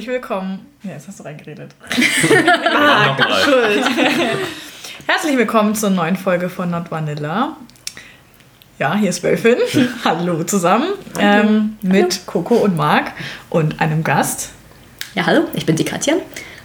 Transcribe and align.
Herzlich 0.00 0.14
willkommen. 0.14 0.66
Ja, 0.82 0.92
jetzt 0.92 1.08
hast 1.08 1.20
du 1.20 1.24
reingeredet. 1.24 1.74
ah, 2.74 3.14
schuld. 3.44 3.84
Herzlich 5.06 5.36
willkommen 5.36 5.74
zur 5.74 5.90
neuen 5.90 6.16
Folge 6.16 6.48
von 6.48 6.70
Not 6.70 6.90
Vanilla. 6.90 7.58
Ja, 8.78 8.94
hier 8.94 9.10
ist 9.10 9.22
Wölfin. 9.22 9.58
hallo 10.06 10.42
zusammen. 10.44 10.86
Hallo. 11.18 11.48
Ähm, 11.48 11.76
mit 11.82 12.24
Coco 12.24 12.54
und 12.54 12.78
Marc 12.78 13.12
und 13.50 13.78
einem 13.78 14.02
Gast. 14.02 14.52
Ja, 15.14 15.26
hallo, 15.26 15.42
ich 15.52 15.66
bin 15.66 15.76
die 15.76 15.84
Katja. 15.84 16.14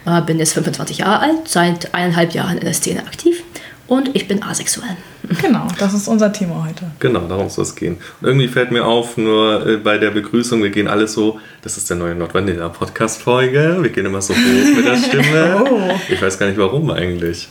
Äh, 0.05 0.22
bin 0.22 0.40
jetzt 0.40 0.54
25 0.54 0.99
Jahre 0.99 1.20
alt, 1.20 1.49
seit 1.49 1.94
eineinhalb 1.94 2.34
Jahren 2.34 2.58
in 2.58 2.63
der 2.63 2.74
Szene 2.74 3.02
aktiv 3.02 3.44
und 3.88 4.16
ich 4.16 4.30
bin 4.30 4.44
asexuell. 4.44 4.96
Genau, 5.42 5.68
das 5.80 5.94
ist 5.94 6.08
unser 6.08 6.32
Thema 6.32 6.66
heute. 6.68 6.92
Genau, 7.00 7.22
darum 7.22 7.50
soll 7.50 7.64
es 7.64 7.76
gehen. 7.76 7.98
Und 8.22 8.28
irgendwie 8.28 8.48
fällt 8.48 8.72
mir 8.72 8.86
auf, 8.86 9.18
nur 9.18 9.66
äh, 9.66 9.78
bei 9.78 9.98
der 9.98 10.12
Begrüßung, 10.12 10.62
wir 10.62 10.70
gehen 10.70 10.88
alle 10.88 11.08
so, 11.08 11.40
das 11.62 11.78
ist 11.78 11.90
der 11.90 11.98
neue 11.98 12.16
Nordvanilla 12.16 12.70
Podcast 12.70 13.22
Folge. 13.22 13.78
Wir 13.82 13.90
gehen 13.90 14.06
immer 14.06 14.22
so 14.22 14.34
hoch 14.34 14.76
mit 14.76 14.86
der 14.86 14.98
Stimme. 14.98 15.64
oh. 15.70 16.00
Ich 16.10 16.22
weiß 16.22 16.38
gar 16.38 16.48
nicht 16.48 16.58
warum 16.58 16.92
eigentlich. 16.92 17.48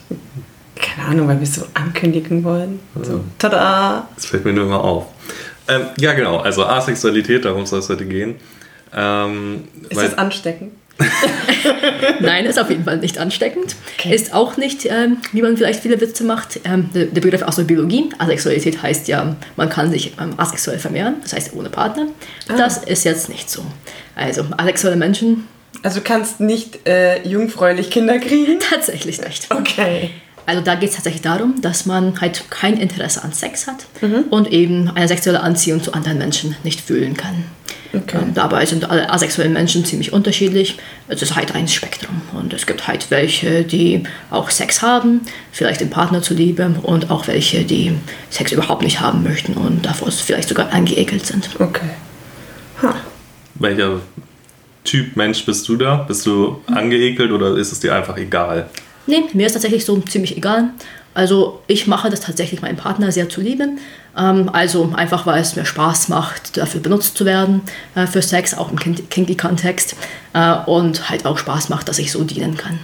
Keine 0.77 1.09
Ahnung, 1.09 1.29
weil 1.29 1.41
wir 1.41 1.47
so 1.47 1.63
ankündigen 1.75 2.45
wollen. 2.45 2.81
So, 3.01 3.25
tada! 3.39 4.09
Das 4.15 4.27
fällt 4.27 4.45
mir 4.45 4.53
nur 4.53 4.65
immer 4.65 4.83
auf. 4.83 5.07
Ähm, 5.69 5.83
ja, 5.99 6.13
genau, 6.13 6.39
also 6.39 6.65
Asexualität, 6.65 7.45
darum 7.45 7.65
soll 7.67 7.79
es 7.79 7.89
heute 7.89 8.05
gehen. 8.05 8.37
Ähm, 8.95 9.65
ist 9.89 10.01
das 10.01 10.19
ansteckend? 10.19 10.73
Nein, 12.21 12.45
ist 12.47 12.59
auf 12.59 12.71
jeden 12.71 12.85
Fall 12.85 12.99
nicht 12.99 13.19
ansteckend. 13.19 13.75
Okay. 13.99 14.15
Ist 14.15 14.33
auch 14.33 14.57
nicht, 14.57 14.87
ähm, 14.87 15.19
wie 15.33 15.43
man 15.43 15.57
vielleicht 15.57 15.81
viele 15.81 16.01
Witze 16.01 16.25
macht, 16.25 16.61
ähm, 16.65 16.91
der, 16.95 17.07
der, 17.07 17.21
Begriff 17.21 17.43
aus 17.43 17.57
der 17.57 17.65
Biologie. 17.65 18.11
Asexualität 18.19 18.83
heißt 18.83 19.09
ja, 19.09 19.37
man 19.57 19.69
kann 19.69 19.91
sich 19.91 20.13
ähm, 20.21 20.35
asexuell 20.37 20.79
vermehren, 20.79 21.17
das 21.23 21.33
heißt 21.33 21.55
ohne 21.55 21.69
Partner. 21.69 22.07
Ah. 22.49 22.57
Das 22.57 22.79
ist 22.79 23.05
jetzt 23.05 23.29
nicht 23.29 23.51
so. 23.51 23.65
Also 24.15 24.45
asexuelle 24.57 24.97
Menschen. 24.97 25.49
Also 25.83 25.99
du 25.99 26.05
kannst 26.05 26.41
nicht 26.41 26.87
äh, 26.87 27.27
jungfräulich 27.27 27.91
Kinder 27.91 28.19
kriegen? 28.19 28.59
Tatsächlich 28.71 29.21
nicht. 29.21 29.49
Okay. 29.51 30.11
Also 30.47 30.61
da 30.61 30.75
geht 30.75 30.91
es 30.91 30.97
tatsächlich 30.97 31.23
darum, 31.23 31.61
dass 31.63 31.87
man 31.87 32.21
halt 32.21 32.45
kein 32.51 32.77
Interesse 32.77 33.25
an 33.25 33.33
Sex 33.33 33.67
hat 33.67 33.87
mhm. 34.03 34.25
und 34.31 34.53
eben 34.53 34.91
eine 34.95 35.09
sexuelle 35.09 35.41
Anziehung 35.41 35.83
zu 35.83 35.95
anderen 35.95 36.19
Menschen 36.19 36.55
nicht 36.65 36.83
fühlen 36.83 37.17
kann. 37.17 37.45
Okay. 37.95 38.19
Ähm, 38.21 38.35
dabei 38.35 38.67
sind 38.67 38.91
alle 38.91 39.11
asexuellen 39.11 39.53
Menschen 39.53 39.85
ziemlich 39.85 40.13
unterschiedlich. 40.13 40.79
Es 41.09 41.23
ist 41.23 41.37
halt 41.37 41.55
ein 41.55 41.69
Spektrum. 41.69 42.23
Und 42.33 42.53
es 42.53 42.67
gibt 42.67 42.87
halt 42.87 43.11
welche, 43.11 43.63
die 43.63 44.03
auch 44.31 44.51
Sex 44.51 44.83
haben, 44.83 45.21
vielleicht 45.53 45.81
dem 45.81 45.91
Partner 45.91 46.23
zuliebe, 46.23 46.75
und 46.83 47.11
auch 47.11 47.27
welche, 47.27 47.65
die 47.65 47.93
Sex 48.31 48.53
überhaupt 48.53 48.83
nicht 48.83 49.01
haben 49.01 49.23
möchten 49.23 49.55
und 49.55 49.85
davor 49.85 50.11
vielleicht 50.11 50.49
sogar 50.49 50.73
angeekelt 50.73 51.27
sind. 51.27 51.49
Okay. 51.59 51.91
Huh. 52.83 52.89
Welcher 53.55 54.01
Typ 54.85 55.17
Mensch 55.17 55.45
bist 55.47 55.69
du 55.69 55.77
da? 55.77 55.97
Bist 55.97 56.27
du 56.27 56.61
angeekelt 56.67 57.33
oder 57.33 57.57
ist 57.57 57.73
es 57.73 57.81
dir 57.81 57.95
einfach 57.95 58.17
egal? 58.17 58.69
Nee, 59.07 59.25
mir 59.33 59.47
ist 59.47 59.53
tatsächlich 59.53 59.85
so 59.85 59.99
ziemlich 60.01 60.37
egal. 60.37 60.71
Also 61.15 61.63
ich 61.69 61.87
mache 61.87 62.11
das 62.11 62.21
tatsächlich 62.21 62.61
meinem 62.61 62.77
Partner 62.77 63.13
sehr 63.13 63.29
zuliebe. 63.29 63.69
Ähm, 64.17 64.51
also 64.53 64.93
einfach, 64.95 65.27
weil 65.27 65.41
es 65.41 65.57
mir 65.57 65.65
Spaß 65.65 66.09
macht, 66.09 66.57
dafür 66.57 66.81
benutzt 66.81 67.17
zu 67.17 67.25
werden, 67.25 67.63
äh, 67.95 68.07
für 68.07 68.23
Sex, 68.23 68.55
auch 68.55 68.71
im 68.71 68.79
Kinky-Kontext. 68.79 69.97
Äh, 70.33 70.55
und 70.67 71.11
halt 71.11 71.27
auch 71.27 71.39
Spaß 71.39 71.69
macht, 71.69 71.89
dass 71.89 71.99
ich 71.99 72.13
so 72.13 72.25
dienen 72.25 72.57
kann. 72.57 72.79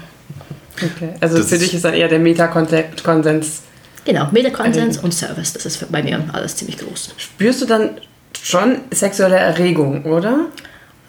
Okay, 0.77 1.15
also 1.21 1.39
das 1.39 1.49
für 1.49 1.59
dich 1.59 1.75
ist 1.75 1.85
dann 1.85 1.95
eher 1.95 2.09
der 2.09 2.19
Meta-Konsens. 2.19 3.63
Genau, 4.05 4.29
Meta-Konsens 4.31 4.99
und 4.99 5.13
Service, 5.13 5.53
das 5.53 5.67
ist 5.67 5.93
bei 5.93 6.03
mir 6.03 6.25
alles 6.33 6.57
ziemlich 6.57 6.79
groß. 6.79 7.15
Spürst 7.19 7.61
du 7.61 7.67
dann 7.67 7.91
schon 8.43 8.79
sexuelle 8.91 9.37
Erregung, 9.37 10.05
oder? 10.05 10.47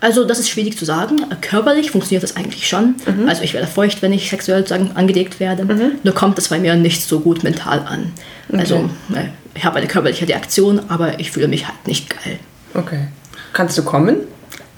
Also 0.02 0.26
das 0.26 0.40
ist 0.40 0.50
schwierig 0.50 0.78
zu 0.78 0.84
sagen. 0.84 1.22
Körperlich 1.42 1.92
funktioniert 1.92 2.24
das 2.24 2.36
eigentlich 2.36 2.68
schon. 2.68 2.96
Mhm. 3.06 3.30
Also 3.30 3.44
ich 3.44 3.54
werde 3.54 3.68
feucht, 3.68 4.02
wenn 4.02 4.12
ich 4.12 4.30
sexuell 4.30 4.68
sagen, 4.68 4.92
angedeckt 4.96 5.40
werde. 5.40 5.64
Mhm. 5.64 5.92
Nur 6.04 6.16
kommt 6.16 6.38
das 6.40 6.50
bei 6.50 6.60
mir 6.60 6.76
nicht 6.76 7.04
so 7.04 7.20
gut 7.20 7.44
mental 7.44 7.80
an. 7.80 8.12
Okay. 8.50 8.60
Also 8.60 8.90
äh, 9.14 9.28
ich 9.54 9.64
habe 9.64 9.78
eine 9.78 9.88
körperliche 9.88 10.28
Reaktion, 10.28 10.82
aber 10.90 11.20
ich 11.20 11.32
fühle 11.32 11.48
mich 11.48 11.68
halt 11.68 11.88
nicht 11.88 12.10
geil. 12.10 12.40
Okay. 12.74 13.08
Kannst 13.54 13.78
du 13.78 13.84
kommen? 13.84 14.18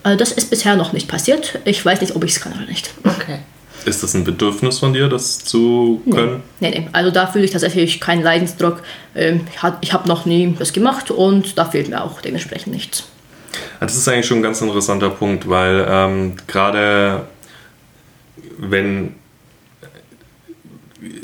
Also 0.04 0.20
das 0.20 0.34
ist 0.34 0.50
bisher 0.50 0.76
noch 0.76 0.92
nicht 0.92 1.08
passiert. 1.08 1.58
Ich 1.64 1.84
weiß 1.86 2.02
nicht, 2.02 2.18
ob 2.18 2.24
ich 2.26 2.32
es 2.32 2.42
kann 2.42 2.52
oder 2.52 2.66
nicht. 2.66 2.94
Okay. 3.06 3.40
Ist 3.86 4.04
das 4.04 4.14
ein 4.14 4.26
Bedürfnis 4.26 4.80
von 4.80 4.94
dir, 4.94 5.08
das 5.08 5.40
zu 5.40 6.02
können? 6.10 6.44
Nee, 6.60 6.70
nee. 6.70 6.80
nee. 6.80 6.90
Also 6.92 7.12
da 7.12 7.28
fühle 7.28 7.46
ich 7.46 7.52
tatsächlich 7.52 8.02
keinen 8.02 8.24
Leidensdruck. 8.24 8.82
Ähm, 9.16 9.48
ich 9.80 9.94
habe 9.94 10.08
noch 10.10 10.26
nie 10.26 10.54
das 10.60 10.74
gemacht 10.74 11.12
und 11.12 11.58
da 11.58 11.64
fehlt 11.64 11.88
mir 11.88 12.04
auch 12.04 12.20
dementsprechend 12.20 12.74
nichts. 12.74 13.06
Das 13.86 13.98
ist 13.98 14.08
eigentlich 14.08 14.26
schon 14.26 14.40
ein 14.40 14.44
ganz 14.44 14.62
interessanter 14.62 15.10
Punkt, 15.10 15.50
weil 15.50 15.86
ähm, 15.90 16.34
gerade 16.48 17.24
wenn 18.58 19.16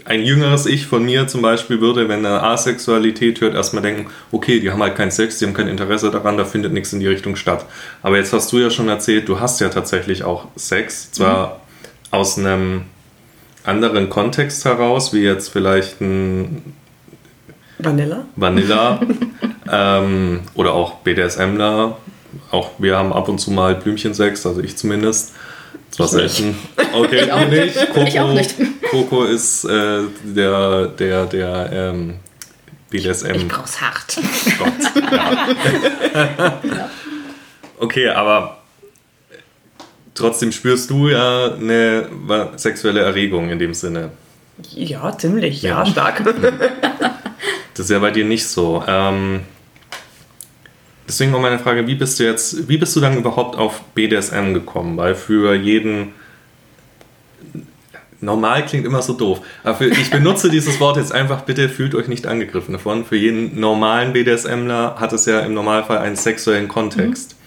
ein 0.06 0.24
jüngeres 0.24 0.66
Ich 0.66 0.88
von 0.88 1.06
mir 1.06 1.28
zum 1.28 1.42
Beispiel 1.42 1.80
würde, 1.80 2.09
wenn 2.09 2.25
er 2.25 2.44
Asexualität 2.44 3.40
hört, 3.42 3.53
erstmal 3.53 3.84
denken, 3.84 4.08
okay, 4.31 4.59
die 4.59 4.72
haben 4.72 4.81
halt 4.81 4.96
keinen 4.96 5.12
Sex, 5.12 5.40
die 5.40 5.46
haben 5.46 5.53
kein 5.53 5.68
Interesse 5.68 6.12
daran, 6.12 6.38
da 6.38 6.46
findet 6.46 6.74
nichts 6.74 6.92
in 6.92 7.00
die 7.00 7.08
Richtung 7.08 7.36
statt. 7.36 7.66
Aber 8.02 8.18
jetzt 8.18 8.34
hast 8.34 8.52
du 8.52 8.58
ja 8.58 8.69
schon 8.69 8.90
erzählt, 8.90 9.30
du 9.30 9.40
hast 9.40 9.62
ja 9.62 9.69
tatsächlich 9.69 10.24
auch 10.24 10.48
Sex, 10.56 11.12
zwar 11.12 11.48
mhm. 11.48 11.53
aus 12.12 12.38
einem 12.38 12.81
anderen 13.64 14.09
Kontext 14.09 14.66
heraus, 14.66 15.14
wie 15.14 15.22
jetzt 15.22 15.50
vielleicht 15.50 16.02
ein 16.02 16.75
Vanilla. 17.78 18.25
Vanilla 18.36 19.00
ähm, 19.72 20.42
oder 20.56 20.74
auch 20.74 20.96
BDSMler 20.96 21.98
auch 22.51 22.72
wir 22.78 22.97
haben 22.97 23.13
ab 23.13 23.29
und 23.29 23.40
zu 23.40 23.51
mal 23.51 23.75
Blümchensex, 23.75 24.45
also 24.45 24.62
ich 24.62 24.78
zumindest. 24.78 25.34
Zwar 25.91 26.07
selten. 26.07 26.57
Okay, 26.91 27.25
ich 27.25 27.31
auch 27.31 27.47
nicht. 27.47 27.75
Coco, 27.94 28.07
ich 28.07 28.19
auch 28.19 28.34
nicht. 28.34 28.56
Coco 28.90 29.23
ist 29.23 29.63
äh, 29.66 30.01
der, 30.23 30.88
der, 30.88 31.25
der 31.28 31.69
ähm, 31.72 32.16
BDSM. 32.89 33.35
Ich 33.35 33.47
brauch's 33.47 33.79
hart. 33.79 34.18
Gott, 34.57 34.73
ja. 35.12 36.59
Okay, 37.79 38.09
aber 38.09 38.57
trotzdem 40.16 40.51
spürst 40.51 40.89
du 40.89 41.09
ja 41.09 41.53
eine 41.53 42.07
sexuelle 42.57 43.01
Erregung 43.01 43.50
in 43.50 43.59
dem 43.59 43.73
Sinne. 43.73 44.12
Ja, 44.72 45.18
ziemlich, 45.18 45.62
ja, 45.62 45.79
ja 45.79 45.85
stark. 45.85 46.23
das 47.73 47.85
ist 47.85 47.89
ja 47.89 48.00
bei 48.00 48.12
dir 48.12 48.25
nicht 48.25 48.45
so. 48.47 48.84
Ähm, 48.85 49.41
Deswegen 51.09 51.34
auch 51.34 51.42
meine 51.42 51.58
Frage, 51.58 51.88
wie 51.88 51.96
bist 51.96 52.20
du 52.20 52.24
jetzt, 52.24 52.70
wie 52.70 52.78
bist 52.78 52.96
du 52.96 53.00
dann 53.00 53.18
überhaupt 53.18 53.58
auf 53.58 53.81
BDSM 53.96 54.53
gekommen? 54.53 54.96
Weil 54.96 55.16
für 55.16 55.56
jeden 55.56 56.14
normal 58.22 58.64
klingt 58.64 58.86
immer 58.86 59.02
so 59.02 59.14
doof. 59.14 59.42
Aber 59.64 59.75
für, 59.75 59.88
ich 59.88 60.12
benutze 60.12 60.50
dieses 60.52 60.80
Wort 60.80 60.98
jetzt 60.98 61.12
einfach, 61.12 61.42
bitte 61.42 61.68
fühlt 61.68 61.96
euch 61.96 62.08
nicht 62.08 62.28
angegriffen 62.28 62.74
davon. 62.74 63.06
Für 63.06 63.16
jeden 63.16 63.59
normalen 63.59 64.14
BDSMler 64.14 64.98
hat 65.00 65.12
es 65.12 65.25
ja 65.25 65.40
im 65.40 65.56
Normalfall 65.56 65.98
einen 65.98 66.16
sexuellen 66.16 66.68
Kontext. 66.68 67.31
Mhm. 67.31 67.40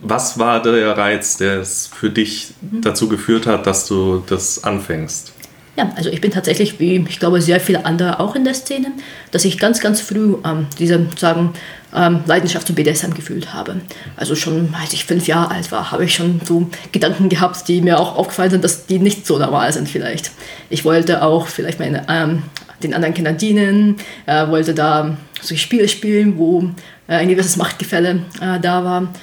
Was 0.00 0.38
war 0.38 0.60
der 0.60 0.98
Reiz, 0.98 1.38
der 1.38 1.60
es 1.60 1.86
für 1.86 2.10
dich 2.10 2.52
mhm. 2.60 2.82
dazu 2.82 3.08
geführt 3.08 3.46
hat, 3.46 3.66
dass 3.66 3.88
du 3.88 4.22
das 4.26 4.64
anfängst? 4.64 5.32
Ja, 5.78 5.92
also 5.94 6.10
ich 6.10 6.20
bin 6.20 6.32
tatsächlich, 6.32 6.80
wie 6.80 7.06
ich 7.08 7.20
glaube 7.20 7.40
sehr 7.40 7.60
viele 7.60 7.86
andere 7.86 8.18
auch 8.18 8.34
in 8.34 8.42
der 8.42 8.54
Szene, 8.54 8.90
dass 9.30 9.44
ich 9.44 9.58
ganz, 9.58 9.78
ganz 9.78 10.00
früh 10.00 10.34
ähm, 10.44 10.66
diese 10.76 11.06
sagen, 11.16 11.52
ähm, 11.94 12.24
Leidenschaft 12.26 12.66
zum 12.66 12.74
BDSM 12.74 13.14
gefühlt 13.14 13.54
habe. 13.54 13.76
Also 14.16 14.34
schon, 14.34 14.74
als 14.74 14.92
ich 14.92 15.04
fünf 15.04 15.28
Jahre 15.28 15.52
alt 15.54 15.70
war, 15.70 15.92
habe 15.92 16.04
ich 16.04 16.16
schon 16.16 16.40
so 16.44 16.68
Gedanken 16.90 17.28
gehabt, 17.28 17.68
die 17.68 17.80
mir 17.80 18.00
auch 18.00 18.16
aufgefallen 18.16 18.50
sind, 18.50 18.64
dass 18.64 18.86
die 18.86 18.98
nicht 18.98 19.24
so 19.24 19.38
normal 19.38 19.72
sind 19.72 19.88
vielleicht. 19.88 20.32
Ich 20.68 20.84
wollte 20.84 21.22
auch 21.22 21.46
vielleicht 21.46 21.78
meine, 21.78 22.04
ähm, 22.08 22.42
den 22.82 22.92
anderen 22.92 23.14
Kindern 23.14 23.36
dienen, 23.36 23.98
äh, 24.26 24.48
wollte 24.48 24.74
da 24.74 25.16
solche 25.40 25.62
Spiele 25.62 25.86
spielen, 25.86 26.38
wo 26.38 26.70
äh, 27.06 27.14
ein 27.14 27.28
gewisses 27.28 27.56
Machtgefälle 27.56 28.22
äh, 28.40 28.58
da 28.58 28.84
war. 28.84 29.14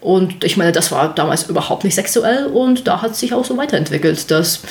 Und 0.00 0.42
ich 0.42 0.56
meine, 0.56 0.72
das 0.72 0.90
war 0.90 1.14
damals 1.14 1.50
überhaupt 1.50 1.84
nicht 1.84 1.96
sexuell 1.96 2.46
und 2.46 2.86
da 2.86 3.02
hat 3.02 3.14
sich 3.14 3.34
auch 3.34 3.44
so 3.44 3.58
weiterentwickelt, 3.58 4.30
dass 4.30 4.62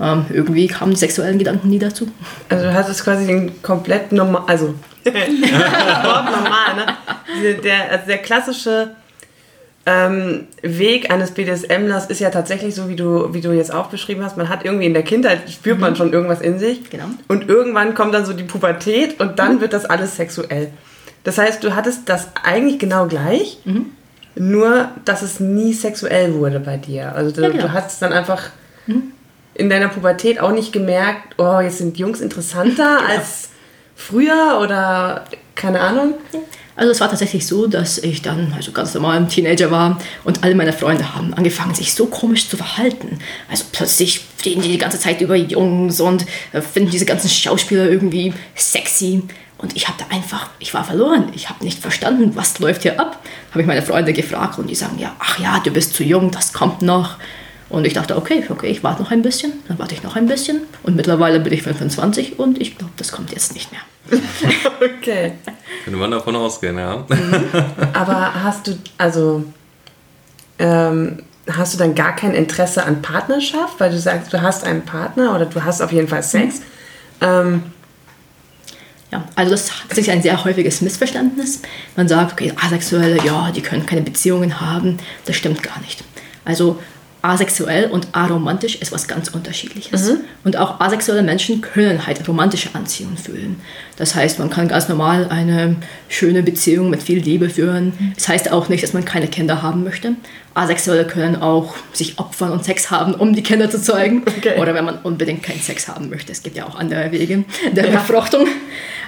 ähm, 0.00 0.26
irgendwie 0.30 0.66
kamen 0.66 0.92
die 0.92 0.98
sexuellen 0.98 1.38
Gedanken 1.38 1.68
nie 1.68 1.78
dazu. 1.78 2.08
Also 2.48 2.64
du 2.64 2.74
hattest 2.74 3.02
quasi 3.02 3.26
den 3.26 3.62
komplett 3.62 4.12
normal, 4.12 4.42
also 4.46 4.74
normal, 5.04 6.74
ne? 6.76 7.54
Der, 7.62 7.90
also 7.90 8.06
der 8.06 8.18
klassische 8.18 8.90
ähm, 9.86 10.48
Weg 10.62 11.10
eines 11.10 11.30
BDSMlers 11.30 12.06
ist 12.06 12.20
ja 12.20 12.30
tatsächlich 12.30 12.74
so, 12.74 12.88
wie 12.88 12.96
du, 12.96 13.32
wie 13.32 13.40
du 13.40 13.52
jetzt 13.52 13.72
auch 13.72 13.86
beschrieben 13.86 14.22
hast. 14.22 14.36
Man 14.36 14.48
hat 14.48 14.64
irgendwie 14.64 14.86
in 14.86 14.94
der 14.94 15.04
Kindheit, 15.04 15.48
spürt 15.50 15.78
man 15.78 15.92
mhm. 15.92 15.96
schon 15.96 16.12
irgendwas 16.12 16.40
in 16.40 16.58
sich. 16.58 16.90
Genau. 16.90 17.06
Und 17.28 17.48
irgendwann 17.48 17.94
kommt 17.94 18.12
dann 18.12 18.26
so 18.26 18.32
die 18.32 18.44
Pubertät 18.44 19.18
und 19.20 19.38
dann 19.38 19.56
mhm. 19.56 19.60
wird 19.60 19.72
das 19.72 19.86
alles 19.86 20.16
sexuell. 20.16 20.72
Das 21.24 21.38
heißt, 21.38 21.62
du 21.64 21.74
hattest 21.74 22.08
das 22.08 22.28
eigentlich 22.42 22.78
genau 22.78 23.06
gleich, 23.06 23.60
mhm. 23.64 23.86
nur 24.34 24.90
dass 25.04 25.22
es 25.22 25.40
nie 25.40 25.72
sexuell 25.72 26.34
wurde 26.34 26.60
bei 26.60 26.76
dir. 26.76 27.14
Also 27.14 27.30
du, 27.30 27.42
ja, 27.42 27.48
genau. 27.48 27.62
du 27.62 27.72
hast 27.72 28.02
dann 28.02 28.12
einfach 28.12 28.42
mhm 28.86 29.12
in 29.58 29.70
deiner 29.70 29.88
Pubertät 29.88 30.40
auch 30.40 30.52
nicht 30.52 30.72
gemerkt, 30.72 31.34
oh, 31.38 31.60
jetzt 31.60 31.78
sind 31.78 31.98
Jungs 31.98 32.20
interessanter 32.20 32.98
genau. 32.98 33.10
als 33.10 33.48
früher 33.94 34.60
oder 34.62 35.24
keine 35.54 35.80
Ahnung? 35.80 36.14
Also 36.76 36.92
es 36.92 37.00
war 37.00 37.08
tatsächlich 37.08 37.46
so, 37.46 37.66
dass 37.66 37.96
ich 37.96 38.20
dann 38.20 38.52
also 38.54 38.70
ganz 38.70 38.92
normal 38.92 39.16
ein 39.16 39.28
Teenager 39.28 39.70
war 39.70 39.98
und 40.24 40.44
alle 40.44 40.54
meine 40.54 40.74
Freunde 40.74 41.14
haben 41.14 41.32
angefangen, 41.32 41.74
sich 41.74 41.94
so 41.94 42.04
komisch 42.06 42.50
zu 42.50 42.58
verhalten. 42.58 43.18
Also 43.50 43.64
plötzlich 43.72 44.26
reden 44.44 44.60
die 44.60 44.68
die 44.68 44.78
ganze 44.78 45.00
Zeit 45.00 45.22
über 45.22 45.36
Jungs 45.36 46.00
und 46.00 46.26
äh, 46.52 46.60
finden 46.60 46.90
diese 46.90 47.06
ganzen 47.06 47.30
Schauspieler 47.30 47.88
irgendwie 47.88 48.34
sexy. 48.54 49.22
Und 49.56 49.74
ich 49.74 49.88
habe 49.88 49.96
da 49.98 50.14
einfach, 50.14 50.50
ich 50.58 50.74
war 50.74 50.84
verloren. 50.84 51.30
Ich 51.34 51.48
habe 51.48 51.64
nicht 51.64 51.80
verstanden, 51.80 52.36
was 52.36 52.58
läuft 52.58 52.82
hier 52.82 53.00
ab. 53.00 53.22
Habe 53.52 53.62
ich 53.62 53.66
meine 53.66 53.80
Freunde 53.80 54.12
gefragt 54.12 54.58
und 54.58 54.68
die 54.68 54.74
sagen, 54.74 54.98
ja, 54.98 55.16
ach 55.18 55.38
ja, 55.38 55.60
du 55.64 55.70
bist 55.70 55.94
zu 55.94 56.04
jung, 56.04 56.30
das 56.30 56.52
kommt 56.52 56.82
noch. 56.82 57.16
Und 57.68 57.84
ich 57.84 57.94
dachte, 57.94 58.16
okay, 58.16 58.44
okay, 58.48 58.68
ich 58.68 58.84
warte 58.84 59.02
noch 59.02 59.10
ein 59.10 59.22
bisschen, 59.22 59.52
dann 59.66 59.78
warte 59.78 59.94
ich 59.94 60.02
noch 60.02 60.14
ein 60.14 60.26
bisschen. 60.26 60.62
Und 60.84 60.94
mittlerweile 60.94 61.40
bin 61.40 61.52
ich 61.52 61.62
25 61.62 62.38
und 62.38 62.60
ich 62.60 62.78
glaube, 62.78 62.92
das 62.96 63.10
kommt 63.10 63.32
jetzt 63.32 63.54
nicht 63.54 63.70
mehr. 63.72 63.80
okay. 64.80 65.32
Könnte 65.84 65.98
man 65.98 66.12
davon 66.12 66.36
ausgehen, 66.36 66.78
ja. 66.78 67.04
Aber 67.92 68.34
hast 68.42 68.68
du, 68.68 68.78
also, 68.98 69.44
ähm, 70.60 71.22
hast 71.50 71.74
du 71.74 71.78
dann 71.78 71.94
gar 71.94 72.14
kein 72.14 72.34
Interesse 72.34 72.84
an 72.84 73.02
Partnerschaft, 73.02 73.80
weil 73.80 73.90
du 73.90 73.98
sagst, 73.98 74.32
du 74.32 74.40
hast 74.40 74.64
einen 74.64 74.82
Partner 74.82 75.34
oder 75.34 75.46
du 75.46 75.64
hast 75.64 75.80
auf 75.80 75.90
jeden 75.92 76.08
Fall 76.08 76.22
Sex? 76.22 76.60
Ähm, 77.20 77.64
ja, 79.10 79.24
also 79.34 79.52
das 79.52 79.70
ist 79.96 80.08
ein 80.08 80.22
sehr 80.22 80.44
häufiges 80.44 80.80
Missverständnis. 80.82 81.62
Man 81.96 82.06
sagt, 82.08 82.32
okay, 82.32 82.52
Asexuelle, 82.60 83.24
ja, 83.24 83.50
die 83.50 83.60
können 83.60 83.86
keine 83.86 84.02
Beziehungen 84.02 84.60
haben. 84.60 84.98
Das 85.24 85.36
stimmt 85.36 85.62
gar 85.62 85.80
nicht. 85.80 86.04
Also 86.44 86.80
asexuell 87.26 87.90
und 87.90 88.08
aromantisch 88.12 88.76
ist 88.76 88.92
was 88.92 89.08
ganz 89.08 89.28
unterschiedliches. 89.28 90.10
Mhm. 90.10 90.20
Und 90.44 90.56
auch 90.56 90.80
asexuelle 90.80 91.22
Menschen 91.22 91.60
können 91.60 92.06
halt 92.06 92.26
romantische 92.28 92.70
Anziehung 92.74 93.16
fühlen. 93.16 93.60
Das 93.96 94.14
heißt, 94.14 94.38
man 94.38 94.48
kann 94.48 94.68
ganz 94.68 94.88
normal 94.88 95.26
eine 95.28 95.76
schöne 96.08 96.44
Beziehung 96.44 96.88
mit 96.88 97.02
viel 97.02 97.18
Liebe 97.18 97.50
führen. 97.50 97.86
Mhm. 97.98 98.12
Das 98.14 98.28
heißt 98.28 98.52
auch 98.52 98.68
nicht, 98.68 98.84
dass 98.84 98.92
man 98.92 99.04
keine 99.04 99.26
Kinder 99.26 99.62
haben 99.62 99.82
möchte. 99.82 100.12
Asexuelle 100.54 101.04
können 101.04 101.36
auch 101.36 101.74
sich 101.92 102.18
opfern 102.18 102.52
und 102.52 102.64
Sex 102.64 102.90
haben, 102.90 103.14
um 103.14 103.34
die 103.34 103.42
Kinder 103.42 103.68
zu 103.70 103.80
zeugen. 103.80 104.22
Okay. 104.36 104.60
Oder 104.60 104.74
wenn 104.74 104.84
man 104.84 104.98
unbedingt 104.98 105.42
keinen 105.42 105.60
Sex 105.60 105.88
haben 105.88 106.10
möchte. 106.10 106.30
Es 106.30 106.42
gibt 106.42 106.56
ja 106.56 106.66
auch 106.66 106.78
andere 106.78 107.10
Wege 107.10 107.44
der 107.72 107.86
ja. 107.86 107.98
Befruchtung. 107.98 108.46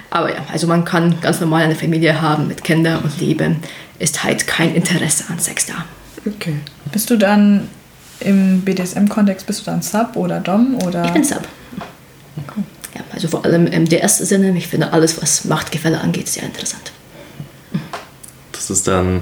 Aber 0.09 0.31
ja, 0.31 0.43
also 0.51 0.65
man 0.65 0.85
kann 0.85 1.21
ganz 1.21 1.39
normal 1.39 1.63
eine 1.63 1.75
Familie 1.75 2.19
haben 2.19 2.47
mit 2.47 2.63
Kindern 2.63 3.03
und 3.03 3.19
Liebe. 3.19 3.57
Ist 3.99 4.23
halt 4.23 4.47
kein 4.47 4.73
Interesse 4.73 5.25
an 5.29 5.37
Sex 5.37 5.67
da. 5.67 5.85
Okay. 6.25 6.55
Bist 6.91 7.11
du 7.11 7.17
dann 7.17 7.67
im 8.21 8.61
BDSM-Kontext 8.61 9.45
bist 9.47 9.61
du 9.61 9.65
dann 9.65 9.81
Sub 9.81 10.15
oder 10.15 10.39
Dom? 10.39 10.77
Oder? 10.85 11.05
Ich 11.05 11.11
bin 11.11 11.23
Sub. 11.23 11.47
Okay. 12.37 12.63
Ja, 12.95 13.01
also 13.13 13.27
vor 13.27 13.45
allem 13.45 13.67
im 13.67 13.85
DS-Sinne. 13.85 14.57
Ich 14.57 14.67
finde 14.67 14.91
alles, 14.93 15.21
was 15.21 15.45
Machtgefälle 15.45 15.99
angeht, 15.99 16.27
sehr 16.27 16.43
interessant. 16.43 16.91
Das 18.51 18.69
ist 18.69 18.87
dann. 18.87 19.21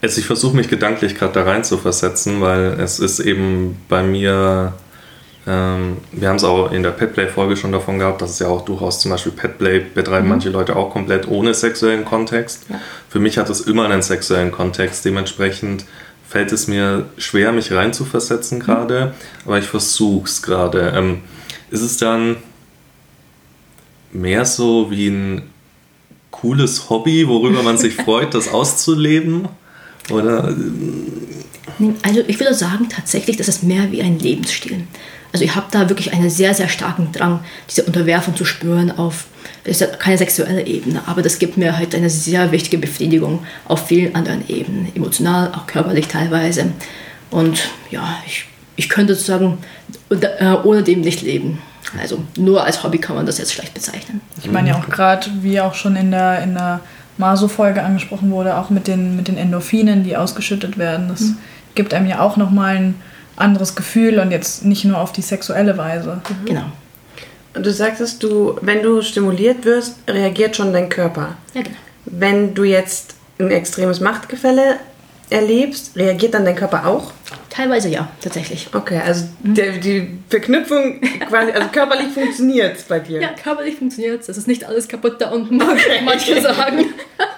Also 0.00 0.20
ich 0.20 0.26
versuche 0.26 0.54
mich 0.54 0.68
gedanklich 0.68 1.14
gerade 1.14 1.32
da 1.32 1.44
rein 1.44 1.64
zu 1.64 1.78
versetzen, 1.78 2.40
weil 2.40 2.78
es 2.80 2.98
ist 2.98 3.20
eben 3.20 3.78
bei 3.88 4.02
mir. 4.02 4.74
Ähm, 5.46 5.98
wir 6.12 6.28
haben 6.28 6.36
es 6.36 6.44
auch 6.44 6.72
in 6.72 6.82
der 6.82 6.90
Petplay-Folge 6.90 7.56
schon 7.56 7.70
davon 7.70 7.98
gehabt, 7.98 8.22
dass 8.22 8.30
es 8.30 8.38
ja 8.38 8.48
auch 8.48 8.64
durchaus 8.64 9.00
zum 9.00 9.10
Beispiel 9.10 9.32
Petplay 9.32 9.80
betreiben 9.80 10.24
mhm. 10.24 10.30
manche 10.30 10.48
Leute 10.48 10.74
auch 10.74 10.90
komplett 10.90 11.28
ohne 11.28 11.52
sexuellen 11.52 12.06
Kontext. 12.06 12.64
Ja. 12.70 12.80
Für 13.10 13.18
mich 13.18 13.36
hat 13.36 13.50
es 13.50 13.60
immer 13.60 13.84
einen 13.84 14.00
sexuellen 14.00 14.52
Kontext. 14.52 15.04
Dementsprechend 15.04 15.84
fällt 16.34 16.50
es 16.50 16.66
mir 16.66 17.08
schwer, 17.16 17.52
mich 17.52 17.70
reinzuversetzen 17.70 18.58
gerade, 18.58 19.06
mhm. 19.06 19.12
aber 19.44 19.58
ich 19.60 19.66
versuche 19.66 20.24
es 20.24 20.42
gerade. 20.42 20.92
Ähm, 20.96 21.20
ist 21.70 21.82
es 21.82 21.96
dann 21.96 22.38
mehr 24.10 24.44
so 24.44 24.90
wie 24.90 25.06
ein 25.06 25.42
cooles 26.32 26.90
Hobby, 26.90 27.28
worüber 27.28 27.62
man 27.62 27.78
sich 27.78 27.94
freut, 28.04 28.34
das 28.34 28.48
auszuleben? 28.48 29.46
Oder? 30.10 30.56
Also 32.02 32.20
ich 32.26 32.40
würde 32.40 32.54
sagen 32.54 32.88
tatsächlich, 32.88 33.36
das 33.36 33.46
ist 33.46 33.62
mehr 33.62 33.92
wie 33.92 34.02
ein 34.02 34.18
Lebensstil. 34.18 34.88
Also 35.34 35.44
ich 35.44 35.56
habe 35.56 35.66
da 35.72 35.88
wirklich 35.88 36.12
einen 36.12 36.30
sehr, 36.30 36.54
sehr 36.54 36.68
starken 36.68 37.10
Drang, 37.10 37.40
diese 37.68 37.82
Unterwerfung 37.82 38.36
zu 38.36 38.44
spüren 38.44 38.96
auf, 38.96 39.24
das 39.64 39.80
ist 39.80 39.98
keine 39.98 40.16
sexuelle 40.16 40.64
Ebene, 40.64 41.02
aber 41.06 41.22
das 41.22 41.40
gibt 41.40 41.56
mir 41.56 41.76
halt 41.76 41.92
eine 41.92 42.08
sehr 42.08 42.52
wichtige 42.52 42.78
Befriedigung 42.78 43.44
auf 43.66 43.88
vielen 43.88 44.14
anderen 44.14 44.48
Ebenen, 44.48 44.94
emotional, 44.94 45.50
auch 45.52 45.66
körperlich 45.66 46.06
teilweise. 46.06 46.66
Und 47.32 47.68
ja, 47.90 48.16
ich, 48.24 48.46
ich 48.76 48.88
könnte 48.88 49.16
sozusagen 49.16 49.58
äh, 50.10 50.52
ohne 50.62 50.84
dem 50.84 51.00
nicht 51.00 51.22
leben. 51.22 51.58
Also 52.00 52.22
nur 52.36 52.62
als 52.62 52.84
Hobby 52.84 52.98
kann 52.98 53.16
man 53.16 53.26
das 53.26 53.38
jetzt 53.38 53.54
schlecht 53.54 53.74
bezeichnen. 53.74 54.20
Ich 54.40 54.48
meine 54.52 54.68
ja 54.68 54.76
auch 54.76 54.88
gerade, 54.88 55.28
wie 55.42 55.60
auch 55.60 55.74
schon 55.74 55.96
in 55.96 56.12
der, 56.12 56.44
in 56.44 56.54
der 56.54 56.78
Maso-Folge 57.18 57.82
angesprochen 57.82 58.30
wurde, 58.30 58.56
auch 58.56 58.70
mit 58.70 58.86
den, 58.86 59.16
mit 59.16 59.26
den 59.26 59.36
Endorphinen, 59.36 60.04
die 60.04 60.16
ausgeschüttet 60.16 60.78
werden. 60.78 61.08
Das 61.08 61.22
mhm. 61.22 61.38
gibt 61.74 61.92
einem 61.92 62.06
ja 62.06 62.20
auch 62.20 62.36
nochmal 62.36 62.76
ein 62.76 62.94
anderes 63.36 63.74
Gefühl 63.74 64.18
und 64.18 64.30
jetzt 64.30 64.64
nicht 64.64 64.84
nur 64.84 64.98
auf 64.98 65.12
die 65.12 65.22
sexuelle 65.22 65.76
Weise. 65.76 66.20
Mhm. 66.28 66.46
Genau. 66.46 66.64
Und 67.54 67.64
du 67.64 67.72
sagtest, 67.72 68.22
du, 68.22 68.56
wenn 68.62 68.82
du 68.82 69.02
stimuliert 69.02 69.64
wirst, 69.64 69.96
reagiert 70.08 70.56
schon 70.56 70.72
dein 70.72 70.88
Körper. 70.88 71.36
Ja, 71.54 71.62
genau. 71.62 71.76
Wenn 72.04 72.54
du 72.54 72.64
jetzt 72.64 73.14
ein 73.38 73.50
extremes 73.50 74.00
Machtgefälle 74.00 74.76
erlebst, 75.30 75.96
reagiert 75.96 76.34
dann 76.34 76.44
dein 76.44 76.56
Körper 76.56 76.86
auch? 76.86 77.12
Teilweise 77.54 77.88
ja, 77.88 78.08
tatsächlich. 78.20 78.68
Okay, 78.74 79.00
also 79.04 79.26
mhm. 79.42 79.54
der, 79.54 79.72
die 79.78 80.18
Verknüpfung 80.28 81.00
quasi, 81.28 81.52
also 81.52 81.68
körperlich 81.68 82.08
funktioniert 82.08 82.76
es 82.76 82.82
bei 82.82 82.98
dir. 82.98 83.20
Ja, 83.20 83.28
körperlich 83.28 83.76
funktioniert 83.76 84.22
es. 84.22 84.28
Es 84.28 84.36
ist 84.36 84.48
nicht 84.48 84.64
alles 84.64 84.88
kaputt 84.88 85.20
da 85.20 85.30
unten, 85.30 85.62
okay. 85.62 86.00
manche 86.04 86.40
sagen. 86.40 86.86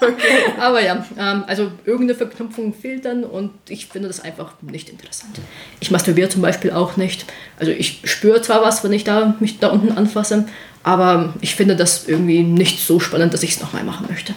Okay. 0.00 0.54
Aber 0.58 0.82
ja, 0.82 1.04
ähm, 1.18 1.44
also 1.46 1.70
irgendeine 1.84 2.14
Verknüpfung 2.14 2.72
fehlt 2.72 3.04
dann 3.04 3.24
und 3.24 3.52
ich 3.68 3.88
finde 3.88 4.08
das 4.08 4.20
einfach 4.20 4.54
nicht 4.62 4.88
interessant. 4.88 5.38
Ich 5.80 5.90
masturbiere 5.90 6.30
zum 6.30 6.40
Beispiel 6.40 6.70
auch 6.70 6.96
nicht. 6.96 7.26
Also 7.58 7.72
ich 7.72 8.00
spüre 8.04 8.40
zwar 8.40 8.62
was, 8.62 8.82
wenn 8.84 8.94
ich 8.94 9.04
da, 9.04 9.36
mich 9.38 9.58
da 9.58 9.68
unten 9.68 9.92
anfasse, 9.98 10.46
aber 10.82 11.34
ich 11.42 11.56
finde 11.56 11.76
das 11.76 12.08
irgendwie 12.08 12.42
nicht 12.42 12.86
so 12.86 13.00
spannend, 13.00 13.34
dass 13.34 13.42
ich 13.42 13.50
es 13.50 13.60
nochmal 13.60 13.84
machen 13.84 14.06
möchte. 14.08 14.34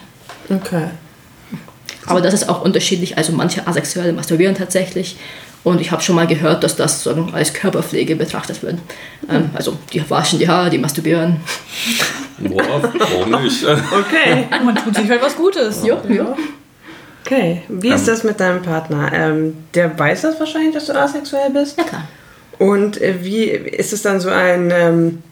Okay. 0.49 0.89
Aber 2.05 2.21
das 2.21 2.33
ist 2.33 2.49
auch 2.49 2.63
unterschiedlich. 2.63 3.17
Also 3.17 3.33
manche 3.33 3.67
Asexuelle 3.67 4.13
masturbieren 4.13 4.55
tatsächlich. 4.55 5.17
Und 5.63 5.81
ich 5.81 5.91
habe 5.91 6.01
schon 6.01 6.15
mal 6.15 6.27
gehört, 6.27 6.63
dass 6.63 6.75
das 6.75 7.03
so 7.03 7.27
als 7.33 7.53
Körperpflege 7.53 8.15
betrachtet 8.15 8.63
wird. 8.63 8.77
Ähm, 9.29 9.49
also 9.53 9.77
die 9.91 10.09
waschen 10.09 10.39
die 10.39 10.47
Haare, 10.47 10.69
die 10.69 10.77
masturbieren. 10.77 11.41
Boah, 12.39 12.81
warum 12.97 13.43
nicht? 13.43 13.65
Okay. 13.65 14.47
Man 14.63 14.75
tut 14.75 14.95
sich 14.95 15.09
halt 15.09 15.21
was 15.21 15.35
Gutes. 15.35 15.85
Ja, 15.85 16.01
ja. 16.07 16.35
Okay, 17.25 17.63
wie 17.67 17.89
ist 17.89 18.07
ähm. 18.07 18.07
das 18.07 18.23
mit 18.23 18.39
deinem 18.39 18.61
Partner? 18.61 19.11
Ähm, 19.13 19.57
der 19.73 19.97
weiß 19.99 20.21
das 20.21 20.39
wahrscheinlich, 20.39 20.73
dass 20.73 20.85
du 20.85 20.93
asexuell 20.93 21.49
bist? 21.51 21.77
Ja, 21.77 21.83
klar. 21.83 22.07
Und 22.57 23.01
äh, 23.01 23.23
wie 23.23 23.43
ist 23.43 23.93
es 23.93 24.01
dann 24.01 24.19
so 24.19 24.29
ein 24.29 24.71
ähm, 24.73 25.23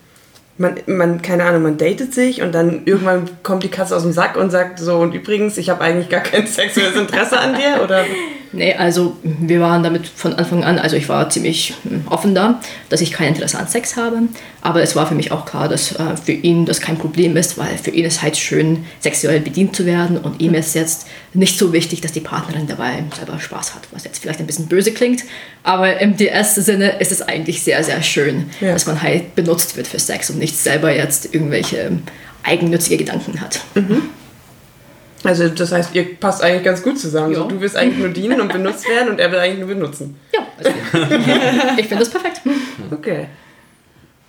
man, 0.57 0.75
man, 0.87 1.21
keine 1.21 1.45
Ahnung, 1.45 1.63
man 1.63 1.77
datet 1.77 2.13
sich 2.13 2.41
und 2.41 2.53
dann 2.53 2.81
irgendwann 2.85 3.29
kommt 3.43 3.63
die 3.63 3.69
Katze 3.69 3.95
aus 3.95 4.03
dem 4.03 4.11
Sack 4.11 4.37
und 4.37 4.49
sagt 4.49 4.79
so, 4.79 4.97
und 4.97 5.13
übrigens, 5.13 5.57
ich 5.57 5.69
habe 5.69 5.81
eigentlich 5.81 6.09
gar 6.09 6.21
kein 6.21 6.47
sexuelles 6.47 6.95
Interesse 6.95 7.37
an 7.39 7.55
dir, 7.55 7.83
oder? 7.83 8.05
Nee, 8.53 8.73
also 8.73 9.17
wir 9.23 9.59
waren 9.59 9.83
damit 9.83 10.07
von 10.07 10.33
Anfang 10.33 10.63
an, 10.63 10.79
also 10.79 10.95
ich 10.95 11.09
war 11.09 11.29
ziemlich 11.29 11.73
hm, 11.83 12.03
offen 12.09 12.33
da, 12.33 12.61
dass 12.89 13.01
ich 13.01 13.11
kein 13.11 13.29
Interesse 13.29 13.59
an 13.59 13.67
Sex 13.67 13.95
habe, 13.95 14.23
aber 14.61 14.81
es 14.81 14.95
war 14.95 15.07
für 15.07 15.15
mich 15.15 15.31
auch 15.31 15.45
klar, 15.45 15.67
dass 15.67 15.93
äh, 15.93 16.17
für 16.23 16.31
ihn 16.31 16.65
das 16.65 16.79
kein 16.79 16.97
Problem 16.97 17.35
ist, 17.37 17.57
weil 17.57 17.77
für 17.77 17.91
ihn 17.91 18.05
ist 18.05 18.21
halt 18.21 18.37
schön, 18.37 18.85
sexuell 18.99 19.39
bedient 19.39 19.75
zu 19.75 19.85
werden 19.85 20.17
und 20.17 20.41
ihm 20.41 20.53
ist 20.53 20.75
jetzt 20.75 21.07
nicht 21.33 21.59
so 21.59 21.73
wichtig, 21.73 22.01
dass 22.01 22.13
die 22.13 22.21
Partnerin 22.21 22.67
dabei 22.67 23.03
selber 23.15 23.39
Spaß 23.39 23.75
hat, 23.75 23.87
was 23.91 24.03
jetzt 24.05 24.19
vielleicht 24.19 24.39
ein 24.39 24.47
bisschen 24.47 24.67
böse 24.67 24.91
klingt, 24.91 25.23
aber 25.63 25.99
im 25.99 26.15
DS-Sinne 26.15 26.99
ist 26.99 27.11
es 27.11 27.21
eigentlich 27.21 27.63
sehr, 27.63 27.83
sehr 27.83 28.01
schön, 28.01 28.49
ja. 28.61 28.73
dass 28.73 28.85
man 28.85 29.01
halt 29.01 29.35
benutzt 29.35 29.77
wird 29.77 29.87
für 29.87 29.99
Sex 29.99 30.29
und 30.29 30.39
nicht 30.39 30.57
selber 30.57 30.95
jetzt 30.95 31.33
irgendwelche 31.33 31.99
eigennützige 32.43 32.97
Gedanken 32.97 33.41
hat. 33.41 33.59
Mhm. 33.75 34.03
Also 35.23 35.49
das 35.49 35.71
heißt, 35.71 35.95
ihr 35.95 36.15
passt 36.15 36.43
eigentlich 36.43 36.63
ganz 36.63 36.83
gut 36.83 36.99
zusammen. 36.99 37.33
So, 37.33 37.45
du 37.45 37.59
willst 37.59 37.75
eigentlich 37.75 37.99
nur 37.99 38.09
dienen 38.09 38.39
und 38.39 38.51
benutzt 38.51 38.87
werden 38.87 39.09
und 39.09 39.19
er 39.19 39.31
will 39.31 39.39
eigentlich 39.39 39.59
nur 39.59 39.69
benutzen. 39.69 40.15
Ja, 40.33 40.41
also, 40.57 40.69
ich 41.77 41.87
finde 41.87 42.03
das 42.03 42.09
perfekt. 42.09 42.41
Okay. 42.91 43.27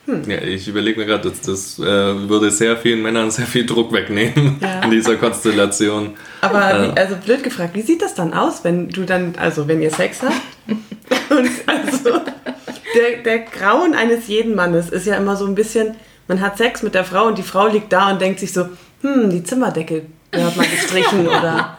Hm. 0.09 0.23
Ja, 0.27 0.39
ich 0.39 0.67
überlege 0.67 0.99
mir 0.99 1.07
gerade, 1.07 1.29
das, 1.29 1.43
das 1.43 1.79
äh, 1.79 1.85
würde 1.85 2.51
sehr 2.51 2.79
vielen 2.79 3.03
Männern 3.03 3.31
sehr 3.31 3.45
viel 3.45 3.67
Druck 3.67 3.93
wegnehmen 3.93 4.57
ja. 4.63 4.81
in 4.83 4.91
dieser 4.91 5.17
Konstellation. 5.17 6.17
Aber 6.41 6.95
äh, 6.97 6.99
also 6.99 7.17
blöd 7.17 7.43
gefragt, 7.43 7.75
wie 7.75 7.83
sieht 7.83 8.01
das 8.01 8.15
dann 8.15 8.33
aus, 8.33 8.65
wenn 8.65 8.89
du 8.89 9.05
dann, 9.05 9.35
also 9.37 9.69
wenn 9.69 9.83
ihr 9.83 9.91
Sex 9.91 10.23
habt? 10.23 10.35
und 11.31 11.51
also 11.67 12.21
der, 12.95 13.23
der 13.23 13.39
Grauen 13.41 13.95
eines 13.95 14.29
jeden 14.29 14.55
Mannes 14.55 14.89
ist 14.89 15.07
ja 15.07 15.17
immer 15.17 15.37
so 15.37 15.45
ein 15.45 15.55
bisschen, 15.55 15.95
man 16.27 16.41
hat 16.41 16.57
Sex 16.57 16.83
mit 16.83 16.95
der 16.95 17.05
Frau 17.05 17.27
und 17.27 17.37
die 17.37 17.43
Frau 17.43 17.67
liegt 17.67 17.93
da 17.93 18.11
und 18.11 18.23
denkt 18.23 18.41
sich 18.41 18.55
so, 18.55 18.67
hm, 19.03 19.29
die 19.29 19.45
Zimmerdecke 19.45 20.07
gehört 20.31 20.57
mal 20.57 20.67
gestrichen 20.67 21.27
oder 21.27 21.77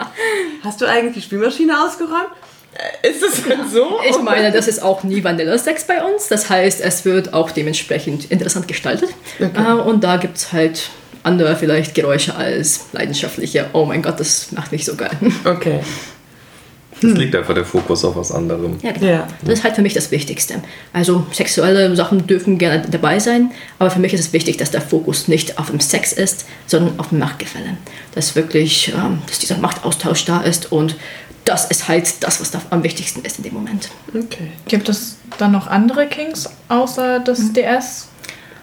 hast 0.64 0.82
du 0.82 0.86
eigentlich 0.86 1.16
die 1.16 1.22
Spülmaschine 1.22 1.84
ausgeräumt? 1.84 2.32
Ist 3.02 3.24
es 3.24 3.44
denn 3.44 3.68
so? 3.68 4.00
Ich 4.08 4.22
meine, 4.22 4.52
das 4.52 4.68
ist 4.68 4.82
auch 4.82 5.04
nie 5.04 5.24
Vanilla-Sex 5.24 5.86
bei 5.86 6.04
uns. 6.04 6.28
Das 6.28 6.50
heißt, 6.50 6.82
es 6.82 7.04
wird 7.04 7.34
auch 7.34 7.52
dementsprechend 7.52 8.32
interessant 8.32 8.68
gestaltet. 8.68 9.10
Okay. 9.40 9.50
Äh, 9.56 9.74
und 9.74 10.04
da 10.04 10.18
gibt 10.18 10.38
es 10.38 10.54
halt 10.54 10.90
andere 11.24 11.56
vielleicht 11.56 11.96
Geräusche 11.96 12.36
als 12.36 12.86
leidenschaftliche. 12.94 13.68
Oh 13.74 13.86
mein 13.86 14.02
Gott, 14.02 14.20
das 14.20 14.52
macht 14.52 14.72
mich 14.72 14.86
so 14.86 14.96
geil. 14.96 15.12
Okay. 15.44 15.82
Es 17.02 17.18
liegt 17.18 17.36
einfach 17.36 17.54
der 17.54 17.66
Fokus 17.66 18.04
auf 18.06 18.16
was 18.16 18.32
anderem. 18.32 18.78
Ja, 18.82 18.92
genau. 18.92 19.06
Ja. 19.08 19.28
Das 19.42 19.60
ist 19.60 19.64
halt 19.64 19.76
für 19.76 19.82
mich 19.82 19.94
das 19.94 20.12
Wichtigste. 20.12 20.56
Also 20.94 21.26
sexuelle 21.32 21.96
Sachen 21.96 22.28
dürfen 22.28 22.58
gerne 22.58 22.84
dabei 22.90 23.20
sein, 23.20 23.52
aber 23.78 23.90
für 23.90 24.00
mich 24.00 24.14
ist 24.14 24.20
es 24.20 24.34
wichtig, 24.34 24.58
dass 24.58 24.72
der 24.72 24.82
Fokus 24.82 25.28
nicht 25.28 25.58
auf 25.58 25.70
dem 25.70 25.80
Sex 25.80 26.14
ist, 26.14 26.46
sondern 26.68 27.00
auf 27.00 27.10
dem 27.10 27.20
Machtgefälle. 27.20 27.78
Dass 28.16 28.36
wirklich, 28.36 28.94
ähm, 28.96 29.20
dass 29.28 29.40
dieser 29.40 29.58
Machtaustausch 29.58 30.26
da 30.26 30.42
ist 30.42 30.72
und 30.72 30.96
das 31.46 31.66
ist 31.66 31.88
halt 31.88 32.24
das, 32.24 32.42
was 32.42 32.52
da 32.52 32.62
am 32.70 32.84
wichtigsten 32.84 33.22
ist 33.26 33.38
in 33.38 33.44
dem 33.44 33.54
Moment. 33.54 33.90
Okay. 34.10 34.52
Gibt 34.68 34.88
es 34.90 35.18
dann 35.38 35.52
noch 35.52 35.68
andere 35.68 36.08
Kings 36.08 36.50
außer 36.68 37.20
das 37.20 37.40
mhm. 37.40 37.54
DS? 37.54 38.10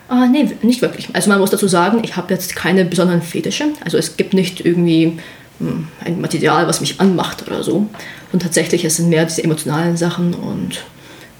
Ah, 0.08 0.26
nee, 0.26 0.48
nicht 0.62 0.82
wirklich. 0.82 1.08
Also 1.14 1.28
man 1.30 1.40
muss 1.40 1.50
dazu 1.50 1.66
sagen, 1.66 2.00
ich 2.04 2.16
habe 2.16 2.32
jetzt 2.32 2.54
keine 2.54 2.84
besonderen 2.84 3.22
Fetische. 3.22 3.64
Also 3.84 3.98
es 3.98 4.16
gibt 4.16 4.34
nicht 4.34 4.64
irgendwie 4.64 5.04
hm, 5.06 5.18
ein 5.60 6.20
Material, 6.20 6.66
was 6.66 6.80
mich 6.80 7.00
anmacht 7.00 7.46
oder 7.46 7.62
so. 7.62 7.88
Und 8.32 8.42
tatsächlich, 8.42 8.84
es 8.84 8.96
sind 8.96 9.08
mehr 9.08 9.25
diese 9.25 9.42
emotionalen 9.44 9.96
Sachen 9.96 10.34
und 10.34 10.84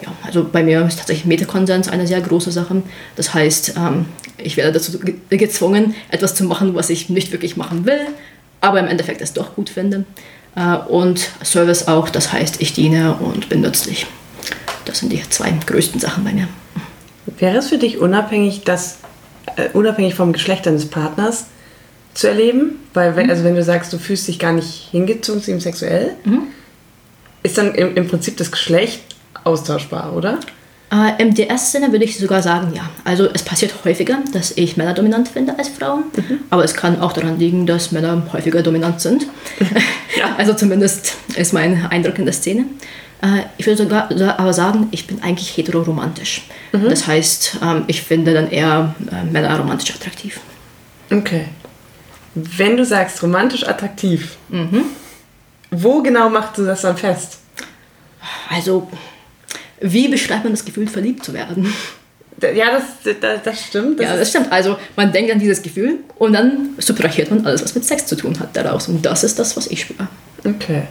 ja, 0.02 0.08
also 0.23 0.46
bei 0.50 0.62
mir 0.62 0.85
ist 0.85 0.99
tatsächlich 0.99 1.25
Metakonsens 1.25 1.88
eine 1.88 2.06
sehr 2.06 2.20
große 2.20 2.52
Sache. 2.52 2.82
Das 3.16 3.32
heißt, 3.32 3.75
ähm, 3.76 4.06
ich 4.37 4.56
werde 4.56 4.73
dazu 4.73 4.99
gezwungen, 5.30 5.94
etwas 6.11 6.35
zu 6.35 6.44
machen, 6.44 6.75
was 6.75 6.90
ich 6.90 7.08
nicht 7.08 7.32
wirklich 7.32 7.56
machen 7.56 7.87
will, 7.87 8.00
aber 8.61 8.78
im 8.80 8.87
Endeffekt 8.87 9.23
es 9.23 9.32
doch 9.32 9.54
gut 9.54 9.70
finde. 9.70 10.04
Äh, 10.54 10.76
und 10.88 11.30
Service 11.42 11.88
auch, 11.88 12.11
das 12.11 12.32
heißt, 12.32 12.61
ich 12.61 12.75
diene 12.75 13.14
und 13.14 13.49
bin 13.49 13.62
nützlich. 13.62 14.06
Das 14.85 14.99
sind 14.99 15.12
die 15.12 15.23
zwei 15.28 15.50
größten 15.50 16.00
Sachen 16.00 16.25
bei 16.25 16.32
mir. 16.32 16.49
Wäre 17.38 17.58
es 17.58 17.68
für 17.68 17.78
dich 17.78 17.99
unabhängig, 17.99 18.62
dass, 18.64 18.99
äh, 19.56 19.68
unabhängig 19.73 20.14
vom 20.14 20.32
Geschlecht 20.32 20.66
deines 20.66 20.87
Partners, 20.87 21.46
zu 22.16 22.28
erleben? 22.28 22.80
Weil, 22.94 23.14
wenn, 23.14 23.26
mhm. 23.26 23.30
also 23.30 23.44
wenn 23.44 23.54
du 23.54 23.62
sagst, 23.62 23.92
du 23.92 23.99
fühlst 23.99 24.26
dich 24.26 24.38
gar 24.38 24.52
nicht 24.52 24.88
hingezogen 24.90 25.42
zu 25.42 25.50
ihm 25.50 25.61
sexuell, 25.61 26.16
mhm. 26.25 26.44
ist 27.42 27.56
dann 27.58 27.75
im, 27.75 27.94
im 27.94 28.08
Prinzip 28.08 28.37
das 28.37 28.50
Geschlecht 28.50 29.02
austauschbar, 29.44 30.14
oder? 30.14 30.40
Äh, 30.90 31.20
Im 31.20 31.35
DS-Sinne 31.35 31.90
würde 31.92 32.04
ich 32.04 32.16
sogar 32.16 32.42
sagen, 32.42 32.73
ja. 32.75 32.88
Also 33.04 33.28
es 33.32 33.42
passiert 33.42 33.75
häufiger, 33.85 34.18
dass 34.32 34.52
ich 34.52 34.76
Männer 34.76 34.94
dominant 34.94 35.28
finde 35.28 35.58
als 35.58 35.68
Frauen, 35.68 36.04
mhm. 36.16 36.38
aber 36.50 36.64
es 36.64 36.75
kann 36.75 37.00
auch 37.00 37.12
daran 37.12 37.38
liegen, 37.38 37.66
dass 37.66 37.92
Männer 37.92 38.23
häufiger 38.32 38.62
dominant 38.62 39.00
sind. 39.00 39.26
ja. 40.18 40.35
Also 40.38 40.54
zumindest 40.54 41.16
ist 41.37 41.52
mein 41.52 41.87
Eindruck 41.87 42.18
in 42.18 42.25
der 42.25 42.35
Szene. 42.35 42.66
Äh, 43.20 43.42
ich 43.58 43.66
würde 43.66 43.82
sogar 43.82 44.38
aber 44.38 44.52
sagen, 44.52 44.88
ich 44.92 45.06
bin 45.06 45.23
eigentlich 45.23 45.56
heteroromantisch. 45.56 46.46
Mhm. 46.73 46.88
Das 46.88 47.06
heißt, 47.06 47.58
ähm, 47.62 47.85
ich 47.88 48.02
finde 48.02 48.32
dann 48.32 48.49
eher 48.49 48.94
äh, 49.11 49.30
Männer 49.30 49.58
romantisch 49.58 49.94
attraktiv. 49.94 50.40
Okay. 51.11 51.46
Wenn 52.37 52.76
du 52.76 52.85
sagst 52.85 53.23
romantisch 53.23 53.66
attraktiv, 53.66 54.37
mhm. 54.50 54.85
wo 55.71 56.02
genau 56.02 56.28
machst 56.28 56.59
du 56.59 56.66
das 56.66 56.83
dann 56.83 56.97
fest? 56.97 57.38
Also, 58.50 58.90
wie 59.81 60.09
beschreibt 60.09 60.45
man 60.45 60.52
das 60.52 60.64
Gefühl, 60.64 60.87
verliebt 60.87 61.25
zu 61.25 61.33
werden? 61.33 61.73
Ja, 62.43 62.73
das, 62.73 63.16
das, 63.19 63.43
das 63.43 63.64
stimmt. 63.64 63.99
Das 63.99 64.07
ja, 64.07 64.16
das 64.16 64.28
stimmt. 64.28 64.52
Also 64.52 64.76
man 64.95 65.11
denkt 65.11 65.33
an 65.33 65.38
dieses 65.38 65.62
Gefühl 65.62 66.00
und 66.16 66.35
dann 66.35 66.75
subtrahiert 66.76 67.31
man 67.31 67.47
alles, 67.47 67.64
was 67.64 67.75
mit 67.75 67.87
Sex 67.87 68.05
zu 68.05 68.16
tun 68.16 68.38
hat, 68.38 68.55
daraus. 68.55 68.88
Und 68.88 69.07
das 69.07 69.25
ist 69.25 69.38
das, 69.38 69.57
was 69.57 69.69
ich 69.69 69.81
spüre. 69.81 70.07
Okay. 70.45 70.83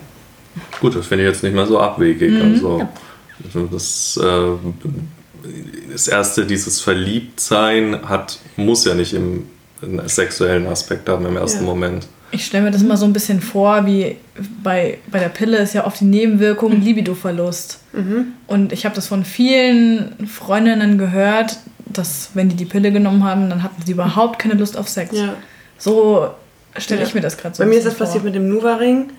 Gut, 0.80 0.96
das 0.96 1.06
finde 1.06 1.26
ich 1.26 1.32
jetzt 1.32 1.44
nicht 1.44 1.54
mal 1.54 1.68
so 1.68 1.80
abwegig. 1.80 2.32
Mhm, 2.32 2.42
also, 2.42 2.80
ja. 2.80 2.90
Also 3.44 3.68
das, 3.68 4.20
äh, 4.24 5.92
das 5.92 6.08
erste, 6.08 6.48
dieses 6.48 6.82
Verliebtsein 6.82 8.10
hat, 8.10 8.40
muss 8.56 8.86
ja 8.86 8.96
nicht 8.96 9.14
im 9.14 9.46
einen 9.82 10.08
sexuellen 10.08 10.68
Aspekt 10.68 11.10
haben 11.10 11.26
im 11.26 11.38
ersten 11.38 11.64
ja. 11.64 11.66
Moment. 11.66 12.08
Ich 12.32 12.46
stelle 12.46 12.66
mir 12.66 12.72
das 12.72 12.84
mal 12.84 12.98
so 12.98 13.06
ein 13.06 13.14
bisschen 13.14 13.40
vor, 13.40 13.86
wie 13.86 14.18
bei, 14.62 14.98
bei 15.08 15.20
der 15.20 15.30
Pille 15.30 15.58
ist 15.58 15.74
ja 15.74 15.86
oft 15.86 16.00
die 16.02 16.06
Nebenwirkung 16.06 16.82
Libidoverlust. 16.82 17.80
Mhm. 17.94 18.34
Und 18.48 18.74
ich 18.74 18.86
habe 18.86 18.96
das 18.96 19.08
von 19.08 19.24
vielen 19.24 20.28
Freundinnen 20.28 20.98
gehört, 20.98 21.58
dass 21.86 22.32
wenn 22.34 22.50
die 22.50 22.56
die 22.56 22.66
Pille 22.66 22.92
genommen 22.92 23.24
haben, 23.24 23.50
dann 23.50 23.64
hatten 23.64 23.82
sie 23.86 23.94
überhaupt 23.94 24.40
keine 24.40 24.56
Lust 24.56 24.78
auf 24.78 24.90
Sex. 24.90 25.16
Ja. 25.16 25.36
So 25.78 26.30
stelle 26.78 27.02
ja. 27.02 27.08
ich 27.08 27.14
mir 27.14 27.22
das 27.22 27.38
gerade 27.38 27.56
so 27.56 27.64
Bei 27.64 27.70
mir 27.70 27.78
ist 27.78 27.86
das 27.86 27.94
vor. 27.94 28.06
passiert 28.06 28.24
mit 28.24 28.36
dem 28.36 28.50
Nuva-Ring 28.50 29.12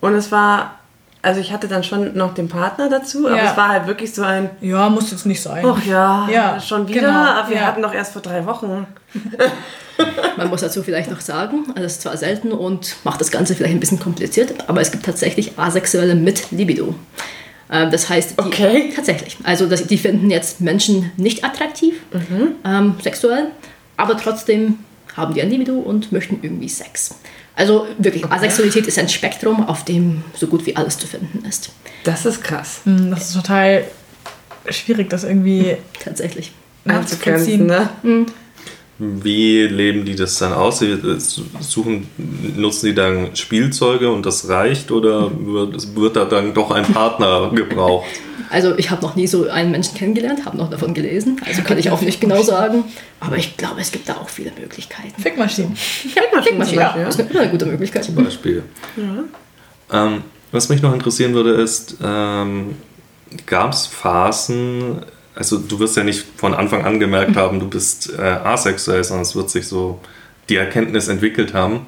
und 0.00 0.14
es 0.14 0.32
war 0.32 0.78
also 1.22 1.40
ich 1.40 1.52
hatte 1.52 1.68
dann 1.68 1.84
schon 1.84 2.16
noch 2.16 2.34
den 2.34 2.48
Partner 2.48 2.88
dazu, 2.88 3.28
aber 3.28 3.36
ja. 3.36 3.50
es 3.50 3.56
war 3.56 3.68
halt 3.68 3.86
wirklich 3.86 4.12
so 4.12 4.22
ein. 4.22 4.50
Ja, 4.60 4.88
muss 4.88 5.12
jetzt 5.12 5.24
nicht 5.24 5.40
sein. 5.40 5.64
Ach 5.64 5.84
ja, 5.86 6.28
ja 6.28 6.60
schon 6.60 6.88
wieder. 6.88 7.00
Genau. 7.00 7.12
Aber 7.12 7.48
wir 7.48 7.56
ja. 7.56 7.62
hatten 7.62 7.80
doch 7.80 7.94
erst 7.94 8.12
vor 8.12 8.22
drei 8.22 8.44
Wochen. 8.44 8.86
Man 10.36 10.48
muss 10.48 10.62
dazu 10.62 10.82
vielleicht 10.82 11.10
noch 11.10 11.20
sagen, 11.20 11.66
also 11.68 11.84
es 11.84 11.92
ist 11.92 12.02
zwar 12.02 12.16
selten 12.16 12.50
und 12.50 12.96
macht 13.04 13.20
das 13.20 13.30
Ganze 13.30 13.54
vielleicht 13.54 13.74
ein 13.74 13.80
bisschen 13.80 14.00
kompliziert, 14.00 14.68
aber 14.68 14.80
es 14.80 14.90
gibt 14.90 15.04
tatsächlich 15.04 15.58
Asexuelle 15.58 16.16
mit 16.16 16.50
Libido. 16.50 16.94
Ähm, 17.70 17.90
das 17.92 18.08
heißt, 18.08 18.32
die, 18.32 18.42
okay. 18.42 18.92
tatsächlich. 18.96 19.36
Also 19.44 19.66
die 19.66 19.98
finden 19.98 20.28
jetzt 20.28 20.60
Menschen 20.60 21.12
nicht 21.16 21.44
attraktiv, 21.44 21.94
mhm. 22.12 22.56
ähm, 22.64 22.94
sexuell, 23.00 23.48
aber 23.96 24.16
trotzdem 24.16 24.78
haben 25.16 25.34
die 25.34 25.42
ein 25.42 25.50
Libido 25.50 25.74
und 25.74 26.10
möchten 26.10 26.38
irgendwie 26.42 26.68
Sex. 26.68 27.14
Also 27.54 27.86
wirklich, 27.98 28.24
okay. 28.24 28.34
Asexualität 28.34 28.86
ist 28.86 28.98
ein 28.98 29.08
Spektrum, 29.08 29.68
auf 29.68 29.84
dem 29.84 30.22
so 30.34 30.46
gut 30.46 30.64
wie 30.66 30.74
alles 30.74 30.98
zu 30.98 31.06
finden 31.06 31.44
ist. 31.46 31.70
Das 32.04 32.24
ist 32.24 32.42
krass. 32.42 32.80
Hm, 32.84 33.10
das 33.10 33.28
ist 33.28 33.34
total 33.34 33.84
schwierig, 34.68 35.10
das 35.10 35.24
irgendwie 35.24 35.76
tatsächlich 36.04 36.52
nachzuvollziehen. 36.84 37.66
Ne? 37.66 37.90
Mhm. 38.02 38.26
Wie 38.98 39.62
leben 39.62 40.04
die 40.04 40.14
das 40.14 40.38
dann 40.38 40.52
aus? 40.52 40.78
Sie 40.78 40.96
suchen, 41.60 42.06
nutzen 42.56 42.86
die 42.86 42.94
dann 42.94 43.34
Spielzeuge 43.34 44.10
und 44.10 44.24
das 44.24 44.48
reicht 44.48 44.92
oder 44.92 45.30
wird, 45.44 45.96
wird 45.96 46.16
da 46.16 46.24
dann 46.24 46.54
doch 46.54 46.70
ein 46.70 46.84
Partner 46.84 47.50
gebraucht? 47.52 48.06
Also 48.52 48.76
ich 48.76 48.90
habe 48.90 49.00
noch 49.00 49.16
nie 49.16 49.26
so 49.26 49.48
einen 49.48 49.70
Menschen 49.70 49.96
kennengelernt, 49.96 50.44
habe 50.44 50.58
noch 50.58 50.68
davon 50.68 50.92
gelesen, 50.92 51.40
also 51.46 51.62
kann 51.62 51.78
ich 51.78 51.90
auch 51.90 52.02
nicht 52.02 52.20
genau 52.20 52.42
sagen. 52.42 52.84
Aber 53.18 53.36
ich 53.36 53.56
glaube, 53.56 53.80
es 53.80 53.90
gibt 53.90 54.08
da 54.08 54.16
auch 54.16 54.28
viele 54.28 54.52
Möglichkeiten. 54.60 55.20
Fickmaschinen. 55.20 55.74
Ja, 56.14 56.42
Fickmaschinen, 56.42 56.80
ja. 56.80 56.96
Das 57.04 57.16
ist 57.16 57.34
eine 57.34 57.50
gute 57.50 57.64
Möglichkeit. 57.64 58.04
Zum 58.04 58.14
Beispiel. 58.14 58.62
Ja. 58.96 60.04
Ähm, 60.06 60.22
was 60.50 60.68
mich 60.68 60.82
noch 60.82 60.92
interessieren 60.92 61.32
würde, 61.32 61.52
ist, 61.52 61.96
ähm, 62.02 62.76
gab 63.46 63.72
es 63.72 63.86
Phasen, 63.86 65.00
also 65.34 65.58
du 65.58 65.78
wirst 65.78 65.96
ja 65.96 66.04
nicht 66.04 66.26
von 66.36 66.52
Anfang 66.52 66.84
an 66.84 67.00
gemerkt 67.00 67.36
haben, 67.36 67.58
du 67.58 67.68
bist 67.68 68.12
äh, 68.18 68.20
asexuell, 68.20 69.02
sondern 69.02 69.22
es 69.22 69.34
wird 69.34 69.48
sich 69.48 69.66
so 69.66 70.00
die 70.50 70.56
Erkenntnis 70.56 71.08
entwickelt 71.08 71.54
haben. 71.54 71.86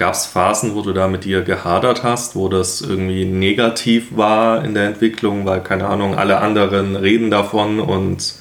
Gab 0.00 0.14
es 0.14 0.24
Phasen, 0.24 0.74
wo 0.74 0.80
du 0.80 0.94
da 0.94 1.08
mit 1.08 1.26
dir 1.26 1.42
gehadert 1.42 2.02
hast, 2.04 2.34
wo 2.34 2.48
das 2.48 2.80
irgendwie 2.80 3.26
negativ 3.26 4.16
war 4.16 4.64
in 4.64 4.72
der 4.72 4.86
Entwicklung, 4.86 5.44
weil, 5.44 5.62
keine 5.62 5.88
Ahnung, 5.88 6.14
alle 6.14 6.38
anderen 6.38 6.96
reden 6.96 7.30
davon 7.30 7.80
und 7.80 8.36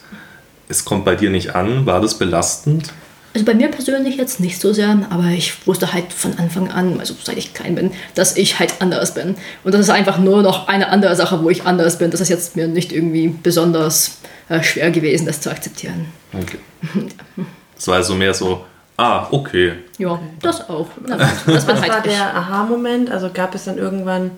es 0.69 0.85
kommt 0.85 1.03
bei 1.03 1.15
dir 1.15 1.29
nicht 1.29 1.55
an? 1.55 1.85
War 1.85 1.99
das 1.99 2.17
belastend? 2.17 2.93
Also 3.33 3.45
bei 3.45 3.53
mir 3.55 3.67
persönlich 3.67 4.15
jetzt 4.15 4.39
nicht 4.39 4.57
so 4.57 4.71
sehr, 4.71 5.05
aber 5.09 5.25
ich 5.35 5.67
wusste 5.67 5.91
halt 5.91 6.13
von 6.13 6.39
Anfang 6.39 6.71
an, 6.71 6.97
also 6.97 7.13
seit 7.21 7.35
ich 7.35 7.53
klein 7.53 7.75
bin, 7.75 7.91
dass 8.15 8.37
ich 8.37 8.57
halt 8.57 8.75
anders 8.79 9.13
bin. 9.13 9.35
Und 9.65 9.73
das 9.73 9.81
ist 9.81 9.89
einfach 9.89 10.17
nur 10.17 10.41
noch 10.41 10.69
eine 10.69 10.87
andere 10.87 11.17
Sache, 11.17 11.43
wo 11.43 11.49
ich 11.49 11.65
anders 11.65 11.97
bin. 11.97 12.09
Das 12.09 12.21
ist 12.21 12.29
jetzt 12.29 12.55
mir 12.55 12.69
nicht 12.69 12.93
irgendwie 12.93 13.27
besonders 13.27 14.19
äh, 14.47 14.63
schwer 14.63 14.91
gewesen, 14.91 15.25
das 15.25 15.41
zu 15.41 15.51
akzeptieren. 15.51 16.05
Okay. 16.31 16.59
Das 17.75 17.87
war 17.87 17.95
also 17.95 18.13
mehr 18.13 18.33
so, 18.33 18.65
ah, 18.99 19.27
okay. 19.31 19.73
Ja, 19.97 20.09
okay. 20.11 20.23
das 20.41 20.69
auch. 20.69 20.87
Na, 21.07 21.17
das 21.17 21.67
war, 21.67 21.79
halt 21.79 21.91
war 21.91 22.01
der 22.01 22.35
Aha-Moment? 22.35 23.09
Also 23.09 23.29
gab 23.33 23.55
es 23.55 23.65
dann 23.65 23.77
irgendwann, 23.77 24.31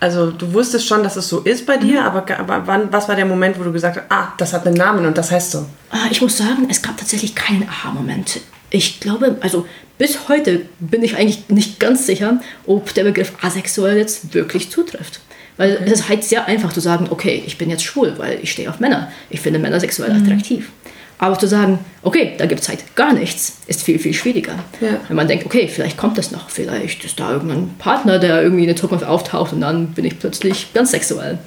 also 0.00 0.30
du 0.30 0.52
wusstest 0.52 0.86
schon, 0.86 1.02
dass 1.02 1.16
es 1.16 1.28
so 1.28 1.40
ist 1.40 1.66
bei 1.66 1.76
dir, 1.76 2.00
mhm. 2.00 2.06
aber, 2.06 2.38
aber 2.38 2.66
wann, 2.66 2.92
was 2.92 3.08
war 3.08 3.16
der 3.16 3.26
Moment, 3.26 3.58
wo 3.58 3.64
du 3.64 3.72
gesagt 3.72 3.96
hast, 3.96 4.06
ah, 4.10 4.32
das 4.38 4.52
hat 4.52 4.66
einen 4.66 4.76
Namen 4.76 5.04
und 5.06 5.16
das 5.18 5.30
heißt 5.30 5.52
so? 5.52 5.66
Ah, 5.90 6.06
ich 6.10 6.20
muss 6.22 6.36
sagen, 6.36 6.66
es 6.70 6.82
gab 6.82 6.96
tatsächlich 6.96 7.34
keinen 7.34 7.68
Aha-Moment. 7.68 8.40
Ich 8.70 8.98
glaube, 9.00 9.36
also 9.40 9.66
bis 9.98 10.28
heute 10.28 10.62
bin 10.80 11.02
ich 11.02 11.16
eigentlich 11.16 11.48
nicht 11.48 11.78
ganz 11.78 12.06
sicher, 12.06 12.40
ob 12.66 12.92
der 12.94 13.04
Begriff 13.04 13.32
asexuell 13.42 13.96
jetzt 13.96 14.34
wirklich 14.34 14.70
zutrifft. 14.70 15.20
Weil 15.56 15.76
okay. 15.76 15.84
es 15.86 15.92
ist 15.92 16.08
halt 16.08 16.24
sehr 16.24 16.46
einfach 16.46 16.72
zu 16.72 16.80
sagen, 16.80 17.06
okay, 17.10 17.42
ich 17.46 17.56
bin 17.56 17.70
jetzt 17.70 17.84
schwul, 17.84 18.14
weil 18.18 18.40
ich 18.42 18.52
stehe 18.52 18.68
auf 18.68 18.78
Männer. 18.78 19.10
Ich 19.30 19.40
finde 19.40 19.58
Männer 19.58 19.80
sexuell 19.80 20.12
mhm. 20.12 20.22
attraktiv. 20.24 20.70
Aber 21.18 21.38
zu 21.38 21.48
sagen, 21.48 21.78
okay, 22.02 22.34
da 22.36 22.46
gibt 22.46 22.60
es 22.60 22.68
halt 22.68 22.94
gar 22.94 23.14
nichts, 23.14 23.58
ist 23.66 23.82
viel, 23.82 23.98
viel 23.98 24.12
schwieriger. 24.12 24.56
Ja. 24.80 25.00
Wenn 25.08 25.16
man 25.16 25.26
denkt, 25.28 25.46
okay, 25.46 25.66
vielleicht 25.66 25.96
kommt 25.96 26.18
das 26.18 26.30
noch, 26.30 26.50
vielleicht 26.50 27.04
ist 27.04 27.18
da 27.18 27.32
irgendein 27.32 27.74
Partner, 27.78 28.18
der 28.18 28.42
irgendwie 28.42 28.64
in 28.64 28.68
der 28.68 28.76
Zukunft 28.76 29.04
auftaucht 29.04 29.52
und 29.52 29.62
dann 29.62 29.88
bin 29.88 30.04
ich 30.04 30.18
plötzlich 30.18 30.72
ganz 30.74 30.90
sexuell. 30.90 31.38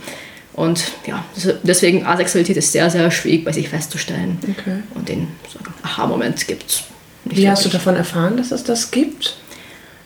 Und 0.54 0.92
ja, 1.06 1.24
deswegen 1.64 2.06
Asexualität 2.06 2.58
ist 2.58 2.72
sehr, 2.72 2.90
sehr 2.90 3.10
schwierig 3.12 3.46
bei 3.46 3.52
sich 3.52 3.70
festzustellen. 3.70 4.40
Okay. 4.42 4.80
Und 4.96 5.08
den 5.08 5.28
so 5.48 5.60
Aha-Moment 5.84 6.48
gibt 6.48 6.70
es. 6.70 6.84
Wie 7.26 7.50
hast 7.50 7.64
du 7.64 7.70
davon 7.70 7.96
erfahren, 7.96 8.38
dass 8.38 8.52
es 8.52 8.64
das 8.64 8.92
gibt? 8.92 9.38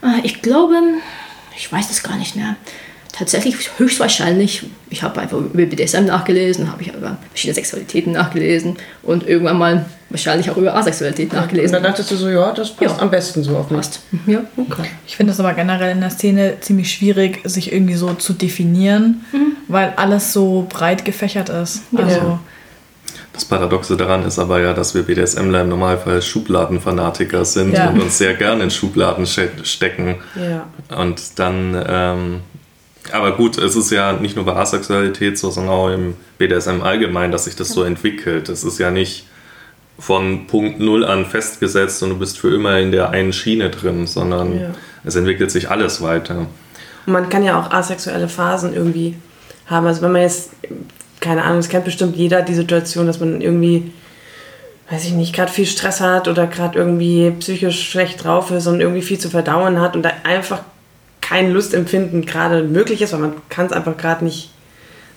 Ah, 0.01 0.19
ich 0.23 0.41
glaube, 0.41 0.75
ich 1.57 1.71
weiß 1.71 1.89
es 1.89 2.03
gar 2.03 2.17
nicht 2.17 2.35
mehr 2.35 2.57
tatsächlich 3.13 3.55
höchstwahrscheinlich, 3.77 4.65
ich 4.89 5.03
habe 5.03 5.21
einfach 5.21 5.37
über 5.37 5.65
BDSM 5.65 6.05
nachgelesen, 6.05 6.69
habe 6.71 6.81
ich 6.81 6.89
über 6.93 7.17
verschiedene 7.29 7.55
Sexualitäten 7.55 8.11
nachgelesen 8.13 8.75
und 9.03 9.27
irgendwann 9.27 9.57
mal 9.59 9.85
wahrscheinlich 10.09 10.49
auch 10.49 10.57
über 10.57 10.75
Asexualität 10.75 11.31
nachgelesen. 11.31 11.75
Und 11.75 11.83
dann 11.83 11.91
dachtest 11.91 12.11
du 12.11 12.15
so, 12.15 12.27
ja, 12.29 12.51
das 12.51 12.71
passt 12.75 12.97
Ja. 12.97 13.01
am 13.03 13.09
besten 13.11 13.43
so 13.43 13.55
auf 13.55 13.69
mich. 13.69 13.77
Passt. 13.77 14.01
Ja, 14.27 14.41
okay. 14.57 14.89
Ich 15.07 15.15
finde 15.15 15.31
es 15.31 15.39
aber 15.39 15.53
generell 15.53 15.91
in 15.91 16.01
der 16.01 16.09
Szene 16.09 16.55
ziemlich 16.59 16.91
schwierig, 16.91 17.39
sich 17.45 17.71
irgendwie 17.71 17.93
so 17.95 18.13
zu 18.15 18.33
definieren, 18.33 19.23
weil 19.67 19.93
alles 19.95 20.33
so 20.33 20.65
breit 20.69 21.05
gefächert 21.05 21.49
ist. 21.49 21.81
Also, 21.95 22.39
Das 23.31 23.45
Paradoxe 23.45 23.97
daran 23.97 24.23
ist 24.25 24.37
aber 24.37 24.59
ja, 24.59 24.73
dass 24.73 24.93
wir 24.93 25.01
BDSMler 25.03 25.61
im 25.61 25.69
Normalfall 25.69 26.21
Schubladenfanatiker 26.21 27.45
sind 27.45 27.73
Ja. 27.73 27.89
und 27.89 27.99
uns 28.01 28.17
sehr 28.19 28.35
gerne 28.35 28.63
in 28.63 28.69
Schubladen 28.71 29.25
ste- 29.25 29.49
stecken. 29.63 30.17
Ja. 30.35 30.67
Und 30.95 31.39
dann, 31.39 31.83
ähm, 31.87 32.39
aber 33.11 33.33
gut, 33.35 33.57
es 33.57 33.75
ist 33.75 33.91
ja 33.91 34.13
nicht 34.13 34.35
nur 34.35 34.45
bei 34.45 34.55
Asexualität 34.55 35.37
so, 35.37 35.49
sondern 35.51 35.73
auch 35.73 35.89
im 35.89 36.15
BDSM 36.37 36.81
allgemein, 36.81 37.31
dass 37.31 37.45
sich 37.45 37.55
das 37.55 37.69
so 37.69 37.83
entwickelt. 37.83 38.49
Es 38.49 38.63
ist 38.63 38.79
ja 38.79 38.91
nicht 38.91 39.27
von 39.99 40.47
Punkt 40.47 40.79
Null 40.79 41.05
an 41.05 41.25
festgesetzt 41.25 42.01
und 42.03 42.09
du 42.09 42.17
bist 42.17 42.39
für 42.39 42.53
immer 42.55 42.79
in 42.79 42.91
der 42.91 43.09
einen 43.11 43.33
Schiene 43.33 43.69
drin, 43.69 44.07
sondern 44.07 44.59
Ja. 44.59 44.69
es 45.03 45.15
entwickelt 45.15 45.51
sich 45.51 45.69
alles 45.69 46.01
weiter. 46.01 46.47
Und 47.05 47.13
man 47.13 47.29
kann 47.29 47.43
ja 47.43 47.59
auch 47.59 47.71
asexuelle 47.71 48.27
Phasen 48.29 48.73
irgendwie 48.73 49.15
haben. 49.67 49.85
Also 49.85 50.01
wenn 50.01 50.11
man 50.13 50.21
jetzt, 50.21 50.51
keine 51.19 51.43
Ahnung, 51.43 51.59
es 51.59 51.69
kennt 51.69 51.85
bestimmt 51.85 52.15
jeder 52.15 52.41
die 52.41 52.55
Situation, 52.55 53.05
dass 53.05 53.19
man 53.19 53.41
irgendwie, 53.41 53.91
weiß 54.89 55.03
ich 55.05 55.11
nicht, 55.13 55.35
gerade 55.35 55.51
viel 55.51 55.65
Stress 55.65 56.01
hat 56.01 56.27
oder 56.27 56.47
gerade 56.47 56.77
irgendwie 56.79 57.31
psychisch 57.39 57.89
schlecht 57.89 58.23
drauf 58.23 58.49
ist 58.51 58.67
und 58.67 58.79
irgendwie 58.81 59.01
viel 59.01 59.19
zu 59.19 59.29
verdauen 59.29 59.79
hat 59.79 59.95
und 59.95 60.01
da 60.03 60.11
einfach 60.23 60.61
kein 61.27 61.51
Lustempfinden 61.51 62.25
gerade 62.25 62.63
möglich 62.63 63.01
ist, 63.01 63.13
weil 63.13 63.19
man 63.21 63.33
kann 63.49 63.65
es 63.65 63.71
einfach 63.71 63.97
gerade 63.97 64.23
nicht 64.25 64.51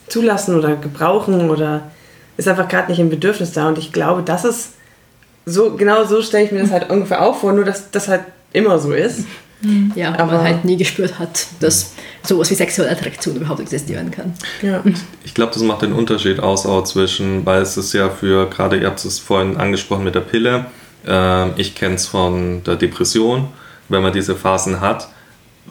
zulassen 0.09 0.57
oder 0.57 0.77
gebrauchen 0.77 1.51
oder 1.51 1.91
ist 2.37 2.49
einfach 2.49 2.69
gerade 2.69 2.91
nicht 2.91 3.01
im 3.01 3.11
Bedürfnis 3.11 3.53
da. 3.53 3.69
Und 3.69 3.77
ich 3.79 3.93
glaube, 3.93 4.23
das 4.23 4.45
ist 4.45 4.71
so, 5.45 5.77
genau 5.77 6.05
so 6.05 6.23
stelle 6.23 6.45
ich 6.45 6.53
mir 6.53 6.61
das 6.63 6.71
halt 6.71 6.91
ungefähr 6.91 7.23
auch 7.23 7.37
vor, 7.41 7.53
nur 7.53 7.65
dass 7.65 7.91
das 7.91 8.09
halt 8.09 8.23
immer 8.53 8.79
so 8.79 8.93
ist. 8.93 9.25
Ja, 9.95 10.13
Aber- 10.19 10.33
man 10.35 10.43
halt 10.43 10.65
nie 10.65 10.77
gespürt 10.77 11.19
hat, 11.19 11.47
dass 11.61 11.93
sowas 12.23 12.51
wie 12.51 12.55
sexuelle 12.55 12.91
Attraktion 12.93 13.37
überhaupt 13.37 13.61
existieren 13.61 14.11
kann. 14.11 14.35
Ja. 14.63 14.83
Ich 15.25 15.35
glaube, 15.35 15.53
das 15.55 15.63
macht 15.63 15.83
den 15.83 15.93
Unterschied 15.93 16.41
aus 16.41 16.67
auch 16.67 16.85
zwischen, 16.85 17.45
weil 17.47 17.63
es 17.63 17.77
ist 17.77 17.93
ja 17.95 18.11
für, 18.11 18.49
gerade 18.51 18.77
ihr 18.79 18.87
habt 18.87 19.03
es 19.05 19.19
vorhin 19.19 19.57
angesprochen 19.57 20.05
mit 20.05 20.15
der 20.15 20.21
Pille, 20.21 20.67
ähm, 21.07 21.53
ich 21.57 21.75
kenne 21.75 21.95
es 21.95 22.07
von 22.07 22.63
der 22.65 22.77
Depression, 22.77 23.49
wenn 23.89 24.03
man 24.03 24.13
diese 24.13 24.37
Phasen 24.37 24.81
hat. 24.81 25.09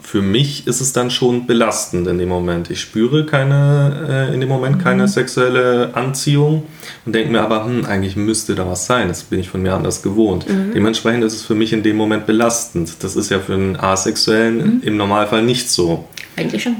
Für 0.02 0.22
mich 0.22 0.66
ist 0.66 0.80
es 0.80 0.92
dann 0.92 1.10
schon 1.10 1.46
belastend 1.46 2.06
in 2.06 2.18
dem 2.18 2.28
Moment. 2.28 2.70
Ich 2.70 2.80
spüre 2.80 3.26
keine, 3.26 4.28
äh, 4.30 4.34
in 4.34 4.40
dem 4.40 4.48
Moment 4.48 4.82
keine 4.82 5.08
sexuelle 5.08 5.90
Anziehung 5.94 6.64
und 7.04 7.14
denke 7.14 7.32
mir 7.32 7.40
aber, 7.40 7.64
hm, 7.64 7.84
eigentlich 7.84 8.16
müsste 8.16 8.54
da 8.54 8.66
was 8.66 8.86
sein. 8.86 9.08
Das 9.08 9.24
bin 9.24 9.40
ich 9.40 9.48
von 9.48 9.62
mir 9.62 9.74
anders 9.74 10.02
gewohnt. 10.02 10.46
Dementsprechend 10.48 11.24
ist 11.24 11.34
es 11.34 11.42
für 11.42 11.54
mich 11.54 11.72
in 11.72 11.82
dem 11.82 11.96
Moment 11.96 12.26
belastend. 12.26 13.02
Das 13.02 13.16
ist 13.16 13.30
ja 13.30 13.40
für 13.40 13.54
einen 13.54 13.76
Asexuellen 13.76 14.82
im 14.82 14.96
Normalfall 14.96 15.42
nicht 15.42 15.70
so. 15.70 16.04
Eigentlich 16.36 16.62
schon. 16.62 16.76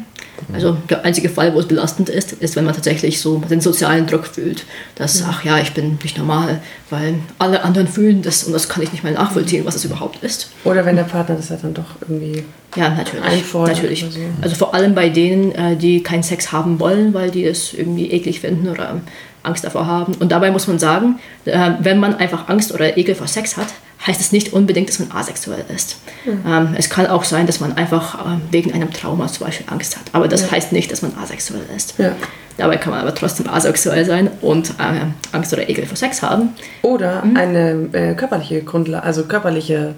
Also 0.53 0.77
der 0.89 1.05
einzige 1.05 1.29
Fall, 1.29 1.55
wo 1.55 1.61
es 1.61 1.67
belastend 1.67 2.09
ist, 2.09 2.33
ist, 2.33 2.57
wenn 2.57 2.65
man 2.65 2.75
tatsächlich 2.75 3.21
so 3.21 3.39
den 3.39 3.61
sozialen 3.61 4.07
Druck 4.07 4.27
fühlt, 4.27 4.65
dass, 4.95 5.23
ach 5.27 5.45
ja, 5.45 5.59
ich 5.59 5.73
bin 5.73 5.99
nicht 6.03 6.19
normal, 6.19 6.61
weil 6.91 7.15
alle 7.39 7.65
anderen 7.65 7.89
fühlen 7.89 8.23
das 8.23 8.45
und 8.45 8.53
das 8.53 8.69
kann 8.69 8.83
ich 8.83 8.93
nicht 8.93 9.05
mehr 9.05 9.13
nachvollziehen, 9.13 9.65
was 9.65 9.77
es 9.77 9.85
überhaupt 9.85 10.23
ist. 10.23 10.51
Oder 10.65 10.85
wenn 10.85 10.97
der 10.97 11.05
Partner 11.05 11.37
das 11.37 11.51
halt 11.51 11.65
dann 11.65 11.75
doch 11.75 11.97
irgendwie 12.03 12.45
Ja, 12.77 12.91
natürlich. 12.91 13.25
Einfordern 13.25 13.75
natürlich. 13.75 14.01
so. 14.01 14.21
Also 14.41 14.57
vor 14.57 14.75
allem 14.75 14.95
bei 14.95 15.09
denen, 15.09 15.53
äh, 15.53 15.77
die 15.77 16.03
keinen 16.03 16.23
Sex 16.23 16.53
haben 16.53 16.79
wollen, 16.81 17.15
weil 17.15 17.31
die 17.31 17.45
es 17.45 17.73
irgendwie 17.73 18.11
eklig 18.11 18.41
finden 18.41 18.69
oder 18.69 19.01
Angst 19.43 19.65
davor 19.65 19.87
haben. 19.87 20.15
Und 20.15 20.33
dabei 20.33 20.51
muss 20.51 20.67
man 20.67 20.79
sagen, 20.79 21.19
äh, 21.45 21.71
wenn 21.81 21.99
man 21.99 22.17
einfach 22.17 22.49
Angst 22.49 22.73
oder 22.73 22.97
Ekel 22.97 23.15
vor 23.15 23.27
Sex 23.27 23.57
hat, 23.57 23.69
heißt 24.07 24.21
es 24.21 24.31
nicht 24.33 24.53
unbedingt, 24.53 24.89
dass 24.89 24.99
man 25.01 25.11
asexuell 25.13 25.65
ist. 25.75 25.97
Ähm, 26.27 26.75
es 26.79 26.89
kann 26.91 27.07
auch 27.09 27.25
sein, 27.25 27.47
dass 27.47 27.61
man 27.61 27.73
einfach 27.77 28.15
äh, 28.27 28.39
wegen 28.51 28.73
einem 28.73 28.93
Trauma 28.93 29.27
zum 29.29 29.47
Beispiel 29.47 29.67
Angst 29.69 29.97
hat. 29.97 30.05
Aber 30.13 30.29
das 30.29 30.51
heißt 30.51 30.73
nicht, 30.73 30.93
dass 30.93 31.03
man 31.03 31.13
asexuell 31.17 31.65
ist. 31.77 31.95
Ja. 31.99 32.13
Dabei 32.57 32.77
kann 32.77 32.93
man 32.93 33.01
aber 33.01 33.15
trotzdem 33.15 33.49
asexuell 33.49 34.05
sein 34.05 34.31
und 34.41 34.71
äh, 34.79 35.07
Angst 35.33 35.53
oder 35.53 35.69
Ekel 35.69 35.87
vor 35.87 35.97
Sex 35.97 36.23
haben. 36.23 36.51
Oder 36.83 37.23
eine 37.35 37.89
äh, 37.93 38.15
körperliche 38.15 38.63
Grundlage, 38.63 39.05
also 39.05 39.25
körperliche 39.25 39.95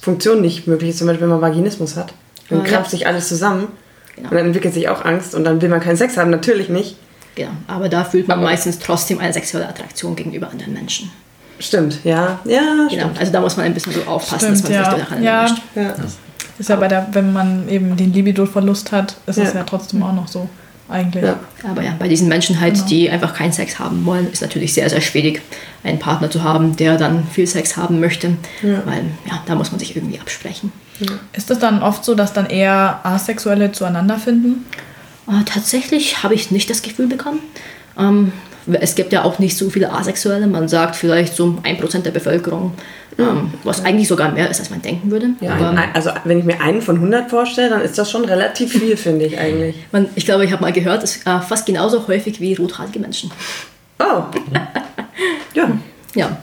Funktion 0.00 0.40
nicht 0.40 0.66
möglich 0.66 0.90
ist, 0.90 0.98
zum 0.98 1.06
Beispiel 1.06 1.22
wenn 1.22 1.30
man 1.30 1.40
Vaginismus 1.40 1.96
hat. 1.96 2.12
Dann 2.48 2.60
Ah, 2.60 2.64
ja. 2.64 2.68
krampft 2.70 2.90
sich 2.90 3.06
alles 3.06 3.28
zusammen 3.28 3.68
Genau. 4.16 4.30
und 4.30 4.36
dann 4.36 4.46
entwickelt 4.46 4.74
sich 4.74 4.88
auch 4.88 5.04
Angst 5.04 5.34
und 5.34 5.44
dann 5.44 5.62
will 5.62 5.68
man 5.68 5.80
keinen 5.80 5.96
Sex 5.96 6.16
haben, 6.16 6.30
natürlich 6.30 6.68
nicht. 6.68 6.96
Genau. 7.36 7.50
Aber 7.68 7.88
da 7.88 8.04
fühlt 8.04 8.26
man 8.28 8.38
Aber- 8.40 8.48
meistens 8.48 8.78
trotzdem 8.80 9.18
eine 9.20 9.32
sexuelle 9.32 9.68
Attraktion 9.68 10.16
gegenüber 10.16 10.50
anderen 10.50 10.72
Menschen. 10.74 11.10
Stimmt, 11.60 12.00
ja, 12.04 12.40
ja, 12.44 12.60
Genau. 12.60 12.88
stimmt. 12.90 13.18
Also 13.20 13.32
da 13.32 13.40
muss 13.40 13.56
man 13.56 13.66
ein 13.66 13.74
bisschen 13.74 13.92
so 13.92 14.02
aufpassen, 14.04 14.56
Stimmt, 14.56 14.62
dass 14.64 14.70
man 14.70 14.72
ja. 14.72 14.90
sich 14.96 15.04
daran 15.04 15.22
Ja. 15.22 15.40
erwischt. 15.42 15.62
Ja. 15.76 15.94
ist 16.58 16.68
ja 16.68 16.76
bei 16.76 16.88
der, 16.88 17.06
wenn 17.12 17.32
man 17.32 17.68
eben 17.68 17.96
den 17.96 18.12
Libido-Verlust 18.12 18.92
hat, 18.92 19.14
ist 19.26 19.38
es 19.38 19.52
Ja. 19.54 19.60
ja 19.60 19.64
trotzdem 19.64 20.02
auch 20.02 20.12
noch 20.12 20.26
so, 20.28 20.48
eigentlich. 20.88 21.22
Ja. 21.24 21.36
Aber 21.68 21.82
ja, 21.82 21.92
bei 21.98 22.08
diesen 22.08 22.28
Menschen 22.28 22.60
halt, 22.60 22.74
Genau. 22.74 22.86
die 22.86 23.08
einfach 23.10 23.32
keinen 23.34 23.52
Sex 23.52 23.78
haben 23.78 24.04
wollen, 24.04 24.30
ist 24.30 24.42
natürlich 24.42 24.74
sehr, 24.74 24.90
sehr 24.90 25.00
schwierig, 25.00 25.40
einen 25.84 25.98
Partner 25.98 26.30
zu 26.30 26.42
haben, 26.42 26.76
der 26.76 26.96
dann 26.98 27.26
viel 27.28 27.46
Sex 27.46 27.76
haben 27.78 28.00
möchte. 28.00 28.36
Ja. 28.62 28.82
Weil 28.84 29.04
ja, 29.26 29.42
da 29.46 29.54
muss 29.54 29.70
man 29.70 29.78
sich 29.78 29.96
irgendwie 29.96 30.18
absprechen. 30.20 30.72
Ist 31.32 31.50
es 31.50 31.58
dann 31.58 31.82
oft 31.82 32.04
so, 32.04 32.14
dass 32.14 32.34
dann 32.34 32.44
eher 32.46 33.00
Asexuelle 33.04 33.72
zueinander 33.72 34.18
finden? 34.18 34.66
Äh, 35.28 35.44
tatsächlich 35.46 36.22
habe 36.22 36.34
ich 36.34 36.50
nicht 36.50 36.68
das 36.68 36.82
Gefühl 36.82 37.06
bekommen. 37.06 37.38
Ähm, 37.98 38.32
es 38.72 38.94
gibt 38.94 39.12
ja 39.12 39.24
auch 39.24 39.38
nicht 39.38 39.56
so 39.56 39.70
viele 39.70 39.92
Asexuelle. 39.92 40.46
Man 40.46 40.68
sagt 40.68 40.96
vielleicht 40.96 41.34
so 41.34 41.58
1% 41.62 42.02
der 42.02 42.10
Bevölkerung, 42.10 42.74
ähm, 43.18 43.52
was 43.64 43.84
eigentlich 43.84 44.08
sogar 44.08 44.32
mehr 44.32 44.50
ist, 44.50 44.60
als 44.60 44.70
man 44.70 44.82
denken 44.82 45.10
würde. 45.10 45.30
Ja, 45.40 45.54
Aber 45.54 45.70
ein, 45.70 45.94
also 45.94 46.10
wenn 46.24 46.38
ich 46.38 46.44
mir 46.44 46.60
einen 46.60 46.82
von 46.82 46.96
100 46.96 47.30
vorstelle, 47.30 47.70
dann 47.70 47.82
ist 47.82 47.98
das 47.98 48.10
schon 48.10 48.24
relativ 48.24 48.72
viel, 48.72 48.96
finde 48.96 49.26
ich 49.26 49.38
eigentlich. 49.38 49.76
man, 49.92 50.08
ich 50.14 50.24
glaube, 50.24 50.44
ich 50.44 50.52
habe 50.52 50.62
mal 50.62 50.72
gehört, 50.72 51.02
es 51.02 51.16
ist 51.16 51.26
äh, 51.26 51.40
fast 51.40 51.66
genauso 51.66 52.06
häufig 52.06 52.40
wie 52.40 52.54
rothaarige 52.54 52.98
Menschen. 52.98 53.30
Oh. 53.98 54.22
Ja. 55.52 55.68
Ja. 56.14 56.38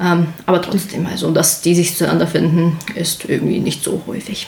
Ähm, 0.00 0.28
aber 0.46 0.62
trotzdem, 0.62 1.04
also 1.04 1.32
dass 1.32 1.62
die 1.62 1.74
sich 1.74 1.96
zueinander 1.96 2.28
finden, 2.28 2.78
ist 2.94 3.28
irgendwie 3.28 3.58
nicht 3.58 3.82
so 3.82 4.02
häufig. 4.06 4.46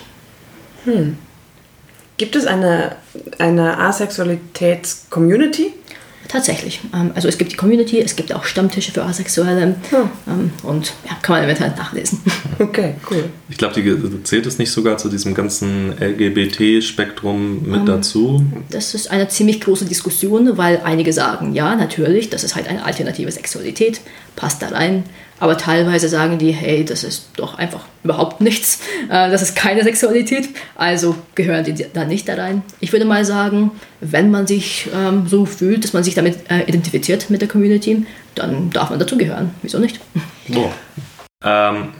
Gibt 2.16 2.36
es 2.36 2.46
eine, 2.46 2.96
eine 3.38 3.78
Asexualitäts-Community? 3.78 5.74
Tatsächlich. 6.28 6.80
Ähm, 6.94 7.12
also 7.14 7.26
es 7.26 7.38
gibt 7.38 7.52
die 7.52 7.56
Community, 7.56 8.00
es 8.00 8.14
gibt 8.14 8.32
auch 8.34 8.44
Stammtische 8.44 8.92
für 8.92 9.02
Asexuelle 9.02 9.76
ähm, 10.26 10.50
und 10.62 10.92
ja, 11.06 11.16
kann 11.22 11.36
man 11.36 11.44
im 11.44 11.50
Internet 11.50 11.76
nachlesen. 11.76 12.20
Okay, 12.60 12.94
cool. 13.08 13.22
Ich 13.48 13.56
glaube, 13.56 13.80
die 13.80 14.22
zählt 14.24 14.44
es 14.44 14.58
nicht 14.58 14.72
sogar 14.72 14.98
zu 14.98 15.08
diesem 15.08 15.32
ganzen 15.32 15.92
LGBT-Spektrum 15.92 17.62
mit 17.62 17.86
dazu. 17.86 18.44
Das 18.68 18.94
ist 18.94 19.12
eine 19.12 19.28
ziemlich 19.28 19.60
große 19.60 19.84
Diskussion, 19.84 20.58
weil 20.58 20.80
einige 20.82 21.12
sagen, 21.12 21.54
ja, 21.54 21.76
natürlich, 21.76 22.30
das 22.30 22.42
ist 22.42 22.56
halt 22.56 22.66
eine 22.66 22.84
alternative 22.84 23.30
Sexualität, 23.30 24.00
passt 24.38 24.62
da 24.62 24.68
rein. 24.68 25.04
Aber 25.40 25.56
teilweise 25.56 26.08
sagen 26.08 26.38
die, 26.38 26.50
hey, 26.50 26.84
das 26.84 27.04
ist 27.04 27.30
doch 27.36 27.58
einfach 27.58 27.84
überhaupt 28.02 28.40
nichts. 28.40 28.80
Äh, 29.08 29.30
das 29.30 29.42
ist 29.42 29.54
keine 29.54 29.84
Sexualität, 29.84 30.48
also 30.74 31.14
gehören 31.34 31.64
die 31.64 31.86
da 31.92 32.04
nicht 32.04 32.28
da 32.28 32.34
rein. 32.34 32.62
Ich 32.80 32.92
würde 32.92 33.04
mal 33.04 33.24
sagen, 33.24 33.70
wenn 34.00 34.30
man 34.30 34.46
sich 34.46 34.88
ähm, 34.94 35.26
so 35.28 35.46
fühlt, 35.46 35.84
dass 35.84 35.92
man 35.92 36.02
sich 36.02 36.14
damit 36.14 36.50
äh, 36.50 36.62
identifiziert 36.62 37.30
mit 37.30 37.40
der 37.40 37.48
Community, 37.48 38.04
dann 38.34 38.70
darf 38.70 38.90
man 38.90 38.98
dazugehören. 38.98 39.54
Wieso 39.62 39.78
nicht? 39.78 40.00
So. 40.48 40.72
Ähm, 41.44 41.90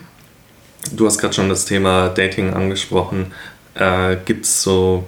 du 0.93 1.07
hast 1.07 1.19
gerade 1.19 1.35
schon 1.35 1.49
das 1.49 1.65
Thema 1.65 2.09
Dating 2.09 2.55
angesprochen. 2.55 3.33
Äh, 3.75 4.17
Gibt 4.25 4.45
es 4.45 4.63
so. 4.63 5.05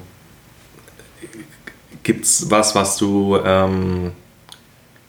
Gibt's 2.03 2.47
was, 2.49 2.75
was 2.75 2.97
du 2.97 3.37
ähm, 3.45 4.13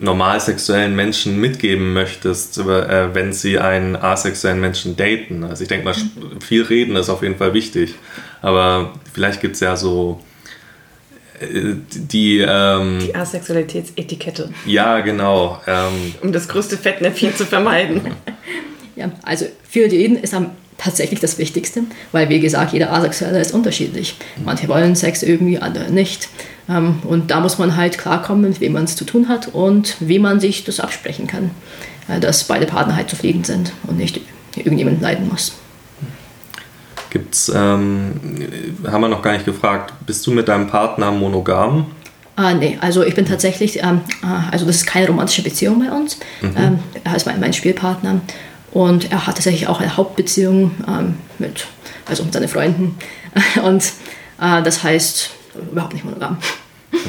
normal 0.02 0.40
sexuellen 0.40 0.96
Menschen 0.96 1.40
mitgeben 1.40 1.94
möchtest, 1.94 2.58
äh, 2.58 3.14
wenn 3.14 3.34
sie 3.34 3.60
einen 3.60 3.96
asexuellen 3.96 4.60
Menschen 4.60 4.98
daten? 4.98 5.44
Also 5.44 5.64
ich 5.64 5.70
denke 5.70 5.86
mal, 5.86 5.96
viel 6.40 6.64
reden 6.64 6.96
ist 6.96 7.10
auf 7.10 7.22
jeden 7.22 7.38
Fall 7.38 7.54
wichtig. 7.54 7.96
Aber 8.42 8.94
vielleicht 9.14 9.42
gibt 9.42 9.56
es 9.56 9.62
ja 9.62 9.76
so 9.76 10.20
äh, 11.40 11.76
die, 11.94 12.40
ähm, 12.40 13.00
Die 13.02 13.16
Asexualitätsetikette, 13.16 14.50
ja 14.66 15.00
genau, 15.02 15.62
ähm, 15.68 16.16
um 16.22 16.32
das 16.32 16.48
größte 16.48 16.78
Fettnäpfchen 16.78 17.36
zu 17.36 17.46
vermeiden. 17.46 18.02
Ja, 18.98 19.10
also 19.24 19.46
für 19.68 19.88
jeden 19.88 20.18
ist 20.18 20.34
am 20.34 20.52
tatsächlich 20.78 21.20
das 21.22 21.38
Wichtigste, 21.38 21.84
weil 22.12 22.28
wie 22.28 22.42
gesagt, 22.42 22.74
jeder 22.74 22.92
Asexuelle 22.92 23.40
ist 23.40 23.54
unterschiedlich. 23.54 24.16
Manche 24.44 24.68
wollen 24.68 24.96
Sex 24.96 25.24
irgendwie, 25.24 25.60
andere 25.60 25.90
nicht. 25.90 26.28
Ähm, 26.72 27.00
Und 27.04 27.32
da 27.32 27.40
muss 27.40 27.58
man 27.58 27.76
halt 27.76 27.98
klarkommen, 27.98 28.44
mit 28.44 28.62
wem 28.62 28.74
man 28.74 28.86
es 28.86 28.96
zu 28.96 29.06
tun 29.06 29.28
hat 29.28 29.50
und 29.50 29.96
wie 30.00 30.20
man 30.20 30.40
sich 30.40 30.64
das 30.64 30.80
absprechen 30.80 31.28
kann, 31.28 31.52
äh, 32.08 32.20
dass 32.20 32.46
beide 32.46 32.66
Partner 32.66 32.96
halt 32.96 33.10
zufrieden 33.10 33.44
sind 33.44 33.74
und 33.88 33.98
nicht 33.98 34.22
irgendjemand 34.56 35.02
leiden 35.02 35.28
muss. 35.28 35.54
Gibt's, 37.10 37.52
ähm, 37.54 38.14
haben 38.90 39.02
wir 39.02 39.10
noch 39.10 39.22
gar 39.22 39.34
nicht 39.34 39.46
gefragt, 39.46 39.94
bist 40.06 40.26
du 40.26 40.32
mit 40.32 40.48
deinem 40.48 40.68
Partner 40.68 41.12
monogam? 41.12 41.88
Ah, 42.38 42.54
nee, 42.54 42.78
also 42.80 43.04
ich 43.04 43.14
bin 43.16 43.26
tatsächlich, 43.26 43.84
ähm, 43.84 44.02
äh, 44.24 44.52
also 44.52 44.66
das 44.66 44.78
ist 44.78 44.88
keine 44.88 45.08
romantische 45.08 45.44
Beziehung 45.44 45.86
bei 45.86 45.92
uns. 45.94 46.18
Mhm. 46.42 46.54
Ähm, 46.56 46.80
er 47.04 47.16
ist 47.16 47.26
mein, 47.26 47.40
mein, 47.42 47.52
Spielpartner 47.52 48.22
und 48.72 49.12
er 49.12 49.28
hat 49.28 49.36
tatsächlich 49.36 49.68
auch 49.68 49.82
eine 49.82 49.98
Hauptbeziehung 49.98 50.72
ähm, 50.88 51.16
mit, 51.38 51.68
also 52.08 52.24
mit 52.24 52.34
seinen 52.34 52.48
Freunden. 52.48 52.96
Und 53.64 53.84
äh, 54.42 54.64
das 54.64 54.84
heißt 54.84 55.32
überhaupt 55.72 55.94
nicht 55.94 56.06
monogam. 56.06 56.38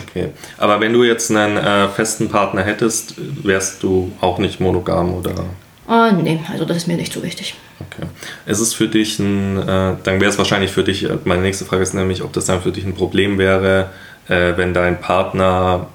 Okay, 0.09 0.29
aber 0.59 0.81
wenn 0.81 0.93
du 0.93 1.05
jetzt 1.05 1.31
einen 1.31 1.57
äh, 1.57 1.89
festen 1.89 2.29
Partner 2.29 2.63
hättest, 2.63 3.15
wärst 3.45 3.83
du 3.83 4.13
auch 4.21 4.39
nicht 4.39 4.61
monogam 4.61 5.15
oder? 5.15 5.45
Ah, 5.87 6.13
nee, 6.13 6.41
also 6.51 6.65
das 6.65 6.79
ist 6.79 6.87
mir 6.87 6.97
nicht 6.97 7.13
so 7.13 7.23
wichtig. 7.23 7.55
Okay. 7.81 8.07
Ist 8.47 8.61
es 8.61 8.73
für 8.73 8.89
dich 8.89 9.19
ein, 9.19 9.59
äh, 9.59 9.95
dann 10.03 10.21
wäre 10.21 10.31
es 10.31 10.39
wahrscheinlich 10.39 10.71
für 10.71 10.85
dich, 10.85 11.05
äh, 11.05 11.19
meine 11.25 11.43
nächste 11.43 11.65
Frage 11.65 11.83
ist 11.83 11.95
nämlich, 11.95 12.23
ob 12.23 12.33
das 12.33 12.47
dann 12.47 12.63
für 12.63 12.73
dich 12.73 12.85
ein 12.85 12.95
Problem 12.95 13.39
wäre, 13.39 13.91
äh, 14.29 14.57
wenn 14.57 14.75
dein 14.75 15.01
Partner 15.01 15.89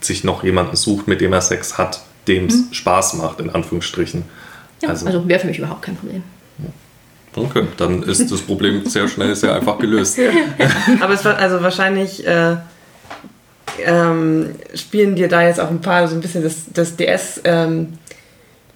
sich 0.00 0.24
noch 0.24 0.42
jemanden 0.42 0.76
sucht, 0.76 1.06
mit 1.06 1.20
dem 1.20 1.32
er 1.32 1.40
Sex 1.40 1.78
hat, 1.78 2.00
dem 2.26 2.46
es 2.46 2.56
mhm. 2.56 2.72
Spaß 2.72 3.14
macht, 3.14 3.40
in 3.40 3.50
Anführungsstrichen. 3.50 4.24
Ja, 4.82 4.88
also, 4.88 5.06
also 5.06 5.28
wäre 5.28 5.40
für 5.40 5.46
mich 5.46 5.58
überhaupt 5.58 5.82
kein 5.82 5.96
Problem. 5.96 6.22
Okay, 7.34 7.62
dann 7.76 8.02
ist 8.02 8.30
das 8.30 8.40
Problem 8.40 8.84
sehr 8.86 9.06
schnell, 9.06 9.36
sehr 9.36 9.54
einfach 9.54 9.78
gelöst. 9.78 10.18
Aber 11.00 11.14
es 11.14 11.24
war 11.24 11.36
also 11.36 11.62
wahrscheinlich 11.62 12.26
äh, 12.26 12.56
ähm, 13.84 14.50
spielen 14.74 15.16
dir 15.16 15.28
da 15.28 15.42
jetzt 15.42 15.60
auch 15.60 15.70
ein 15.70 15.80
paar 15.80 16.06
so 16.08 16.14
ein 16.14 16.20
bisschen 16.20 16.42
das, 16.42 16.66
das 16.72 16.96
DS 16.96 17.40
ähm, 17.44 17.98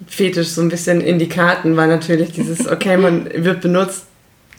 Fetisch 0.07 0.49
so 0.49 0.61
ein 0.61 0.69
bisschen 0.69 1.01
in 1.01 1.19
die 1.19 1.29
Karten, 1.29 1.77
weil 1.77 1.87
natürlich 1.87 2.31
dieses, 2.31 2.67
okay, 2.71 2.97
man 2.97 3.29
wird 3.33 3.61
benutzt 3.61 4.05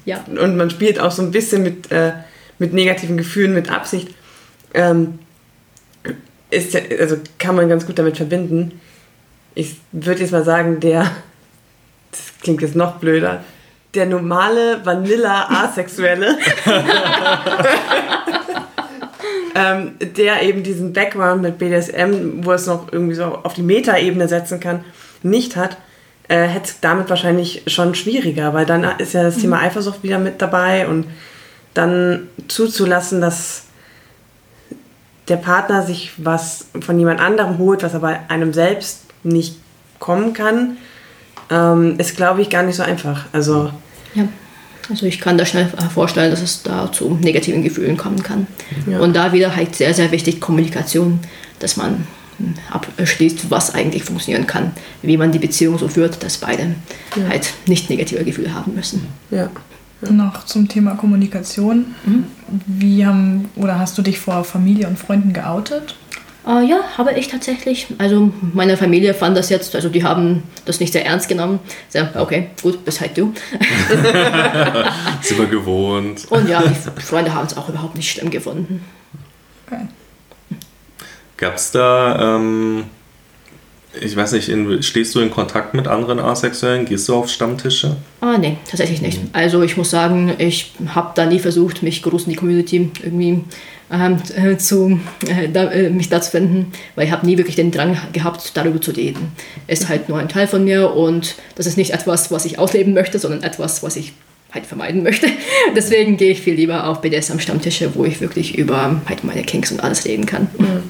ja. 0.05 0.25
und 0.27 0.57
man 0.57 0.71
spielt 0.71 0.99
auch 0.99 1.11
so 1.11 1.23
ein 1.23 1.31
bisschen 1.31 1.63
mit, 1.63 1.93
äh, 1.93 2.13
mit 2.59 2.73
negativen 2.73 3.17
Gefühlen, 3.17 3.53
mit 3.53 3.71
Absicht. 3.71 4.15
Ähm, 4.73 5.19
ist 6.51 6.75
ja, 6.75 6.81
also 6.99 7.17
kann 7.39 7.57
man 7.57 7.69
ganz 7.69 7.87
gut 7.87 7.99
damit 7.99 8.17
verbinden. 8.17 8.81
Ich 9.55 9.77
würde 9.93 10.21
jetzt 10.21 10.33
mal 10.33 10.45
sagen, 10.45 10.81
der, 10.81 11.03
das 12.11 12.21
klingt 12.43 12.63
jetzt 12.63 12.77
noch 12.77 12.97
blöder, 12.97 13.45
der 13.95 14.07
normale 14.07 14.85
Vanilla-Asexuelle, 14.85 16.37
ähm, 19.57 19.93
der 19.99 20.43
eben 20.43 20.63
diesen 20.63 20.93
Background 20.93 21.41
mit 21.41 21.57
BDSM, 21.57 22.45
wo 22.45 22.53
es 22.53 22.67
noch 22.67 22.93
irgendwie 22.93 23.15
so 23.15 23.25
auf 23.25 23.55
die 23.55 23.63
Meta-Ebene 23.63 24.29
setzen 24.29 24.61
kann, 24.61 24.85
nicht 25.23 25.57
hat, 25.57 25.79
äh, 26.29 26.43
hätte 26.43 26.67
es 26.67 26.81
damit 26.81 27.09
wahrscheinlich 27.09 27.63
schon 27.67 27.95
schwieriger, 27.95 28.53
weil 28.53 28.67
dann 28.67 28.85
ist 28.99 29.15
ja 29.15 29.23
das 29.23 29.39
Thema 29.39 29.57
mhm. 29.57 29.63
Eifersucht 29.65 30.03
wieder 30.03 30.19
mit 30.19 30.43
dabei 30.43 30.87
und 30.87 31.07
dann 31.73 32.29
zuzulassen, 32.49 33.23
dass 33.23 33.63
der 35.29 35.37
Partner 35.37 35.83
sich 35.83 36.13
was 36.19 36.67
von 36.81 36.99
jemand 36.99 37.21
anderem 37.21 37.57
holt, 37.57 37.83
was 37.83 37.95
aber 37.95 38.21
einem 38.29 38.53
selbst 38.53 39.05
nicht 39.23 39.57
kommen 39.99 40.35
kann, 40.35 40.77
ähm, 41.51 41.99
ist, 41.99 42.15
glaube 42.15 42.43
ich, 42.43 42.51
gar 42.51 42.63
nicht 42.63 42.77
so 42.77 42.83
einfach. 42.83 43.25
Also, 43.33 43.73
ja. 44.15 44.25
Also 44.89 45.07
ich 45.07 45.21
kann 45.21 45.39
da 45.39 45.45
schnell 45.45 45.69
vorstellen, 45.93 46.31
dass 46.31 46.43
es 46.43 46.63
da 46.63 46.91
zu 46.93 47.19
negativen 47.21 47.63
Gefühlen 47.63 47.97
kommen 47.97 48.23
kann. 48.23 48.47
Ja. 48.87 49.01
Und 49.01 49.15
da 49.15 49.33
wieder 49.33 49.55
halt 49.57 49.75
sehr, 49.75 49.95
sehr 49.95 50.13
wichtig 50.13 50.41
Kommunikation, 50.41 51.21
dass 51.59 51.77
man 51.77 52.07
abschließt, 52.71 53.51
was 53.51 53.75
eigentlich 53.75 54.05
funktionieren 54.05 54.47
kann, 54.47 54.73
wie 55.03 55.17
man 55.17 55.33
die 55.33 55.39
Beziehung 55.39 55.79
so 55.79 55.89
führt, 55.89 56.23
dass 56.23 56.39
beide 56.39 56.75
ja. 57.17 57.29
halt 57.29 57.53
nicht 57.67 57.89
negative 57.89 58.25
Gefühle 58.25 58.55
haben 58.55 58.75
müssen. 58.75 59.07
Ja. 59.31 59.49
ja. 60.03 60.11
Noch 60.11 60.45
zum 60.45 60.69
Thema 60.69 60.95
Kommunikation. 60.95 61.95
Mhm. 62.05 62.25
Wie 62.67 63.07
haben 63.07 63.49
oder 63.57 63.79
hast 63.79 63.97
du 63.97 64.03
dich 64.03 64.19
vor 64.19 64.45
Familie 64.45 64.87
und 64.87 64.99
Freunden 64.99 65.33
geoutet? 65.33 65.97
Uh, 66.47 66.61
ja, 66.61 66.79
habe 66.97 67.13
ich 67.15 67.27
tatsächlich. 67.27 67.89
Also 67.99 68.33
meine 68.53 68.77
Familie 68.77 69.15
fand 69.15 69.37
das 69.37 69.49
jetzt, 69.49 69.75
also 69.75 69.89
die 69.89 70.05
haben 70.05 70.45
das 70.65 70.79
nicht 70.79 70.93
sehr 70.93 71.05
ernst 71.05 71.29
genommen. 71.29 71.59
So, 71.89 71.99
okay, 72.15 72.51
gut, 72.63 72.85
bis 72.85 73.01
halt 73.01 73.19
du. 73.19 73.35
Sind 75.23 75.39
wir 75.39 75.47
gewohnt. 75.47 76.27
Und 76.31 76.49
ja, 76.49 76.63
die 76.63 77.01
Freunde 77.03 77.35
haben 77.35 77.47
es 77.47 77.57
auch 77.57 77.69
überhaupt 77.69 77.97
nicht 77.97 78.09
schlimm 78.09 78.31
gefunden. 78.31 78.85
Okay. 79.67 79.89
Gab 81.37 81.57
es 81.57 81.73
da, 81.73 82.37
ähm, 82.37 82.85
ich 84.01 84.15
weiß 84.15 84.31
nicht, 84.31 84.49
in, 84.49 84.85
stehst 84.85 85.17
du 85.17 85.21
in 85.21 85.33
Kontakt 85.33 85.75
mit 85.75 85.89
anderen 85.89 86.21
Asexuellen? 86.21 86.87
Gehst 86.87 87.09
du 87.09 87.17
auf 87.17 87.29
Stammtische? 87.29 87.97
Ah, 88.21 88.39
nee, 88.39 88.57
tatsächlich 88.71 89.03
nicht. 89.03 89.21
Mhm. 89.21 89.31
Also 89.33 89.63
ich 89.63 89.77
muss 89.77 89.91
sagen, 89.91 90.35
ich 90.39 90.73
habe 90.95 91.11
da 91.17 91.27
nie 91.27 91.41
versucht, 91.41 91.83
mich 91.83 92.05
groß 92.05 92.25
in 92.25 92.31
die 92.31 92.37
Community 92.37 92.93
irgendwie 93.03 93.43
äh, 93.91 94.57
zu, 94.57 95.01
äh, 95.27 95.49
da, 95.49 95.71
äh, 95.71 95.91
mich 95.91 96.09
da 96.09 96.21
zu 96.21 96.33
finden, 96.33 96.73
weil 96.95 97.07
ich 97.07 97.13
habe 97.13 97.25
nie 97.25 97.39
wirklich 97.39 97.57
den 97.57 97.71
Drang 97.71 97.97
gehabt, 98.13 98.53
darüber 98.55 98.81
zu 98.81 98.91
reden. 98.91 99.33
Es 99.67 99.81
ist 99.81 99.89
halt 99.89 100.09
nur 100.09 100.19
ein 100.19 100.29
Teil 100.29 100.49
von 100.49 100.65
mir 100.65 100.93
und 100.93 101.37
das 101.55 101.67
ist 101.67 101.77
nicht 101.77 101.93
etwas, 101.93 102.31
was 102.31 102.45
ich 102.45 102.59
ausleben 102.59 102.95
möchte, 102.95 103.19
sondern 103.19 103.43
etwas, 103.43 103.83
was 103.83 103.97
ich 103.97 104.13
halt 104.53 104.67
vermeiden 104.67 105.03
möchte. 105.03 105.29
Deswegen 105.77 106.17
gehe 106.17 106.33
ich 106.33 106.41
viel 106.41 106.55
lieber 106.55 106.89
auf 106.89 107.01
BDSM-Stammtische, 107.01 107.95
wo 107.95 108.05
ich 108.05 108.21
wirklich 108.21 108.57
über 108.57 109.01
halt 109.09 109.23
meine 109.25 109.43
Kinks 109.43 109.71
und 109.71 109.81
alles 109.83 110.05
reden 110.05 110.27
kann. 110.27 110.49
Mhm. 110.59 110.83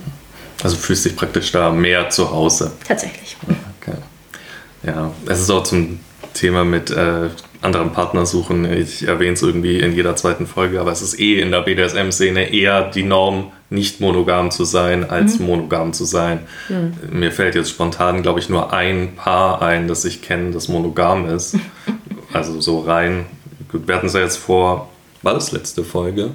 Also 0.62 0.76
fühlst 0.76 1.04
dich 1.04 1.16
praktisch 1.16 1.52
da 1.52 1.70
mehr 1.70 2.08
zu 2.08 2.30
Hause. 2.30 2.72
Tatsächlich. 2.88 3.36
Okay. 3.82 3.98
Ja, 4.84 5.12
es 5.28 5.40
ist 5.40 5.50
auch 5.50 5.64
zum 5.64 6.00
Thema 6.36 6.64
mit 6.64 6.90
äh, 6.90 7.30
anderen 7.62 7.92
Partner 7.92 8.26
suchen. 8.26 8.70
Ich 8.70 9.06
erwähne 9.06 9.32
es 9.32 9.42
irgendwie 9.42 9.80
in 9.80 9.94
jeder 9.94 10.14
zweiten 10.16 10.46
Folge, 10.46 10.80
aber 10.80 10.92
es 10.92 11.02
ist 11.02 11.18
eh 11.18 11.40
in 11.40 11.50
der 11.50 11.62
BDSM-Szene 11.62 12.52
eher 12.52 12.90
die 12.90 13.02
Norm, 13.02 13.52
nicht 13.68 14.00
monogam 14.00 14.52
zu 14.52 14.64
sein, 14.64 15.08
als 15.08 15.38
mhm. 15.38 15.46
monogam 15.46 15.92
zu 15.92 16.04
sein. 16.04 16.40
Mhm. 16.68 17.18
Mir 17.18 17.32
fällt 17.32 17.56
jetzt 17.56 17.70
spontan, 17.70 18.22
glaube 18.22 18.38
ich, 18.38 18.48
nur 18.48 18.72
ein 18.72 19.16
Paar 19.16 19.62
ein, 19.62 19.88
das 19.88 20.04
ich 20.04 20.22
kenne, 20.22 20.52
das 20.52 20.68
monogam 20.68 21.28
ist. 21.28 21.56
also 22.32 22.60
so 22.60 22.80
rein. 22.80 23.26
Gut, 23.70 23.88
wir 23.88 23.96
hatten 23.96 24.06
es 24.06 24.12
ja 24.12 24.20
jetzt 24.20 24.36
vor, 24.36 24.88
war 25.22 25.34
das 25.34 25.50
letzte 25.52 25.82
Folge? 25.82 26.30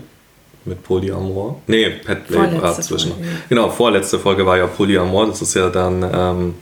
mit 0.65 0.83
Polyamor. 0.83 1.59
Nee, 1.67 1.89
Petplay 1.89 2.61
war 2.61 2.79
zwischen. 2.79 3.13
Folge. 3.13 3.27
Genau, 3.49 3.69
vorletzte 3.69 4.19
Folge 4.19 4.45
war 4.45 4.57
ja 4.57 4.67
Polyamor. 4.67 5.27
Das 5.27 5.41
ist 5.41 5.55
ja 5.55 5.69
dann 5.69 6.07
ähm, 6.13 6.53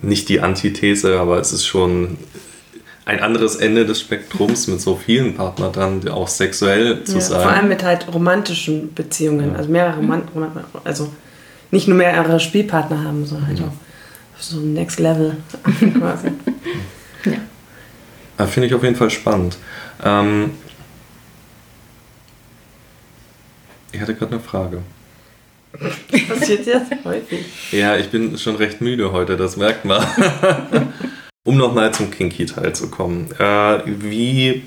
nicht 0.00 0.28
die 0.28 0.40
Antithese, 0.40 1.18
aber 1.18 1.38
es 1.38 1.52
ist 1.52 1.66
schon 1.66 2.18
ein 3.04 3.20
anderes 3.20 3.56
Ende 3.56 3.86
des 3.86 4.00
Spektrums 4.00 4.66
mit 4.66 4.80
so 4.80 4.96
vielen 4.96 5.34
Partnern 5.34 5.72
dann 5.72 6.08
auch 6.08 6.28
sexuell 6.28 7.04
zu 7.04 7.14
ja, 7.14 7.20
sein. 7.20 7.42
Vor 7.42 7.50
allem 7.50 7.68
mit 7.68 7.82
halt 7.82 8.12
romantischen 8.12 8.94
Beziehungen, 8.94 9.52
ja. 9.52 9.56
also 9.56 9.70
mehrere 9.70 9.96
Roman 9.96 10.22
also 10.84 11.10
nicht 11.70 11.88
nur 11.88 11.96
mehrere 11.96 12.38
Spielpartner 12.38 13.02
haben, 13.04 13.24
sondern 13.24 13.48
halt 13.48 13.58
ja. 13.60 13.66
auch 13.66 13.72
so 14.38 14.60
Next 14.60 15.00
Level 15.00 15.36
quasi. 15.98 16.28
ja. 17.24 18.46
Finde 18.46 18.68
ich 18.68 18.74
auf 18.74 18.84
jeden 18.84 18.96
Fall 18.96 19.10
spannend. 19.10 19.56
Ähm, 20.04 20.50
Ich 23.92 24.00
hatte 24.00 24.14
gerade 24.14 24.32
eine 24.32 24.40
Frage. 24.40 24.82
Passiert 26.28 26.66
jetzt 26.66 26.92
häufig. 27.04 27.44
Ja, 27.72 27.96
ich 27.96 28.08
bin 28.08 28.38
schon 28.38 28.56
recht 28.56 28.80
müde 28.80 29.12
heute, 29.12 29.36
das 29.36 29.56
merkt 29.56 29.84
man. 29.84 30.04
um 31.48 31.56
nochmal 31.56 31.94
zum 31.94 32.10
Kinky-Teil 32.10 32.74
zu 32.74 32.90
kommen. 32.90 33.30
Äh, 33.38 33.80
wie, 33.86 34.64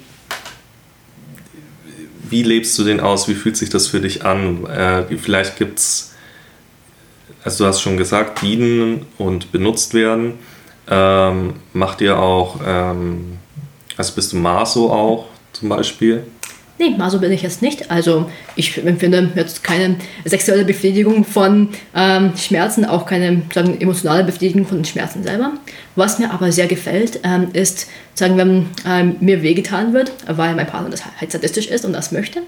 wie 2.30 2.44
lebst 2.44 2.78
du 2.80 2.84
den 2.84 3.00
aus? 3.00 3.28
Wie 3.28 3.36
fühlt 3.36 3.56
sich 3.56 3.70
das 3.70 3.88
für 3.88 4.02
dich 4.02 4.26
an? 4.26 4.66
Äh, 4.66 5.16
vielleicht 5.18 5.58
gibt 5.58 5.78
es, 5.78 6.16
also 7.44 7.64
du 7.64 7.68
hast 7.68 7.82
schon 7.82 7.98
gesagt, 7.98 8.42
dienen 8.42 9.06
und 9.20 9.52
benutzt 9.52 9.94
werden. 9.94 10.40
Ähm, 10.90 11.54
macht 11.74 12.02
ihr 12.02 12.18
auch, 12.18 12.60
ähm, 12.66 13.38
also 13.96 14.14
bist 14.16 14.34
du 14.34 14.38
Maso 14.38 14.92
auch 14.92 15.28
zum 15.54 15.70
Beispiel? 15.70 16.24
Nee, 16.82 16.98
mal 16.98 17.12
so 17.12 17.20
bin 17.20 17.32
ich 17.32 17.44
jetzt 17.44 17.62
nicht. 17.62 17.91
Also 17.91 18.28
ich 18.56 18.84
empfinde 18.84 19.30
jetzt 19.36 19.63
keine 19.63 19.98
sexuelle 20.26 20.65
Befriedigung 20.65 21.24
von 21.24 21.70
ähm, 21.96 22.32
Schmerzen, 22.36 22.86
auch 22.86 23.06
keine 23.06 23.44
sagen, 23.54 23.80
emotionale 23.80 24.24
Befriedigung 24.24 24.65
von 24.65 24.80
den 24.80 24.86
Schmerzen 24.86 25.22
selber. 25.22 25.52
Was 25.96 26.17
mir 26.17 26.34
aber 26.34 26.52
sehr 26.52 26.65
gefällt, 26.65 27.20
ähm, 27.24 27.50
ist, 27.54 27.86
sagen, 28.15 28.36
wenn 28.36 28.65
ähm, 28.88 29.15
mir 29.20 29.44
wehgetan 29.44 29.94
wird, 29.94 30.12
weil 30.26 30.56
mein 30.56 30.65
Partner 30.65 30.89
das 30.89 31.04
halt 31.20 31.32
sadistisch 31.32 31.67
ist 31.67 31.86
und 31.86 31.94
das 31.94 32.12
möchte. 32.12 32.41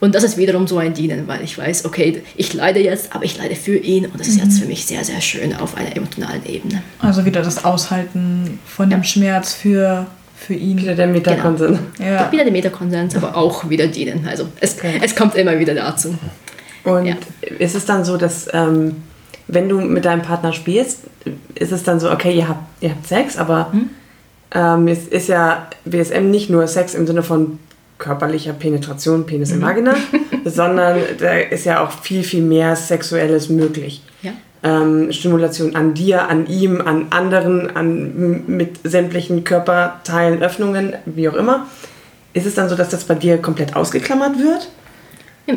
Und 0.00 0.16
das 0.16 0.24
ist 0.24 0.36
wiederum 0.36 0.66
so 0.66 0.78
ein 0.78 0.92
Dienen, 0.92 1.28
weil 1.28 1.44
ich 1.44 1.56
weiß, 1.56 1.84
okay, 1.84 2.22
ich 2.34 2.54
leide 2.54 2.80
jetzt, 2.80 3.14
aber 3.14 3.24
ich 3.24 3.38
leide 3.38 3.54
für 3.54 3.76
ihn 3.76 4.06
und 4.06 4.18
das 4.18 4.26
ist 4.26 4.38
jetzt 4.38 4.54
mhm. 4.56 4.62
für 4.62 4.66
mich 4.66 4.84
sehr, 4.84 5.04
sehr 5.04 5.20
schön 5.20 5.54
auf 5.54 5.76
einer 5.76 5.96
emotionalen 5.96 6.44
Ebene. 6.44 6.82
Also 6.98 7.24
wieder 7.24 7.40
das 7.40 7.64
Aushalten 7.64 8.58
von 8.66 8.90
dem 8.90 9.04
Schmerz 9.04 9.54
für 9.54 10.08
für 10.36 10.54
ihn. 10.54 10.78
Wieder 10.78 10.94
der 10.94 11.06
Metakonsens. 11.06 11.78
Genau. 11.96 12.10
Ja. 12.10 12.30
Wieder 12.30 12.44
der 12.44 12.52
Metakonsens, 12.52 13.16
aber 13.16 13.36
auch 13.36 13.68
wieder 13.68 13.86
dienen. 13.86 14.26
Also 14.28 14.46
es, 14.60 14.76
okay. 14.76 15.00
es 15.02 15.16
kommt 15.16 15.34
immer 15.34 15.58
wieder 15.58 15.74
dazu. 15.74 16.16
Und 16.84 17.06
ja. 17.06 17.16
ist 17.58 17.74
es 17.74 17.84
dann 17.84 18.04
so, 18.04 18.16
dass 18.16 18.48
ähm, 18.52 18.96
wenn 19.48 19.68
du 19.68 19.80
mit 19.80 20.04
deinem 20.04 20.22
Partner 20.22 20.52
spielst, 20.52 21.02
ist 21.54 21.72
es 21.72 21.82
dann 21.82 22.00
so, 22.00 22.10
okay, 22.10 22.36
ihr 22.36 22.48
habt, 22.48 22.62
ihr 22.80 22.90
habt 22.90 23.06
Sex, 23.06 23.36
aber 23.36 23.72
hm? 23.72 23.90
ähm, 24.52 24.88
es 24.88 25.08
ist 25.08 25.28
ja 25.28 25.68
BSM 25.84 26.30
nicht 26.30 26.50
nur 26.50 26.66
Sex 26.68 26.94
im 26.94 27.06
Sinne 27.06 27.22
von 27.22 27.58
körperlicher 27.98 28.52
Penetration, 28.52 29.24
Penis 29.24 29.52
in 29.52 29.62
Vagina, 29.62 29.94
sondern 30.44 30.98
da 31.18 31.38
ist 31.38 31.64
ja 31.64 31.82
auch 31.84 31.90
viel, 31.90 32.22
viel 32.22 32.42
mehr 32.42 32.76
Sexuelles 32.76 33.48
möglich. 33.48 34.02
Ja. 34.22 34.32
Ähm, 34.62 35.12
Stimulation 35.12 35.76
an 35.76 35.94
dir, 35.94 36.28
an 36.28 36.46
ihm, 36.46 36.80
an 36.80 37.06
anderen, 37.10 37.76
an, 37.76 38.44
mit 38.46 38.78
sämtlichen 38.84 39.44
Körperteilen, 39.44 40.42
Öffnungen, 40.42 40.94
wie 41.04 41.28
auch 41.28 41.34
immer. 41.34 41.66
Ist 42.32 42.46
es 42.46 42.54
dann 42.54 42.68
so, 42.68 42.74
dass 42.74 42.88
das 42.88 43.04
bei 43.04 43.14
dir 43.14 43.38
komplett 43.38 43.76
ausgeklammert 43.76 44.38
wird? 44.38 44.68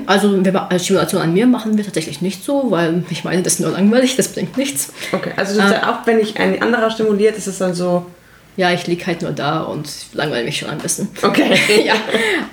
Also 0.06 0.40
Stimulation 0.78 1.22
an 1.22 1.34
mir 1.34 1.48
machen 1.48 1.76
wir 1.76 1.84
tatsächlich 1.84 2.22
nicht 2.22 2.44
so, 2.44 2.70
weil 2.70 3.04
ich 3.10 3.24
meine, 3.24 3.42
das 3.42 3.54
ist 3.54 3.60
nur 3.62 3.72
langweilig, 3.72 4.16
das 4.16 4.28
bringt 4.28 4.56
nichts. 4.56 4.94
Okay, 5.12 5.32
also 5.36 5.60
ja 5.60 5.92
auch 5.92 6.06
wenn 6.06 6.20
ich 6.20 6.40
ein 6.40 6.62
anderer 6.62 6.92
stimuliert, 6.92 7.36
ist 7.36 7.48
es 7.48 7.58
dann 7.58 7.74
so, 7.74 8.06
Ja, 8.56 8.72
ich 8.72 8.86
liege 8.86 9.08
halt 9.08 9.24
nur 9.24 9.32
da 9.32 9.62
und 9.62 9.90
langweile 10.14 10.46
mich 10.46 10.58
schon 10.60 10.70
ein 10.70 10.78
bisschen. 10.78 11.08
okay. 11.24 11.58
ja, 11.86 11.96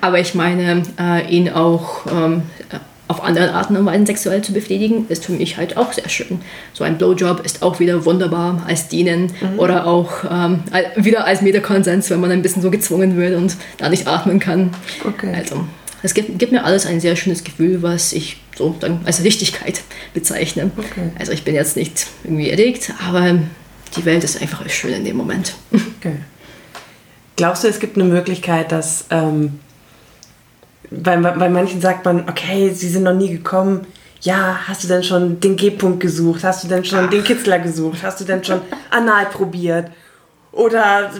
aber 0.00 0.18
ich 0.18 0.34
meine, 0.34 0.82
äh, 0.98 1.28
ihn 1.28 1.50
auch 1.50 2.06
ähm, 2.06 2.42
auf 3.08 3.22
andere 3.22 3.52
Arten 3.52 3.76
und 3.76 3.86
Weisen 3.86 4.06
sexuell 4.06 4.42
zu 4.42 4.52
befriedigen, 4.52 5.06
ist 5.08 5.24
für 5.24 5.32
mich 5.32 5.56
halt 5.56 5.76
auch 5.76 5.92
sehr 5.92 6.08
schön. 6.08 6.40
So 6.72 6.84
ein 6.84 6.98
Blowjob 6.98 7.44
ist 7.44 7.62
auch 7.62 7.78
wieder 7.78 8.04
wunderbar 8.04 8.64
als 8.66 8.88
Dienen 8.88 9.32
oder 9.56 9.86
auch 9.86 10.24
ähm, 10.28 10.62
wieder 10.96 11.24
als 11.24 11.42
Metakonsens, 11.42 12.10
wenn 12.10 12.20
man 12.20 12.32
ein 12.32 12.42
bisschen 12.42 12.62
so 12.62 12.70
gezwungen 12.70 13.16
wird 13.16 13.36
und 13.36 13.56
da 13.78 13.88
nicht 13.88 14.08
atmen 14.08 14.40
kann. 14.40 14.70
Okay. 15.04 15.32
Also, 15.34 15.64
es 16.02 16.14
gibt, 16.14 16.38
gibt 16.38 16.52
mir 16.52 16.64
alles 16.64 16.86
ein 16.86 17.00
sehr 17.00 17.16
schönes 17.16 17.44
Gefühl, 17.44 17.82
was 17.82 18.12
ich 18.12 18.40
so 18.56 18.74
dann 18.78 19.00
als 19.04 19.22
Richtigkeit 19.22 19.82
bezeichne. 20.14 20.70
Okay. 20.76 21.10
Also 21.18 21.32
ich 21.32 21.44
bin 21.44 21.54
jetzt 21.54 21.76
nicht 21.76 22.06
irgendwie 22.24 22.50
erregt, 22.50 22.92
aber 23.06 23.38
die 23.96 24.04
Welt 24.04 24.24
ist 24.24 24.40
einfach 24.40 24.68
schön 24.68 24.92
in 24.92 25.04
dem 25.04 25.16
Moment. 25.16 25.54
Okay. 25.98 26.16
Glaubst 27.36 27.64
du, 27.64 27.68
es 27.68 27.80
gibt 27.80 27.96
eine 27.96 28.04
Möglichkeit, 28.04 28.70
dass 28.70 29.06
ähm, 29.10 29.58
bei, 30.90 31.16
bei 31.16 31.48
manchen 31.48 31.80
sagt 31.80 32.04
man, 32.04 32.28
okay, 32.28 32.70
sie 32.70 32.88
sind 32.88 33.04
noch 33.04 33.14
nie 33.14 33.30
gekommen. 33.30 33.86
Ja, 34.22 34.60
hast 34.66 34.84
du 34.84 34.88
denn 34.88 35.04
schon 35.04 35.40
den 35.40 35.56
G-Punkt 35.56 36.00
gesucht? 36.00 36.42
Hast 36.42 36.64
du 36.64 36.68
denn 36.68 36.84
schon 36.84 37.10
den 37.10 37.22
Kitzler 37.22 37.58
gesucht? 37.58 37.98
Hast 38.02 38.20
du 38.20 38.24
denn 38.24 38.42
schon 38.42 38.60
Anal 38.90 39.26
probiert? 39.26 39.90
Oder 40.52 41.10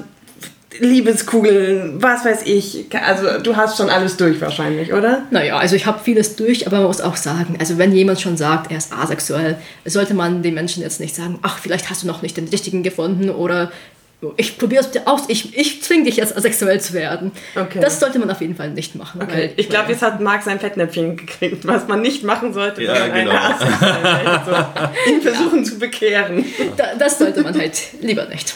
Liebeskugeln, 0.81 2.03
was 2.03 2.25
weiß 2.25 2.43
ich. 2.45 2.87
Also 2.93 3.41
du 3.43 3.57
hast 3.57 3.77
schon 3.77 3.89
alles 3.91 4.17
durch 4.17 4.41
wahrscheinlich, 4.41 4.93
oder? 4.93 5.23
Naja, 5.31 5.57
also 5.57 5.77
ich 5.77 5.87
habe 5.87 6.01
vieles 6.03 6.37
durch, 6.37 6.67
aber 6.67 6.79
man 6.79 6.87
muss 6.87 7.01
auch 7.01 7.17
sagen, 7.17 7.57
also 7.59 7.79
wenn 7.79 7.93
jemand 7.93 8.21
schon 8.21 8.37
sagt, 8.37 8.71
er 8.71 8.79
ist 8.79 8.93
asexuell, 8.93 9.57
sollte 9.85 10.15
man 10.15 10.43
den 10.43 10.55
Menschen 10.55 10.83
jetzt 10.83 11.01
nicht 11.01 11.15
sagen, 11.15 11.39
ach, 11.43 11.59
vielleicht 11.59 11.89
hast 11.89 12.03
du 12.03 12.07
noch 12.07 12.23
nicht 12.23 12.37
den 12.37 12.49
richtigen 12.49 12.83
gefunden 12.83 13.31
oder 13.31 13.71
ich 14.39 14.59
probiere 14.59 14.83
es 14.83 15.07
aus, 15.07 15.23
ich, 15.29 15.57
ich 15.57 15.83
zwinge 15.83 16.05
dich 16.05 16.17
jetzt 16.17 16.37
asexuell 16.37 16.81
zu 16.81 16.95
werden. 16.95 17.33
Okay. 17.55 17.79
Das 17.81 18.01
sollte 18.01 18.19
man 18.19 18.31
auf 18.31 18.41
jeden 18.41 18.57
Fall 18.57 18.71
nicht 18.71 18.95
machen. 18.95 19.21
Okay. 19.23 19.33
weil- 19.33 19.53
Ich 19.57 19.69
glaube, 19.69 19.93
jetzt 19.93 20.03
hat 20.03 20.21
Marc 20.21 20.43
sein 20.43 20.59
Fettnäpfchen 20.59 21.17
gekriegt, 21.17 21.67
was 21.67 21.87
man 21.87 22.01
nicht 22.01 22.25
machen 22.25 22.53
sollte, 22.53 22.83
Ja, 22.83 23.07
genau. 23.09 23.33
So, 24.45 25.11
ihn 25.13 25.21
versuchen 25.23 25.65
zu 25.65 25.79
bekehren. 25.79 26.45
Da, 26.77 26.95
das 26.99 27.19
sollte 27.19 27.43
man 27.43 27.57
halt 27.59 27.79
lieber 28.01 28.25
nicht. 28.27 28.55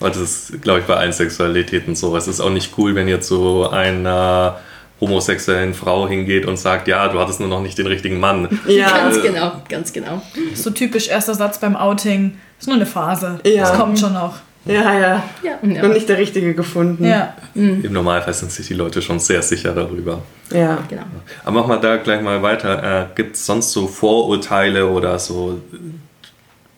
Und 0.00 0.14
das 0.14 0.16
ist, 0.18 0.62
glaube 0.62 0.80
ich, 0.80 0.84
bei 0.86 0.96
allen 0.96 1.12
Sexualitäten 1.12 1.96
so. 1.96 2.14
Es 2.16 2.28
ist 2.28 2.40
auch 2.40 2.50
nicht 2.50 2.72
cool, 2.76 2.94
wenn 2.94 3.08
jetzt 3.08 3.26
so 3.28 3.68
einer 3.70 4.58
homosexuellen 5.00 5.74
Frau 5.74 6.06
hingeht 6.08 6.46
und 6.46 6.56
sagt, 6.58 6.88
ja, 6.88 7.08
du 7.08 7.18
hattest 7.18 7.40
nur 7.40 7.48
noch 7.48 7.60
nicht 7.62 7.78
den 7.78 7.86
richtigen 7.86 8.20
Mann. 8.20 8.60
Ja. 8.66 8.90
Ganz 8.90 9.22
genau, 9.22 9.52
ganz 9.68 9.92
genau. 9.92 10.22
So 10.54 10.70
typisch 10.70 11.08
erster 11.08 11.34
Satz 11.34 11.58
beim 11.58 11.74
Outing. 11.74 12.38
Ist 12.58 12.66
nur 12.68 12.76
eine 12.76 12.86
Phase. 12.86 13.40
Ja. 13.44 13.62
Das 13.62 13.72
kommt 13.78 13.98
schon 13.98 14.12
noch. 14.12 14.36
Ja, 14.66 14.98
ja. 14.98 15.22
Ja, 15.42 15.58
Noch 15.82 15.92
nicht 15.92 16.08
der 16.08 16.16
Richtige 16.18 16.54
gefunden. 16.54 17.04
Ja. 17.04 17.36
Im 17.54 17.92
Normalfall 17.92 18.32
sind 18.32 18.50
sich 18.50 18.66
die 18.66 18.74
Leute 18.74 19.02
schon 19.02 19.18
sehr 19.20 19.42
sicher 19.42 19.74
darüber. 19.74 20.22
Ja. 20.50 20.78
genau. 20.88 21.02
Aber 21.44 21.60
machen 21.60 21.70
wir 21.70 21.76
da 21.78 21.96
gleich 21.98 22.22
mal 22.22 22.42
weiter. 22.42 23.02
Äh, 23.02 23.06
Gibt 23.14 23.36
es 23.36 23.44
sonst 23.44 23.72
so 23.72 23.86
Vorurteile 23.86 24.88
oder 24.88 25.18
so? 25.18 25.60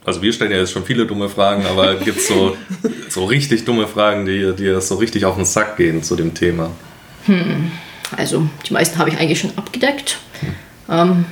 Also 0.05 0.23
wir 0.23 0.33
stellen 0.33 0.51
ja 0.53 0.59
jetzt 0.59 0.73
schon 0.73 0.85
viele 0.85 1.07
dumme 1.07 1.29
Fragen, 1.29 1.65
aber 1.67 1.95
gibt 2.05 2.19
es 2.19 2.29
so, 2.29 2.57
so 3.09 3.25
richtig 3.25 3.65
dumme 3.65 3.87
Fragen, 3.87 4.27
die 4.27 4.53
dir 4.55 4.81
so 4.81 4.97
richtig 4.97 5.25
auf 5.25 5.37
den 5.37 5.45
Sack 5.45 5.77
gehen 5.77 6.03
zu 6.03 6.17
dem 6.17 6.35
Thema? 6.35 6.71
Also 8.17 8.49
die 8.69 8.73
meisten 8.73 8.99
habe 8.99 9.11
ich 9.11 9.19
eigentlich 9.19 9.41
schon 9.41 9.51
abgedeckt. 9.57 10.19
Ähm, 10.89 11.25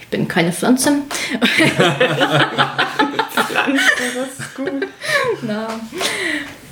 ich 0.00 0.08
bin 0.08 0.28
keine 0.28 0.52
Pflanze. 0.52 0.92
Das 3.66 4.46
ist 4.46 4.54
gut. 4.54 4.86
Na. 5.42 5.68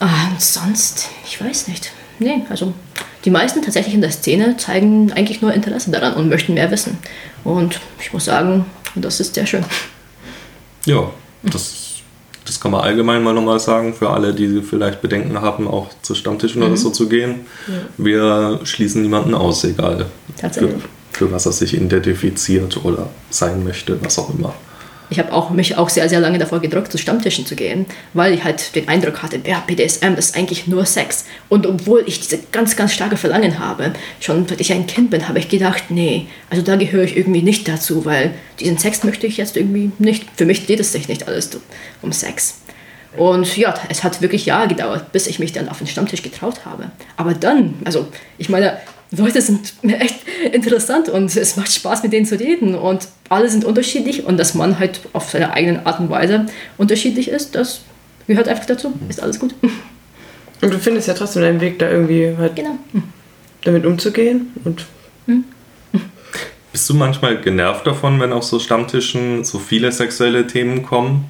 Und 0.01 0.40
sonst, 0.40 1.09
ich 1.25 1.40
weiß 1.40 1.69
nicht. 1.69 1.93
Nee, 2.19 2.43
also 2.49 2.73
die 3.25 3.31
meisten 3.31 3.62
tatsächlich 3.62 3.95
in 3.95 4.01
der 4.01 4.11
Szene 4.11 4.57
zeigen 4.57 5.12
eigentlich 5.12 5.40
nur 5.40 5.53
Interesse 5.53 5.90
daran 5.90 6.14
und 6.14 6.29
möchten 6.29 6.55
mehr 6.55 6.71
wissen. 6.71 6.99
Und 7.43 7.81
ich 8.01 8.12
muss 8.12 8.27
sagen, 8.27 8.67
das 8.95 9.21
ist 9.21 9.35
sehr 9.35 9.47
schön. 9.47 9.64
Ja, 10.85 11.11
das, 11.43 12.03
das 12.45 12.61
kann 12.61 12.71
man 12.71 12.83
allgemein 12.83 13.23
mal 13.23 13.33
nochmal 13.33 13.59
sagen 13.59 13.95
für 13.95 14.11
alle, 14.11 14.35
die 14.35 14.61
vielleicht 14.61 15.01
Bedenken 15.01 15.40
haben, 15.40 15.67
auch 15.67 15.88
zu 16.03 16.14
Stammtischen 16.14 16.62
oder 16.62 16.77
so 16.77 16.90
zu 16.90 17.09
gehen. 17.09 17.47
Wir 17.97 18.61
schließen 18.64 19.03
niemanden 19.03 19.35
aus, 19.35 19.64
egal 19.64 20.07
für, 20.37 20.40
Tatsächlich. 20.40 20.83
für 21.12 21.33
was 21.33 21.47
er 21.47 21.53
sich 21.53 21.75
identifiziert 21.75 22.85
oder 22.85 23.09
sein 23.31 23.64
möchte, 23.64 23.99
was 24.05 24.19
auch 24.19 24.33
immer. 24.35 24.55
Ich 25.14 25.20
habe 25.20 25.33
auch, 25.33 25.50
mich 25.50 25.77
auch 25.77 25.90
sehr, 25.90 26.09
sehr 26.09 26.18
lange 26.18 26.38
davor 26.38 26.59
gedrückt, 26.59 26.90
zu 26.90 26.98
Stammtischen 26.98 27.46
zu 27.46 27.55
gehen, 27.55 27.87
weil 28.14 28.35
ich 28.35 28.42
halt 28.42 28.74
den 28.74 28.88
Eindruck 28.88 29.22
hatte, 29.22 29.40
ja, 29.46 29.62
BDSM 29.64 30.14
ist 30.16 30.37
eigentlich 30.37 30.66
nur 30.66 30.85
Sex. 30.87 31.24
Und 31.48 31.68
obwohl 31.68 32.03
ich 32.05 32.18
diese 32.18 32.40
ganz, 32.50 32.74
ganz 32.74 32.92
starke 32.92 33.16
Verlangen 33.16 33.61
habe, 33.61 33.92
schon 34.18 34.48
seit 34.48 34.61
ich 34.61 34.72
ein 34.72 34.88
Kind 34.88 35.11
bin, 35.11 35.29
habe 35.29 35.38
ich 35.38 35.48
gedacht, 35.48 35.85
nee, 35.90 36.27
also 36.50 36.64
da 36.64 36.74
gehöre 36.74 37.05
ich 37.05 37.16
irgendwie 37.16 37.42
nicht 37.42 37.68
dazu, 37.68 38.05
weil 38.05 38.35
diesen 38.59 38.77
Sex 38.77 39.05
möchte 39.05 39.29
ich 39.29 39.37
jetzt 39.37 39.57
irgendwie 39.57 39.92
nicht, 40.00 40.24
für 40.35 40.46
mich 40.46 40.66
dreht 40.66 40.81
es 40.81 40.90
sich 40.90 41.07
nicht 41.07 41.29
alles 41.29 41.48
um 42.03 42.11
Sex. 42.11 42.57
Und 43.16 43.57
ja, 43.57 43.72
es 43.88 44.03
hat 44.03 44.20
wirklich 44.20 44.46
Jahre 44.46 44.66
gedauert, 44.66 45.12
bis 45.12 45.29
ich 45.29 45.38
mich 45.38 45.53
dann 45.53 45.68
auf 45.68 45.79
den 45.79 45.87
Stammtisch 45.87 46.22
getraut 46.22 46.64
habe. 46.64 46.90
Aber 47.16 47.35
dann, 47.35 47.74
also 47.85 48.09
ich 48.37 48.48
meine, 48.48 48.79
Leute 49.16 49.40
sind 49.40 49.74
echt 49.83 50.20
interessant 50.53 51.09
und 51.09 51.35
es 51.37 51.57
macht 51.57 51.72
Spaß, 51.72 52.03
mit 52.03 52.12
denen 52.12 52.27
zu 52.27 52.38
reden. 52.38 52.74
Und 52.74 53.09
alle 53.29 53.48
sind 53.48 53.64
unterschiedlich 53.64 54.24
und 54.24 54.37
dass 54.37 54.55
man 54.55 54.79
halt 54.79 55.00
auf 55.12 55.31
seine 55.31 55.53
eigene 55.53 55.85
Art 55.87 56.00
und 56.00 56.11
Weise 56.11 56.46
unterschiedlich 56.79 57.29
ist, 57.29 57.55
das 57.55 57.81
gehört 58.27 58.48
einfach 58.48 58.66
dazu. 58.66 58.92
Ist 59.09 59.22
alles 59.22 59.38
gut. 59.38 59.55
Und 60.61 60.72
du 60.72 60.79
findest 60.79 61.09
ja 61.09 61.14
trotzdem 61.14 61.42
deinen 61.42 61.61
Weg, 61.61 61.79
da 61.79 61.90
irgendwie 61.90 62.35
halt 62.38 62.57
Genau. 62.57 62.79
damit 63.64 63.85
umzugehen. 63.85 64.53
Und 64.64 64.87
Bist 66.72 66.88
du 66.88 66.94
manchmal 66.94 67.38
genervt 67.40 67.87
davon, 67.87 68.18
wenn 68.18 68.33
auf 68.33 68.44
so 68.44 68.59
Stammtischen 68.59 69.44
so 69.44 69.59
viele 69.59 69.92
sexuelle 69.92 70.46
Themen 70.46 70.83
kommen? 70.83 71.27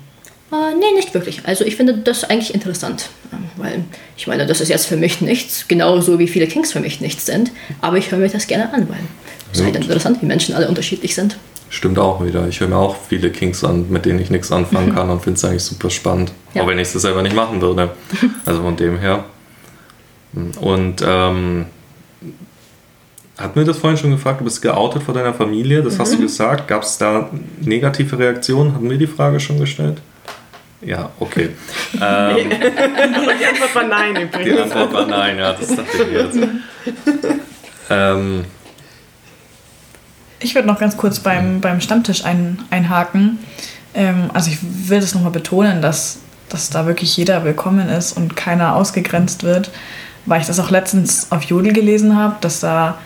Äh, 0.55 0.75
nee, 0.75 0.93
nicht 0.95 1.15
wirklich. 1.15 1.41
Also 1.45 1.65
ich 1.65 1.77
finde 1.77 1.95
das 1.95 2.25
eigentlich 2.25 2.55
interessant, 2.55 3.09
ähm, 3.33 3.45
weil 3.57 3.85
ich 4.17 4.27
meine, 4.27 4.47
das 4.47 4.61
ist 4.61 4.69
jetzt 4.69 4.87
für 4.87 4.97
mich 4.97 5.21
nichts, 5.21 5.67
genauso 5.67 6.19
wie 6.19 6.29
viele 6.29 6.47
Kings 6.47 6.73
für 6.73 6.81
mich 6.81 7.01
nichts 7.01 7.27
sind, 7.27 7.51
aber 7.81 7.97
ich 7.97 8.11
höre 8.11 8.19
mir 8.19 8.29
das 8.29 8.47
gerne 8.47 8.73
an, 8.73 8.89
weil 8.89 9.01
es 9.53 9.61
ist 9.61 9.65
halt 9.65 9.77
interessant, 9.77 10.21
wie 10.21 10.27
Menschen 10.27 10.55
alle 10.55 10.69
unterschiedlich 10.69 11.15
sind. 11.15 11.37
Stimmt 11.71 11.99
auch 11.99 12.25
wieder. 12.25 12.47
Ich 12.49 12.61
höre 12.61 12.69
mir 12.69 12.77
auch 12.77 12.97
viele 13.09 13.31
Kinks 13.31 13.65
an, 13.65 13.91
mit 13.91 14.05
denen 14.05 14.21
ich 14.21 14.31
nichts 14.31 14.53
anfangen 14.53 14.95
kann 14.95 15.11
und 15.11 15.23
finde 15.23 15.39
es 15.39 15.45
eigentlich 15.45 15.63
super 15.63 15.91
spannend. 15.91 16.33
Ja. 16.53 16.63
Auch 16.63 16.69
wenn 16.69 16.79
ich 16.79 16.95
es 16.95 17.03
selber 17.03 17.23
nicht 17.23 17.35
machen 17.35 17.61
würde. 17.61 17.91
Also 18.45 18.63
von 18.63 18.77
dem 18.77 18.99
her. 18.99 19.25
Und 20.61 21.03
ähm, 21.05 21.67
hat 23.39 23.57
mir 23.57 23.65
das 23.65 23.79
vorhin 23.79 23.97
schon 23.97 24.11
gefragt, 24.11 24.41
du 24.41 24.45
bist 24.45 24.63
geoutet 24.63 25.03
vor 25.03 25.15
deiner 25.15 25.35
Familie, 25.35 25.83
das 25.83 25.99
hast 25.99 26.15
du 26.15 26.19
gesagt. 26.19 26.69
Gab 26.69 26.83
es 26.83 26.99
da 26.99 27.31
negative 27.61 28.19
Reaktionen? 28.19 28.75
Hatten 28.75 28.91
wir 28.91 28.99
die 28.99 29.07
Frage 29.07 29.41
schon 29.41 29.59
gestellt? 29.59 30.01
Ja, 30.85 31.11
okay. 31.19 31.51
ähm, 31.95 32.51
die 32.51 33.47
Antwort 33.47 33.75
war 33.75 33.85
nein 33.85 34.15
die 34.15 34.23
übrigens. 34.23 34.61
Antwort 34.61 34.93
war 34.93 35.07
nein, 35.07 35.39
ja, 35.39 35.53
das 35.53 35.69
dachte 35.69 36.03
ich 36.03 36.13
jetzt. 36.13 36.39
Ähm, 37.91 38.45
Ich 40.41 40.55
würde 40.55 40.69
noch 40.69 40.79
ganz 40.79 40.97
kurz 40.97 41.21
beim, 41.21 41.61
beim 41.61 41.81
Stammtisch 41.81 42.25
ein, 42.25 42.59
einhaken. 42.71 43.39
Ähm, 43.95 44.31
also 44.35 44.51
ich 44.51 44.59
will 44.63 45.01
das 45.01 45.15
nochmal 45.15 45.31
betonen, 45.33 45.81
dass, 45.81 46.19
dass 46.51 46.69
da 46.69 46.87
wirklich 46.87 47.17
jeder 47.17 47.45
willkommen 47.45 47.89
ist 47.89 48.15
und 48.15 48.37
keiner 48.37 48.77
ausgegrenzt 48.77 49.43
wird, 49.43 49.71
weil 50.27 50.41
ich 50.43 50.47
das 50.47 50.61
auch 50.61 50.71
letztens 50.71 51.33
auf 51.33 51.45
Jodel 51.45 51.73
gelesen 51.73 52.15
habe, 52.17 52.37
dass 52.43 52.61
da 52.61 52.99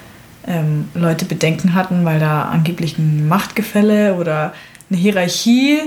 ähm, 0.46 0.88
Leute 0.94 1.26
Bedenken 1.26 1.74
hatten, 1.74 2.04
weil 2.04 2.18
da 2.18 2.42
angeblich 2.42 2.98
ein 2.98 3.28
Machtgefälle 3.28 4.14
oder 4.14 4.52
eine 4.90 4.98
Hierarchie 4.98 5.80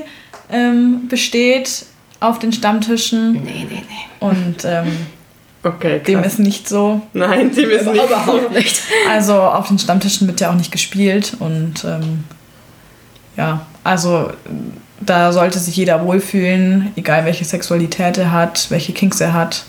ähm, 0.52 1.08
besteht 1.08 1.86
auf 2.20 2.40
den 2.40 2.54
Stammtischen. 2.54 3.34
Nee, 3.34 3.66
nee, 3.68 3.68
nee. 3.70 3.84
Und 4.20 4.66
ähm, 4.66 4.92
Okay, 5.64 6.00
dem 6.00 6.22
krass. 6.22 6.34
ist 6.34 6.40
nicht 6.40 6.68
so. 6.68 7.02
Nein, 7.14 7.54
dem 7.54 7.70
ist 7.70 7.86
nicht. 7.86 8.04
Überhaupt 8.04 8.52
nicht. 8.52 8.82
Also 9.10 9.36
auf 9.36 9.68
den 9.68 9.78
Stammtischen 9.78 10.28
wird 10.28 10.40
ja 10.42 10.50
auch 10.50 10.56
nicht 10.56 10.72
gespielt 10.72 11.34
und 11.40 11.84
ähm, 11.84 12.24
ja, 13.38 13.66
also 13.84 14.32
da 15.00 15.32
sollte 15.32 15.60
sich 15.60 15.76
jeder 15.76 16.04
wohlfühlen, 16.04 16.92
egal 16.96 17.26
welche 17.26 17.46
Sexualität 17.46 18.18
er 18.18 18.32
hat, 18.32 18.68
welche 18.70 18.94
Kinks 18.94 19.22
er 19.22 19.34
hat. 19.34 19.66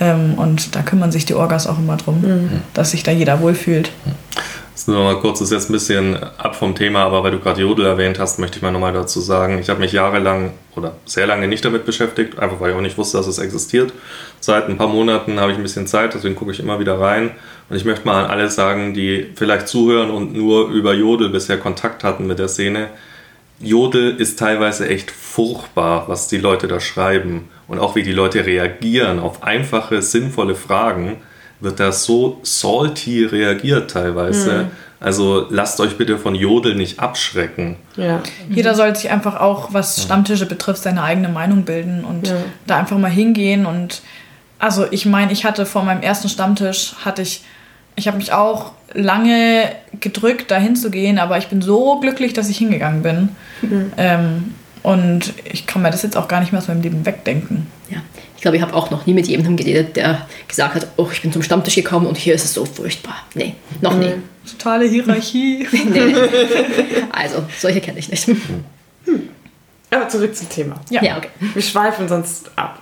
Ähm, 0.00 0.34
und 0.34 0.74
da 0.76 0.82
kümmern 0.82 1.12
sich 1.12 1.24
die 1.24 1.34
Orgas 1.34 1.66
auch 1.66 1.78
immer 1.78 1.96
drum, 1.96 2.20
mhm. 2.20 2.60
dass 2.74 2.90
sich 2.90 3.02
da 3.02 3.10
jeder 3.10 3.40
wohlfühlt. 3.40 3.90
Das 4.76 4.82
ist 4.82 4.88
nur 4.88 5.04
mal 5.04 5.18
kurz, 5.20 5.40
ist 5.40 5.52
jetzt 5.52 5.70
ein 5.70 5.72
bisschen 5.72 6.22
ab 6.22 6.54
vom 6.54 6.74
Thema, 6.74 7.04
aber 7.04 7.24
weil 7.24 7.30
du 7.30 7.38
gerade 7.38 7.62
Jodel 7.62 7.86
erwähnt 7.86 8.18
hast, 8.18 8.38
möchte 8.38 8.58
ich 8.58 8.62
mal 8.62 8.72
nochmal 8.72 8.92
dazu 8.92 9.20
sagen, 9.20 9.58
ich 9.58 9.70
habe 9.70 9.80
mich 9.80 9.92
jahrelang 9.92 10.52
oder 10.74 10.96
sehr 11.06 11.26
lange 11.26 11.48
nicht 11.48 11.64
damit 11.64 11.86
beschäftigt, 11.86 12.38
einfach 12.38 12.60
weil 12.60 12.72
ich 12.72 12.76
auch 12.76 12.82
nicht 12.82 12.98
wusste, 12.98 13.16
dass 13.16 13.26
es 13.26 13.38
existiert. 13.38 13.94
Seit 14.38 14.68
ein 14.68 14.76
paar 14.76 14.88
Monaten 14.88 15.40
habe 15.40 15.50
ich 15.50 15.56
ein 15.56 15.62
bisschen 15.62 15.86
Zeit, 15.86 16.12
deswegen 16.12 16.36
gucke 16.36 16.52
ich 16.52 16.60
immer 16.60 16.78
wieder 16.78 17.00
rein. 17.00 17.30
Und 17.70 17.76
ich 17.76 17.86
möchte 17.86 18.06
mal 18.06 18.22
an 18.22 18.30
alle 18.30 18.50
sagen, 18.50 18.92
die 18.92 19.32
vielleicht 19.34 19.66
zuhören 19.66 20.10
und 20.10 20.34
nur 20.34 20.68
über 20.68 20.92
Jodel 20.92 21.30
bisher 21.30 21.56
Kontakt 21.56 22.04
hatten 22.04 22.26
mit 22.26 22.38
der 22.38 22.48
Szene. 22.48 22.90
Jodel 23.60 24.16
ist 24.16 24.38
teilweise 24.38 24.86
echt 24.86 25.10
furchtbar, 25.10 26.06
was 26.08 26.28
die 26.28 26.36
Leute 26.36 26.68
da 26.68 26.80
schreiben 26.80 27.48
und 27.66 27.78
auch 27.78 27.96
wie 27.96 28.02
die 28.02 28.12
Leute 28.12 28.44
reagieren 28.44 29.20
auf 29.20 29.42
einfache, 29.42 30.02
sinnvolle 30.02 30.54
Fragen 30.54 31.16
wird 31.60 31.80
da 31.80 31.92
so 31.92 32.38
salty 32.42 33.24
reagiert 33.24 33.90
teilweise. 33.90 34.64
Mhm. 34.64 34.70
Also 34.98 35.46
lasst 35.50 35.78
euch 35.80 35.98
bitte 35.98 36.18
von 36.18 36.34
Jodel 36.34 36.74
nicht 36.74 37.00
abschrecken. 37.00 37.76
Ja. 37.96 38.22
Jeder 38.48 38.74
sollte 38.74 39.00
sich 39.00 39.10
einfach 39.10 39.38
auch, 39.38 39.72
was 39.72 40.02
Stammtische 40.02 40.46
betrifft, 40.46 40.82
seine 40.82 41.02
eigene 41.02 41.28
Meinung 41.28 41.64
bilden 41.64 42.04
und 42.04 42.28
ja. 42.28 42.36
da 42.66 42.78
einfach 42.78 42.96
mal 42.96 43.10
hingehen. 43.10 43.66
Und 43.66 44.00
also 44.58 44.86
ich 44.90 45.04
meine, 45.04 45.32
ich 45.32 45.44
hatte 45.44 45.66
vor 45.66 45.84
meinem 45.84 46.02
ersten 46.02 46.28
Stammtisch, 46.28 46.94
hatte 47.04 47.22
ich, 47.22 47.44
ich 47.94 48.06
habe 48.08 48.16
mich 48.16 48.32
auch 48.32 48.72
lange 48.94 49.70
gedrückt, 50.00 50.50
da 50.50 50.56
hinzugehen, 50.56 51.18
aber 51.18 51.36
ich 51.36 51.48
bin 51.48 51.60
so 51.60 52.00
glücklich, 52.00 52.32
dass 52.32 52.48
ich 52.48 52.56
hingegangen 52.56 53.02
bin. 53.02 53.28
Mhm. 53.60 53.92
Ähm, 53.98 54.54
und 54.86 55.34
ich 55.42 55.66
kann 55.66 55.82
mir 55.82 55.90
das 55.90 56.04
jetzt 56.04 56.16
auch 56.16 56.28
gar 56.28 56.38
nicht 56.38 56.52
mehr 56.52 56.60
aus 56.60 56.68
meinem 56.68 56.80
Leben 56.80 57.04
wegdenken. 57.04 57.66
Ja, 57.90 57.98
ich 58.36 58.40
glaube, 58.40 58.56
ich 58.56 58.62
habe 58.62 58.72
auch 58.72 58.88
noch 58.92 59.04
nie 59.04 59.14
mit 59.14 59.26
jemandem 59.26 59.56
geredet, 59.56 59.96
der 59.96 60.28
gesagt 60.46 60.76
hat, 60.76 60.86
oh, 60.96 61.08
ich 61.10 61.22
bin 61.22 61.32
zum 61.32 61.42
Stammtisch 61.42 61.74
gekommen 61.74 62.06
und 62.06 62.16
hier 62.16 62.36
ist 62.36 62.44
es 62.44 62.54
so 62.54 62.64
furchtbar. 62.64 63.16
Nee, 63.34 63.56
noch 63.80 63.94
nie. 63.94 64.10
Mhm. 64.10 64.22
Totale 64.48 64.86
Hierarchie. 64.86 65.66
nee. 65.72 66.14
Also, 67.10 67.42
solche 67.58 67.80
kenne 67.80 67.98
ich 67.98 68.08
nicht. 68.10 68.28
Hm. 68.28 68.64
Aber 69.90 70.08
zurück 70.08 70.36
zum 70.36 70.48
Thema. 70.50 70.76
Ja, 70.88 71.02
ja 71.02 71.16
okay. 71.16 71.30
Wir 71.52 71.62
schweifen 71.62 72.06
sonst 72.06 72.48
ab. 72.54 72.78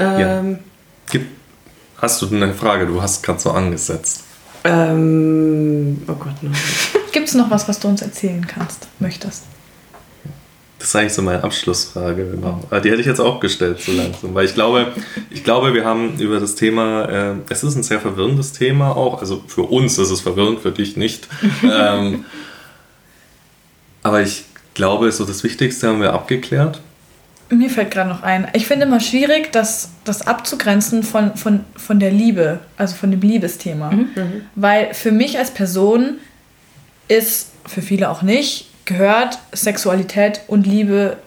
Ähm, 0.00 0.58
ja. 1.12 1.20
Hast 1.98 2.20
du 2.20 2.34
eine 2.34 2.52
Frage? 2.52 2.84
Du 2.84 3.00
hast 3.00 3.22
gerade 3.22 3.38
so 3.38 3.52
angesetzt. 3.52 4.24
Ähm, 4.64 6.02
oh 6.08 6.14
Gott, 6.14 6.34
nein. 6.42 6.52
Gibt 7.12 7.28
es 7.28 7.34
noch 7.34 7.48
was, 7.48 7.68
was 7.68 7.78
du 7.78 7.86
uns 7.86 8.02
erzählen 8.02 8.44
kannst, 8.44 8.88
möchtest? 8.98 9.44
Das 10.86 10.94
ist 10.94 11.00
eigentlich 11.00 11.14
so 11.14 11.22
meine 11.22 11.42
Abschlussfrage. 11.42 12.30
Genau. 12.30 12.60
Die 12.70 12.90
hätte 12.92 13.00
ich 13.00 13.08
jetzt 13.08 13.18
auch 13.18 13.40
gestellt, 13.40 13.80
so 13.80 13.90
langsam. 13.90 14.32
Weil 14.36 14.44
ich 14.44 14.54
glaube, 14.54 14.92
ich 15.30 15.42
glaube, 15.42 15.74
wir 15.74 15.84
haben 15.84 16.16
über 16.20 16.38
das 16.38 16.54
Thema, 16.54 17.06
äh, 17.06 17.34
es 17.48 17.64
ist 17.64 17.74
ein 17.74 17.82
sehr 17.82 17.98
verwirrendes 17.98 18.52
Thema 18.52 18.96
auch. 18.96 19.20
Also 19.20 19.42
für 19.48 19.62
uns 19.62 19.98
ist 19.98 20.10
es 20.10 20.20
verwirrend, 20.20 20.60
für 20.60 20.70
dich 20.70 20.96
nicht. 20.96 21.26
ähm, 21.64 22.24
aber 24.04 24.22
ich 24.22 24.44
glaube, 24.74 25.10
so 25.10 25.24
das 25.24 25.42
Wichtigste 25.42 25.88
haben 25.88 26.00
wir 26.00 26.12
abgeklärt. 26.12 26.80
Mir 27.50 27.68
fällt 27.68 27.90
gerade 27.90 28.10
noch 28.10 28.22
ein. 28.22 28.46
Ich 28.52 28.68
finde 28.68 28.86
immer 28.86 29.00
schwierig, 29.00 29.50
das, 29.50 29.90
das 30.04 30.24
abzugrenzen 30.24 31.02
von, 31.02 31.34
von, 31.36 31.64
von 31.74 31.98
der 31.98 32.12
Liebe, 32.12 32.60
also 32.76 32.94
von 32.94 33.10
dem 33.10 33.22
Liebesthema. 33.22 33.90
Mhm. 33.90 34.42
Weil 34.54 34.94
für 34.94 35.10
mich 35.10 35.36
als 35.36 35.50
Person 35.50 36.20
ist, 37.08 37.50
für 37.66 37.82
viele 37.82 38.08
auch 38.08 38.22
nicht, 38.22 38.68
gehört 38.86 39.38
Sexualität 39.52 40.40
und 40.46 40.66
Liebe 40.66 41.18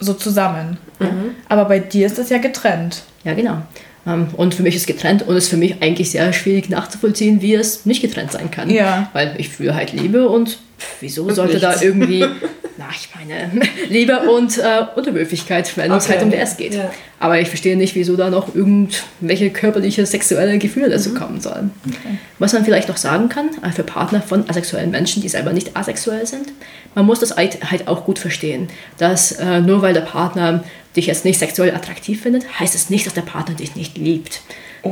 so 0.00 0.14
zusammen. 0.14 0.78
Mhm. 0.98 1.34
Aber 1.48 1.66
bei 1.66 1.78
dir 1.78 2.06
ist 2.06 2.18
das 2.18 2.30
ja 2.30 2.38
getrennt. 2.38 3.02
Ja, 3.24 3.34
genau. 3.34 3.62
Ähm, 4.06 4.28
und 4.36 4.54
für 4.54 4.62
mich 4.62 4.74
ist 4.74 4.82
es 4.82 4.86
getrennt 4.86 5.22
und 5.22 5.36
es 5.36 5.44
ist 5.44 5.50
für 5.50 5.56
mich 5.56 5.82
eigentlich 5.82 6.10
sehr 6.10 6.32
schwierig 6.32 6.70
nachzuvollziehen, 6.70 7.42
wie 7.42 7.54
es 7.54 7.84
nicht 7.84 8.00
getrennt 8.00 8.32
sein 8.32 8.50
kann. 8.50 8.70
Ja. 8.70 9.10
Weil 9.12 9.34
ich 9.38 9.50
fühle 9.50 9.74
halt 9.74 9.92
Liebe 9.92 10.28
und 10.28 10.58
wieso 11.00 11.24
und 11.24 11.34
sollte 11.34 11.54
nichts. 11.58 11.80
da 11.80 11.82
irgendwie, 11.84 12.20
na, 12.78 12.88
ich 12.90 13.08
meine, 13.14 13.50
Liebe 13.88 14.20
und 14.20 14.58
äh, 14.58 14.84
Unterwürfigkeit, 14.94 15.76
wenn 15.76 15.90
okay. 15.90 15.98
es 15.98 16.08
halt 16.08 16.22
um 16.22 16.30
das 16.30 16.56
geht. 16.56 16.74
Ja. 16.74 16.90
Aber 17.20 17.40
ich 17.40 17.48
verstehe 17.48 17.76
nicht, 17.76 17.94
wieso 17.94 18.16
da 18.16 18.30
noch 18.30 18.54
irgendwelche 18.54 19.50
körperliche, 19.50 20.06
sexuelle 20.06 20.58
Gefühle 20.58 20.88
dazu 20.88 21.10
mhm. 21.10 21.14
kommen 21.14 21.40
sollen. 21.40 21.72
Okay. 21.86 22.18
Was 22.38 22.52
man 22.52 22.64
vielleicht 22.64 22.88
noch 22.88 22.96
sagen 22.96 23.28
kann, 23.28 23.50
äh, 23.62 23.70
für 23.70 23.82
Partner 23.82 24.22
von 24.22 24.48
asexuellen 24.48 24.90
Menschen, 24.90 25.22
die 25.22 25.28
selber 25.28 25.52
nicht 25.52 25.76
asexuell 25.76 26.26
sind, 26.26 26.52
man 26.94 27.06
muss 27.06 27.20
das 27.20 27.36
halt 27.36 27.88
auch 27.88 28.04
gut 28.04 28.18
verstehen, 28.18 28.68
dass 28.98 29.32
äh, 29.32 29.60
nur 29.60 29.82
weil 29.82 29.94
der 29.94 30.00
Partner 30.02 30.64
dich 30.96 31.06
jetzt 31.06 31.24
nicht 31.24 31.38
sexuell 31.38 31.74
attraktiv 31.74 32.22
findet, 32.22 32.58
heißt 32.58 32.74
es 32.74 32.90
nicht, 32.90 33.06
dass 33.06 33.14
der 33.14 33.22
Partner 33.22 33.54
dich 33.54 33.76
nicht 33.76 33.98
liebt. 33.98 34.40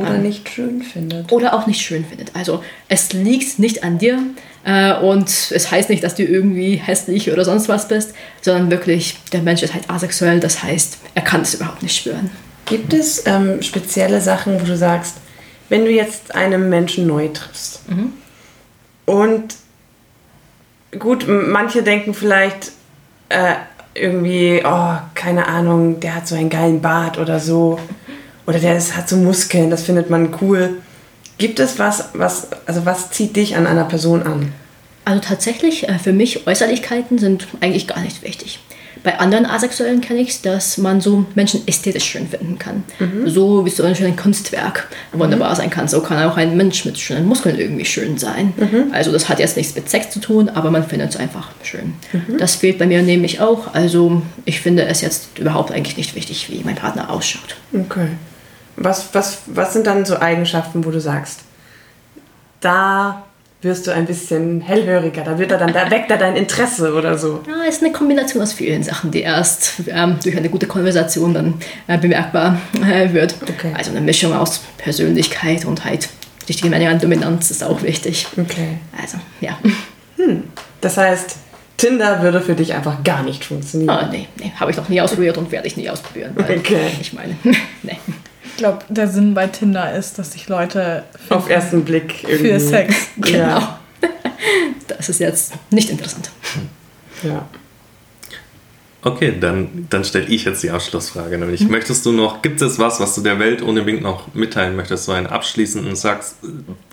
Oder 0.00 0.14
ähm, 0.14 0.22
nicht 0.22 0.48
schön 0.48 0.82
findet. 0.82 1.30
Oder 1.32 1.54
auch 1.54 1.66
nicht 1.66 1.80
schön 1.80 2.04
findet. 2.04 2.34
Also 2.34 2.62
es 2.88 3.12
liegt 3.12 3.58
nicht 3.58 3.84
an 3.84 3.98
dir 3.98 4.18
äh, 4.64 4.94
und 4.94 5.28
es 5.28 5.70
heißt 5.70 5.90
nicht, 5.90 6.02
dass 6.02 6.14
du 6.14 6.24
irgendwie 6.24 6.76
hässlich 6.76 7.30
oder 7.32 7.44
sonst 7.44 7.68
was 7.68 7.88
bist, 7.88 8.14
sondern 8.40 8.70
wirklich, 8.70 9.16
der 9.32 9.42
Mensch 9.42 9.62
ist 9.62 9.74
halt 9.74 9.88
asexuell, 9.88 10.40
das 10.40 10.62
heißt, 10.62 10.98
er 11.14 11.22
kann 11.22 11.42
es 11.42 11.54
überhaupt 11.54 11.82
nicht 11.82 11.96
spüren. 11.96 12.30
Gibt 12.64 12.92
es 12.92 13.26
ähm, 13.26 13.62
spezielle 13.62 14.20
Sachen, 14.20 14.60
wo 14.60 14.64
du 14.64 14.76
sagst, 14.76 15.16
wenn 15.68 15.84
du 15.84 15.90
jetzt 15.90 16.34
einen 16.34 16.68
Menschen 16.68 17.06
neu 17.06 17.28
triffst 17.28 17.88
mhm. 17.88 18.12
und 19.04 19.54
gut, 20.98 21.26
manche 21.28 21.82
denken 21.82 22.14
vielleicht 22.14 22.72
äh, 23.28 23.54
irgendwie, 23.94 24.62
oh, 24.64 24.96
keine 25.14 25.46
Ahnung, 25.46 26.00
der 26.00 26.16
hat 26.16 26.28
so 26.28 26.34
einen 26.34 26.50
geilen 26.50 26.80
Bart 26.80 27.18
oder 27.18 27.40
so 27.40 27.78
oder 28.46 28.58
der 28.58 28.76
ist, 28.76 28.96
hat 28.96 29.08
so 29.08 29.16
Muskeln, 29.16 29.70
das 29.70 29.82
findet 29.82 30.10
man 30.10 30.34
cool. 30.40 30.78
Gibt 31.38 31.60
es 31.60 31.78
was, 31.78 32.10
was, 32.14 32.48
also 32.66 32.86
was 32.86 33.10
zieht 33.10 33.36
dich 33.36 33.56
an 33.56 33.66
einer 33.66 33.84
Person 33.84 34.22
an? 34.22 34.52
Also 35.04 35.20
tatsächlich, 35.20 35.88
äh, 35.88 35.98
für 35.98 36.12
mich 36.12 36.46
Äußerlichkeiten 36.46 37.18
sind 37.18 37.46
eigentlich 37.60 37.86
gar 37.86 38.00
nicht 38.00 38.22
wichtig. 38.22 38.60
Bei 39.06 39.20
anderen 39.20 39.46
Asexuellen 39.46 40.00
kenne 40.00 40.20
ich 40.20 40.30
es, 40.30 40.42
dass 40.42 40.78
man 40.78 41.00
so 41.00 41.26
Menschen 41.36 41.62
ästhetisch 41.68 42.02
schön 42.02 42.26
finden 42.26 42.58
kann. 42.58 42.82
Mhm. 42.98 43.28
So 43.28 43.64
wie 43.64 43.70
so 43.70 43.84
ein 43.84 43.94
schönes 43.94 44.16
Kunstwerk 44.16 44.88
wunderbar 45.12 45.50
mhm. 45.50 45.56
sein 45.56 45.70
kann. 45.70 45.86
So 45.86 46.00
kann 46.00 46.28
auch 46.28 46.36
ein 46.36 46.56
Mensch 46.56 46.84
mit 46.84 46.98
schönen 46.98 47.24
Muskeln 47.24 47.56
irgendwie 47.56 47.84
schön 47.84 48.18
sein. 48.18 48.52
Mhm. 48.56 48.92
Also 48.92 49.12
das 49.12 49.28
hat 49.28 49.38
jetzt 49.38 49.56
nichts 49.56 49.76
mit 49.76 49.88
Sex 49.88 50.10
zu 50.10 50.18
tun, 50.18 50.48
aber 50.48 50.72
man 50.72 50.84
findet 50.84 51.10
es 51.10 51.16
einfach 51.16 51.50
schön. 51.62 51.94
Mhm. 52.12 52.38
Das 52.38 52.56
fehlt 52.56 52.78
bei 52.78 52.86
mir 52.86 53.00
nämlich 53.02 53.40
auch. 53.40 53.74
Also 53.74 54.22
ich 54.44 54.60
finde 54.60 54.86
es 54.86 55.02
jetzt 55.02 55.38
überhaupt 55.38 55.70
eigentlich 55.70 55.96
nicht 55.96 56.16
wichtig, 56.16 56.50
wie 56.50 56.62
mein 56.64 56.74
Partner 56.74 57.08
ausschaut. 57.10 57.54
Okay. 57.72 58.08
Was, 58.76 59.14
was, 59.14 59.38
was 59.46 59.72
sind 59.72 59.86
dann 59.86 60.04
so 60.04 60.18
Eigenschaften, 60.18 60.84
wo 60.84 60.90
du 60.90 61.00
sagst, 61.00 61.40
da 62.60 63.24
wirst 63.62 63.86
du 63.86 63.92
ein 63.92 64.06
bisschen 64.06 64.60
hellhöriger, 64.60 65.24
da 65.24 65.38
wird 65.38 65.50
er 65.50 65.58
dann, 65.58 65.72
da 65.72 65.90
weckt 65.90 66.10
er 66.10 66.18
dein 66.18 66.36
Interesse 66.36 66.94
oder 66.94 67.18
so. 67.18 67.40
Ja, 67.48 67.64
es 67.66 67.76
ist 67.76 67.82
eine 67.82 67.92
Kombination 67.92 68.42
aus 68.42 68.52
vielen 68.52 68.82
Sachen, 68.82 69.10
die 69.10 69.22
erst 69.22 69.74
ähm, 69.88 70.18
durch 70.22 70.36
eine 70.36 70.48
gute 70.48 70.66
Konversation 70.66 71.34
dann 71.34 71.54
äh, 71.86 71.98
bemerkbar 71.98 72.58
äh, 72.74 73.12
wird. 73.12 73.34
Okay. 73.42 73.72
Also 73.76 73.90
eine 73.90 74.00
Mischung 74.00 74.34
aus 74.34 74.60
Persönlichkeit 74.78 75.64
und 75.64 75.84
halt 75.84 76.08
Menge 76.64 76.88
an 76.88 77.00
Dominanz 77.00 77.50
ist 77.50 77.64
auch 77.64 77.82
wichtig. 77.82 78.26
Okay. 78.38 78.78
Also, 79.00 79.18
ja. 79.40 79.58
Hm. 80.16 80.44
Das 80.80 80.96
heißt, 80.96 81.36
Tinder 81.76 82.22
würde 82.22 82.40
für 82.40 82.54
dich 82.54 82.72
einfach 82.72 83.02
gar 83.02 83.22
nicht 83.22 83.44
funktionieren. 83.44 83.90
Ah, 83.90 84.08
nee, 84.10 84.28
nee 84.38 84.52
habe 84.58 84.70
ich 84.70 84.76
noch 84.76 84.88
nie 84.88 85.00
ausprobiert 85.00 85.36
und 85.38 85.50
werde 85.50 85.66
ich 85.66 85.76
nie 85.76 85.90
ausprobieren. 85.90 86.34
okay. 86.38 86.90
Ich 87.00 87.12
meine, 87.12 87.36
nee. 87.82 87.98
Ich 88.56 88.60
glaube, 88.60 88.78
der 88.88 89.06
Sinn 89.06 89.34
bei 89.34 89.48
Tinder 89.48 89.94
ist, 89.94 90.18
dass 90.18 90.32
sich 90.32 90.48
Leute 90.48 91.02
auf 91.28 91.50
ersten 91.50 91.84
Blick 91.84 92.24
irgendwie. 92.24 92.52
für 92.52 92.58
Sex. 92.58 92.94
Genau. 93.18 93.38
Ja. 93.38 93.80
Das 94.88 95.08
ist 95.08 95.18
jetzt 95.18 95.52
nicht 95.70 95.90
interessant. 95.90 96.30
Ja. 97.22 97.44
Okay, 99.02 99.34
dann, 99.38 99.86
dann 99.90 100.04
stelle 100.04 100.26
ich 100.26 100.44
jetzt 100.44 100.62
die 100.62 100.70
Abschlussfrage. 100.70 101.36
Nämlich, 101.36 101.62
mhm. 101.62 101.70
möchtest 101.70 102.06
du 102.06 102.12
noch, 102.12 102.40
gibt 102.40 102.62
es 102.62 102.78
was, 102.78 102.98
was 102.98 103.14
du 103.14 103.20
der 103.20 103.38
Welt 103.38 103.60
unbedingt 103.60 104.02
noch 104.02 104.32
mitteilen 104.32 104.74
möchtest? 104.74 105.04
So 105.04 105.12
einen 105.12 105.26
abschließenden 105.26 105.96
Satz, 105.96 106.36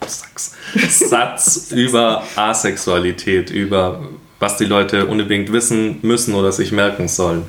Satz, 0.05 0.55
Satz 0.89 1.71
über 1.71 2.23
Asexualität, 2.35 3.51
über 3.51 4.09
was 4.39 4.57
die 4.57 4.65
Leute 4.65 5.05
unbedingt 5.05 5.53
wissen 5.53 5.99
müssen 6.01 6.33
oder 6.33 6.51
sich 6.51 6.73
merken 6.73 7.07
sollen? 7.07 7.43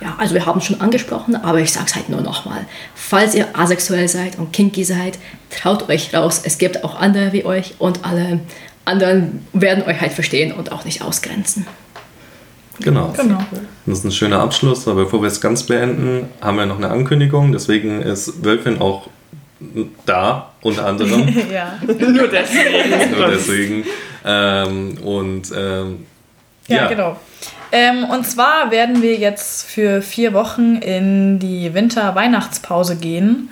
Ja, 0.00 0.14
also 0.18 0.34
wir 0.34 0.46
haben 0.46 0.58
es 0.58 0.66
schon 0.66 0.80
angesprochen, 0.80 1.34
aber 1.34 1.58
ich 1.60 1.72
sage 1.72 1.86
es 1.88 1.94
halt 1.96 2.08
nur 2.08 2.20
nochmal. 2.20 2.66
Falls 2.94 3.34
ihr 3.34 3.48
asexuell 3.58 4.08
seid 4.08 4.38
und 4.38 4.52
kinky 4.52 4.84
seid, 4.84 5.18
traut 5.50 5.88
euch 5.88 6.14
raus. 6.14 6.42
Es 6.44 6.58
gibt 6.58 6.84
auch 6.84 7.00
andere 7.00 7.32
wie 7.32 7.44
euch 7.44 7.74
und 7.78 8.04
alle 8.04 8.40
anderen 8.84 9.46
werden 9.52 9.84
euch 9.84 10.00
halt 10.00 10.12
verstehen 10.12 10.52
und 10.52 10.72
auch 10.72 10.84
nicht 10.84 11.02
ausgrenzen. 11.02 11.66
Genau. 12.80 13.12
genau. 13.16 13.38
Das 13.86 13.98
ist 13.98 14.04
ein 14.04 14.12
schöner 14.12 14.40
Abschluss, 14.40 14.86
aber 14.86 15.04
bevor 15.04 15.20
wir 15.20 15.26
es 15.26 15.40
ganz 15.40 15.64
beenden, 15.64 16.28
haben 16.40 16.56
wir 16.56 16.66
noch 16.66 16.78
eine 16.78 16.90
Ankündigung. 16.90 17.50
Deswegen 17.52 18.00
ist 18.02 18.44
Wölfin 18.44 18.80
auch 18.80 19.08
da, 20.06 20.52
unter 20.62 20.86
anderem. 20.86 21.28
ja. 21.52 21.78
Nur 21.84 22.28
deswegen. 22.28 23.18
Nur 23.18 23.28
deswegen. 23.28 23.84
Ähm, 24.24 24.98
und 25.02 25.52
ähm, 25.56 26.06
ja, 26.68 26.76
ja, 26.76 26.86
genau. 26.86 27.16
Ähm, 27.72 28.04
und 28.04 28.26
zwar 28.26 28.70
werden 28.70 29.02
wir 29.02 29.16
jetzt 29.16 29.66
für 29.66 30.00
vier 30.00 30.32
Wochen 30.32 30.76
in 30.76 31.38
die 31.38 31.74
Winter-Weihnachtspause 31.74 32.96
gehen. 32.96 33.50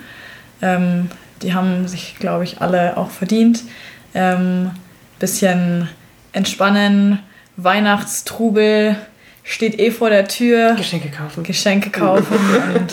Ähm, 0.61 1.09
die 1.41 1.53
haben 1.53 1.87
sich, 1.87 2.15
glaube 2.19 2.43
ich, 2.43 2.61
alle 2.61 2.97
auch 2.97 3.11
verdient. 3.11 3.63
Ähm, 4.15 4.71
bisschen 5.19 5.89
entspannen, 6.31 7.19
Weihnachtstrubel 7.57 8.95
steht 9.43 9.79
eh 9.79 9.91
vor 9.91 10.09
der 10.09 10.27
Tür. 10.27 10.75
Geschenke 10.75 11.09
kaufen. 11.09 11.43
Geschenke 11.43 11.89
kaufen. 11.89 12.37
und 12.75 12.91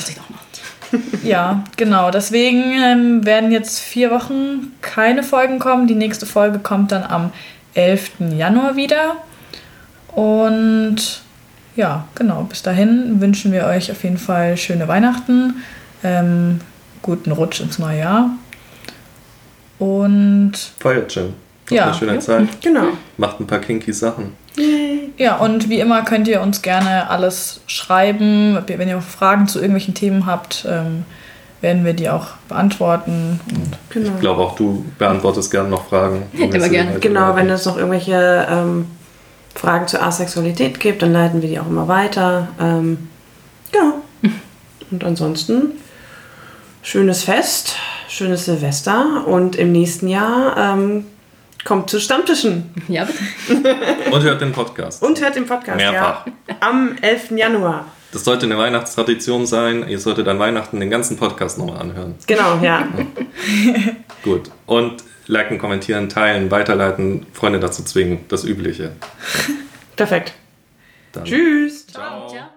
ja, 1.23 1.65
genau. 1.77 2.11
Deswegen 2.11 2.63
ähm, 2.83 3.27
werden 3.27 3.51
jetzt 3.51 3.81
vier 3.81 4.11
Wochen 4.11 4.73
keine 4.81 5.23
Folgen 5.23 5.59
kommen. 5.59 5.87
Die 5.87 5.95
nächste 5.95 6.27
Folge 6.27 6.59
kommt 6.59 6.93
dann 6.93 7.03
am 7.03 7.33
11. 7.75 8.13
Januar 8.37 8.77
wieder. 8.77 9.17
Und 10.15 11.23
ja, 11.77 12.07
genau. 12.15 12.43
Bis 12.45 12.63
dahin 12.63 13.21
wünschen 13.21 13.53
wir 13.53 13.65
euch 13.65 13.91
auf 13.91 14.03
jeden 14.05 14.19
Fall 14.19 14.57
schöne 14.57 14.87
Weihnachten, 14.89 15.63
ähm, 16.03 16.61
guten 17.03 17.33
Rutsch 17.33 17.61
ins 17.61 17.79
neue 17.79 17.99
Jahr. 17.99 18.31
Und 19.79 20.53
Feiert 20.79 21.13
schön. 21.13 21.35
Ja. 21.71 21.87
eine 21.87 21.95
schöne 21.95 22.19
Zeit. 22.19 22.61
Genau. 22.63 22.89
Macht 23.17 23.41
ein 23.41 23.47
paar 23.47 23.59
kinky 23.59 23.93
Sachen. 23.93 24.33
Ja, 25.17 25.37
und 25.37 25.69
wie 25.69 25.81
immer 25.81 26.03
könnt 26.03 26.29
ihr 26.29 26.41
uns 26.41 26.63
gerne 26.63 27.09
alles 27.11 27.61
schreiben. 27.67 28.59
Wenn 28.67 28.89
ihr 28.89 29.01
Fragen 29.01 29.49
zu 29.49 29.59
irgendwelchen 29.59 29.95
Themen 29.95 30.27
habt, 30.27 30.67
ähm, 30.69 31.05
werden 31.61 31.85
wir 31.85 31.95
die 31.95 32.09
auch 32.09 32.29
beantworten. 32.49 33.41
Und 33.51 33.79
genau. 33.91 34.11
Ich 34.15 34.21
glaube 34.21 34.43
auch 34.43 34.55
du 34.55 34.85
beantwortest 34.99 35.51
gerne 35.51 35.69
noch 35.69 35.89
Fragen. 35.89 36.25
Immer 36.35 36.49
gerne. 36.51 36.63
weiterleiten. 36.63 37.01
Genau, 37.01 37.35
wenn 37.35 37.51
es 37.51 37.65
noch 37.65 37.77
irgendwelche 37.77 38.47
ähm, 38.49 38.87
Fragen 39.55 39.87
zur 39.89 40.03
Asexualität 40.03 40.81
gibt, 40.81 41.03
dann 41.03 41.13
leiten 41.13 41.43
wir 41.43 41.49
die 41.49 41.59
auch 41.59 41.67
immer 41.67 41.89
weiter. 41.89 42.49
Ähm, 42.61 43.09
genau. 43.73 43.95
Und 44.91 45.05
ansonsten 45.05 45.73
schönes 46.83 47.25
Fest, 47.25 47.77
schönes 48.09 48.45
Silvester 48.45 49.27
und 49.27 49.57
im 49.57 49.73
nächsten 49.73 50.07
Jahr 50.07 50.57
ähm, 50.57 51.07
kommt 51.65 51.89
zu 51.89 51.99
Stammtischen 51.99 52.75
Ja, 52.89 53.07
bitte. 53.07 53.75
Und 54.13 54.23
hört 54.23 54.41
den 54.43 54.53
Podcast. 54.53 55.03
und 55.03 55.21
hört 55.21 55.35
den 55.35 55.47
Podcast 55.47 55.79
Mehrfach. 55.79 56.27
Ja, 56.27 56.57
am 56.61 56.95
11. 57.01 57.31
Januar. 57.33 57.87
Das 58.13 58.23
sollte 58.25 58.47
eine 58.47 58.57
Weihnachtstradition 58.59 59.47
sein. 59.47 59.89
Ihr 59.89 59.99
solltet 59.99 60.29
an 60.29 60.39
Weihnachten 60.39 60.79
den 60.79 60.91
ganzen 60.91 61.17
Podcast 61.17 61.59
nochmal 61.59 61.79
anhören. 61.81 62.15
Genau, 62.27 62.59
ja. 62.63 62.87
Gut. 64.23 64.51
Und 64.67 65.03
liken, 65.27 65.59
kommentieren, 65.59 66.09
teilen, 66.09 66.51
weiterleiten, 66.51 67.27
Freunde 67.33 67.61
dazu 67.61 67.83
zwingen. 67.85 68.21
Das 68.29 68.45
Übliche. 68.45 68.93
Perfekt. 69.97 70.35
Dann 71.13 71.25
Tschüss. 71.25 71.87
Ciao. 71.87 72.29
Ciao. 72.29 72.54